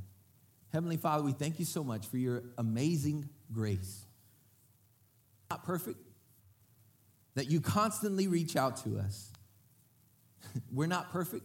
Heavenly 0.73 0.97
Father, 0.97 1.23
we 1.23 1.33
thank 1.33 1.59
you 1.59 1.65
so 1.65 1.83
much 1.83 2.07
for 2.07 2.17
your 2.17 2.43
amazing 2.59 3.29
grace. 3.53 4.05
Not 5.51 5.65
perfect, 5.65 5.99
that 7.35 7.51
you 7.51 7.61
constantly 7.61 8.27
reach 8.27 8.57
out 8.57 8.79
to 8.85 8.99
us. 8.99 9.31
We're 10.73 10.87
not 10.87 11.13
perfect, 11.13 11.45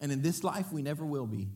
and 0.00 0.10
in 0.10 0.22
this 0.22 0.42
life, 0.42 0.72
we 0.72 0.82
never 0.82 1.06
will 1.06 1.26
be. 1.26 1.48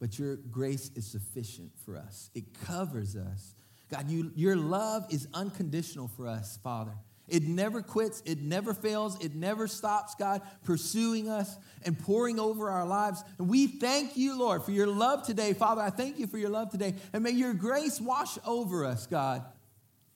But 0.00 0.18
your 0.18 0.36
grace 0.36 0.90
is 0.94 1.06
sufficient 1.06 1.72
for 1.84 1.96
us, 1.96 2.30
it 2.34 2.60
covers 2.64 3.16
us. 3.16 3.54
God, 3.90 4.10
you, 4.10 4.30
your 4.34 4.54
love 4.54 5.06
is 5.10 5.28
unconditional 5.32 6.08
for 6.08 6.26
us, 6.26 6.58
Father. 6.62 6.92
It 7.26 7.42
never 7.42 7.82
quits, 7.82 8.22
it 8.24 8.40
never 8.40 8.72
fails, 8.72 9.22
it 9.22 9.34
never 9.34 9.66
stops, 9.66 10.14
God, 10.14 10.40
pursuing 10.64 11.28
us 11.28 11.56
and 11.84 11.98
pouring 11.98 12.38
over 12.38 12.70
our 12.70 12.86
lives. 12.86 13.22
And 13.38 13.48
we 13.48 13.66
thank 13.66 14.16
you, 14.16 14.38
Lord, 14.38 14.62
for 14.62 14.72
your 14.72 14.86
love 14.86 15.26
today. 15.26 15.52
Father, 15.52 15.82
I 15.82 15.90
thank 15.90 16.18
you 16.18 16.26
for 16.26 16.38
your 16.38 16.48
love 16.48 16.70
today. 16.70 16.94
And 17.12 17.22
may 17.22 17.30
your 17.30 17.52
grace 17.52 18.00
wash 18.00 18.38
over 18.46 18.84
us, 18.86 19.06
God. 19.06 19.44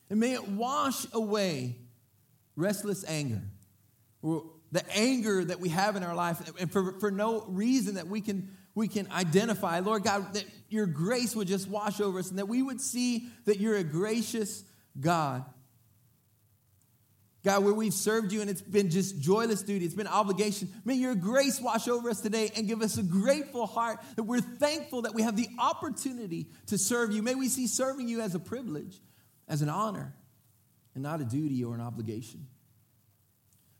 And 0.08 0.20
may 0.20 0.32
it 0.32 0.48
wash 0.48 1.06
away 1.12 1.76
restless 2.56 3.04
anger, 3.06 3.42
the 4.22 4.84
anger 4.94 5.44
that 5.44 5.60
we 5.60 5.68
have 5.68 5.96
in 5.96 6.02
our 6.02 6.14
life, 6.14 6.50
and 6.58 6.72
for, 6.72 6.98
for 6.98 7.10
no 7.10 7.44
reason 7.48 7.96
that 7.96 8.06
we 8.06 8.22
can 8.22 8.56
we 8.74 8.88
can 8.88 9.10
identify, 9.12 9.80
Lord 9.80 10.04
God, 10.04 10.34
that 10.34 10.44
your 10.68 10.86
grace 10.86 11.36
would 11.36 11.48
just 11.48 11.68
wash 11.68 12.00
over 12.00 12.18
us 12.18 12.30
and 12.30 12.38
that 12.38 12.48
we 12.48 12.62
would 12.62 12.80
see 12.80 13.28
that 13.44 13.60
you're 13.60 13.76
a 13.76 13.84
gracious 13.84 14.64
God. 14.98 15.44
God, 17.44 17.64
where 17.64 17.74
we've 17.74 17.92
served 17.92 18.32
you 18.32 18.40
and 18.40 18.48
it's 18.48 18.62
been 18.62 18.88
just 18.88 19.20
joyless 19.20 19.62
duty, 19.62 19.84
it's 19.84 19.96
been 19.96 20.06
obligation. 20.06 20.68
May 20.84 20.94
your 20.94 21.16
grace 21.16 21.60
wash 21.60 21.88
over 21.88 22.08
us 22.08 22.20
today 22.20 22.52
and 22.56 22.68
give 22.68 22.82
us 22.82 22.98
a 22.98 23.02
grateful 23.02 23.66
heart 23.66 23.98
that 24.14 24.22
we're 24.22 24.40
thankful 24.40 25.02
that 25.02 25.14
we 25.14 25.22
have 25.22 25.36
the 25.36 25.48
opportunity 25.58 26.46
to 26.66 26.78
serve 26.78 27.12
you. 27.12 27.20
May 27.20 27.34
we 27.34 27.48
see 27.48 27.66
serving 27.66 28.08
you 28.08 28.20
as 28.20 28.36
a 28.36 28.38
privilege, 28.38 29.00
as 29.48 29.60
an 29.60 29.68
honor, 29.68 30.14
and 30.94 31.02
not 31.02 31.20
a 31.20 31.24
duty 31.24 31.64
or 31.64 31.74
an 31.74 31.80
obligation. 31.80 32.46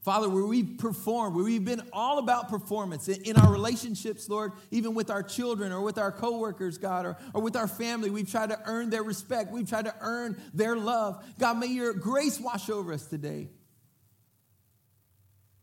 Father, 0.02 0.28
where 0.28 0.44
we've 0.44 0.78
performed, 0.78 1.36
where 1.36 1.44
we've 1.44 1.64
been 1.64 1.82
all 1.92 2.18
about 2.18 2.48
performance 2.48 3.06
in 3.06 3.36
our 3.36 3.52
relationships, 3.52 4.28
Lord, 4.28 4.52
even 4.72 4.94
with 4.94 5.10
our 5.10 5.22
children 5.22 5.70
or 5.70 5.80
with 5.80 5.96
our 5.96 6.10
coworkers, 6.10 6.76
God, 6.76 7.06
or, 7.06 7.16
or 7.32 7.40
with 7.40 7.54
our 7.54 7.68
family, 7.68 8.10
we've 8.10 8.28
tried 8.28 8.50
to 8.50 8.58
earn 8.66 8.90
their 8.90 9.04
respect. 9.04 9.52
We've 9.52 9.68
tried 9.68 9.84
to 9.84 9.94
earn 10.00 10.42
their 10.52 10.76
love. 10.76 11.24
God, 11.38 11.58
may 11.58 11.68
your 11.68 11.94
grace 11.94 12.40
wash 12.40 12.68
over 12.68 12.92
us 12.92 13.06
today. 13.06 13.48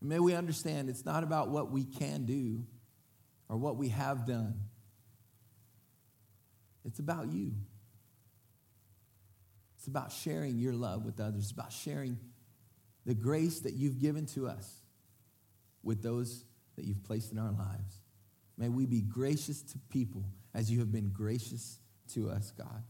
May 0.02 0.20
we 0.20 0.34
understand 0.34 0.90
it's 0.90 1.06
not 1.06 1.24
about 1.24 1.50
what 1.50 1.70
we 1.70 1.84
can 1.84 2.26
do 2.26 2.64
or 3.50 3.58
what 3.58 3.76
we 3.76 3.90
have 3.90 4.26
done. 4.26 4.56
It's 6.86 7.00
about 7.00 7.28
you. 7.28 7.52
It's 9.78 9.88
about 9.88 10.14
sharing 10.14 10.58
your 10.60 10.74
love 10.74 11.04
with 11.04 11.20
others. 11.20 11.44
It's 11.44 11.52
about 11.52 11.74
sharing 11.74 12.18
the 13.06 13.14
grace 13.14 13.60
that 13.62 13.74
you've 13.74 14.00
given 14.00 14.26
to 14.28 14.47
us 14.47 14.82
with 15.84 16.04
those 16.04 16.45
that 16.76 16.86
you've 16.86 17.04
placed 17.04 17.32
in 17.32 17.39
our 17.39 17.52
lives. 17.52 18.02
May 18.58 18.70
we 18.70 18.86
be 18.86 19.02
gracious 19.02 19.62
to 19.62 19.80
people 19.89 20.26
as 20.54 20.70
you 20.70 20.80
have 20.80 20.91
been 20.91 21.10
gracious 21.10 21.80
to 22.14 22.30
us, 22.30 22.52
God. 22.52 22.84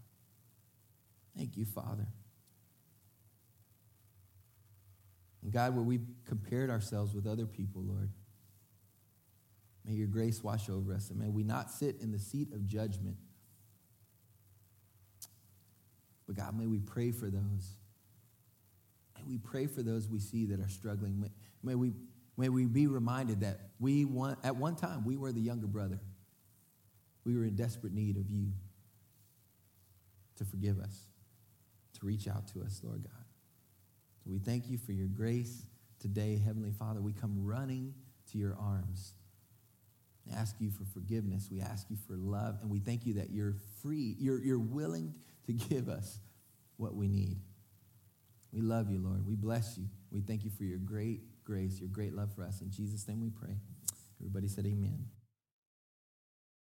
Thank 1.38 1.56
you, 1.58 1.66
Father. 1.66 2.08
And 5.42 5.52
God, 5.52 5.76
where 5.76 5.84
we've 5.84 6.06
compared 6.26 6.70
ourselves 6.70 7.14
with 7.14 7.26
other 7.26 7.46
people, 7.46 7.82
Lord, 7.82 8.10
may 9.86 9.94
your 9.94 10.08
grace 10.08 10.44
wash 10.44 10.70
over 10.70 10.94
us, 10.94 11.10
and 11.10 11.20
may 11.20 11.30
we 11.30 11.44
not 11.44 11.72
sit 11.72 12.02
in 12.02 12.12
the 12.12 12.20
seat 12.20 12.52
of 12.54 12.68
judgment. 12.68 13.16
But 16.28 16.36
God, 16.36 16.58
may 16.58 16.66
we 16.66 16.80
pray 16.80 17.12
for 17.12 17.30
those 17.30 17.79
we 19.28 19.38
pray 19.38 19.68
for 19.68 19.82
those 19.82 20.08
we 20.08 20.20
see 20.20 20.46
that 20.48 20.60
are 20.60 20.70
struggling. 20.70 21.20
May, 21.20 21.30
may, 21.64 21.76
we, 21.76 21.94
may 22.38 22.50
we 22.50 22.66
be 22.66 22.88
reminded 22.88 23.42
that 23.42 23.60
we 23.80 24.06
want, 24.06 24.40
at 24.44 24.56
one 24.56 24.76
time 24.76 25.06
we 25.06 25.18
were 25.18 25.32
the 25.32 25.42
younger 25.42 25.68
brother. 25.68 26.00
We 27.26 27.36
were 27.36 27.44
in 27.44 27.56
desperate 27.56 27.94
need 27.94 28.18
of 28.18 28.30
you 28.30 28.52
to 30.38 30.46
forgive 30.46 30.80
us, 30.80 31.02
to 32.00 32.06
reach 32.06 32.28
out 32.28 32.48
to 32.54 32.62
us, 32.62 32.82
Lord 32.84 33.04
God. 33.04 33.26
So 34.24 34.32
we 34.32 34.40
thank 34.40 34.70
you 34.70 34.78
for 34.78 34.92
your 34.92 35.08
grace 35.08 35.64
today, 36.00 36.42
Heavenly 36.44 36.72
Father. 36.72 37.02
We 37.02 37.14
come 37.14 37.46
running 37.46 37.94
to 38.32 38.38
your 38.38 38.56
arms. 38.60 39.14
We 40.26 40.34
ask 40.34 40.56
you 40.60 40.72
for 40.72 40.86
forgiveness. 40.86 41.50
We 41.52 41.62
ask 41.62 41.88
you 41.90 41.98
for 42.08 42.16
love. 42.16 42.60
And 42.62 42.70
we 42.70 42.80
thank 42.80 43.06
you 43.06 43.16
that 43.16 43.32
you're 43.32 43.56
free, 43.82 44.16
you're, 44.20 44.42
you're 44.42 44.60
willing 44.60 45.14
to 45.46 45.54
give 45.54 45.90
us 45.90 46.20
what 46.78 46.96
we 46.96 47.08
need. 47.08 47.38
We 48.52 48.62
love 48.62 48.90
you, 48.90 49.00
Lord. 49.00 49.26
We 49.28 49.36
bless 49.36 49.78
you. 49.78 49.86
We 50.12 50.22
thank 50.22 50.44
you 50.44 50.50
for 50.50 50.64
your 50.64 50.80
great 50.80 51.22
grace, 51.44 51.80
your 51.80 51.90
great 51.90 52.14
love 52.14 52.34
for 52.34 52.44
us. 52.44 52.62
In 52.62 52.72
Jesus' 52.72 53.08
name 53.08 53.22
we 53.22 53.30
pray. 53.30 53.58
Everybody 54.20 54.48
said, 54.48 54.66
Amen. 54.66 55.06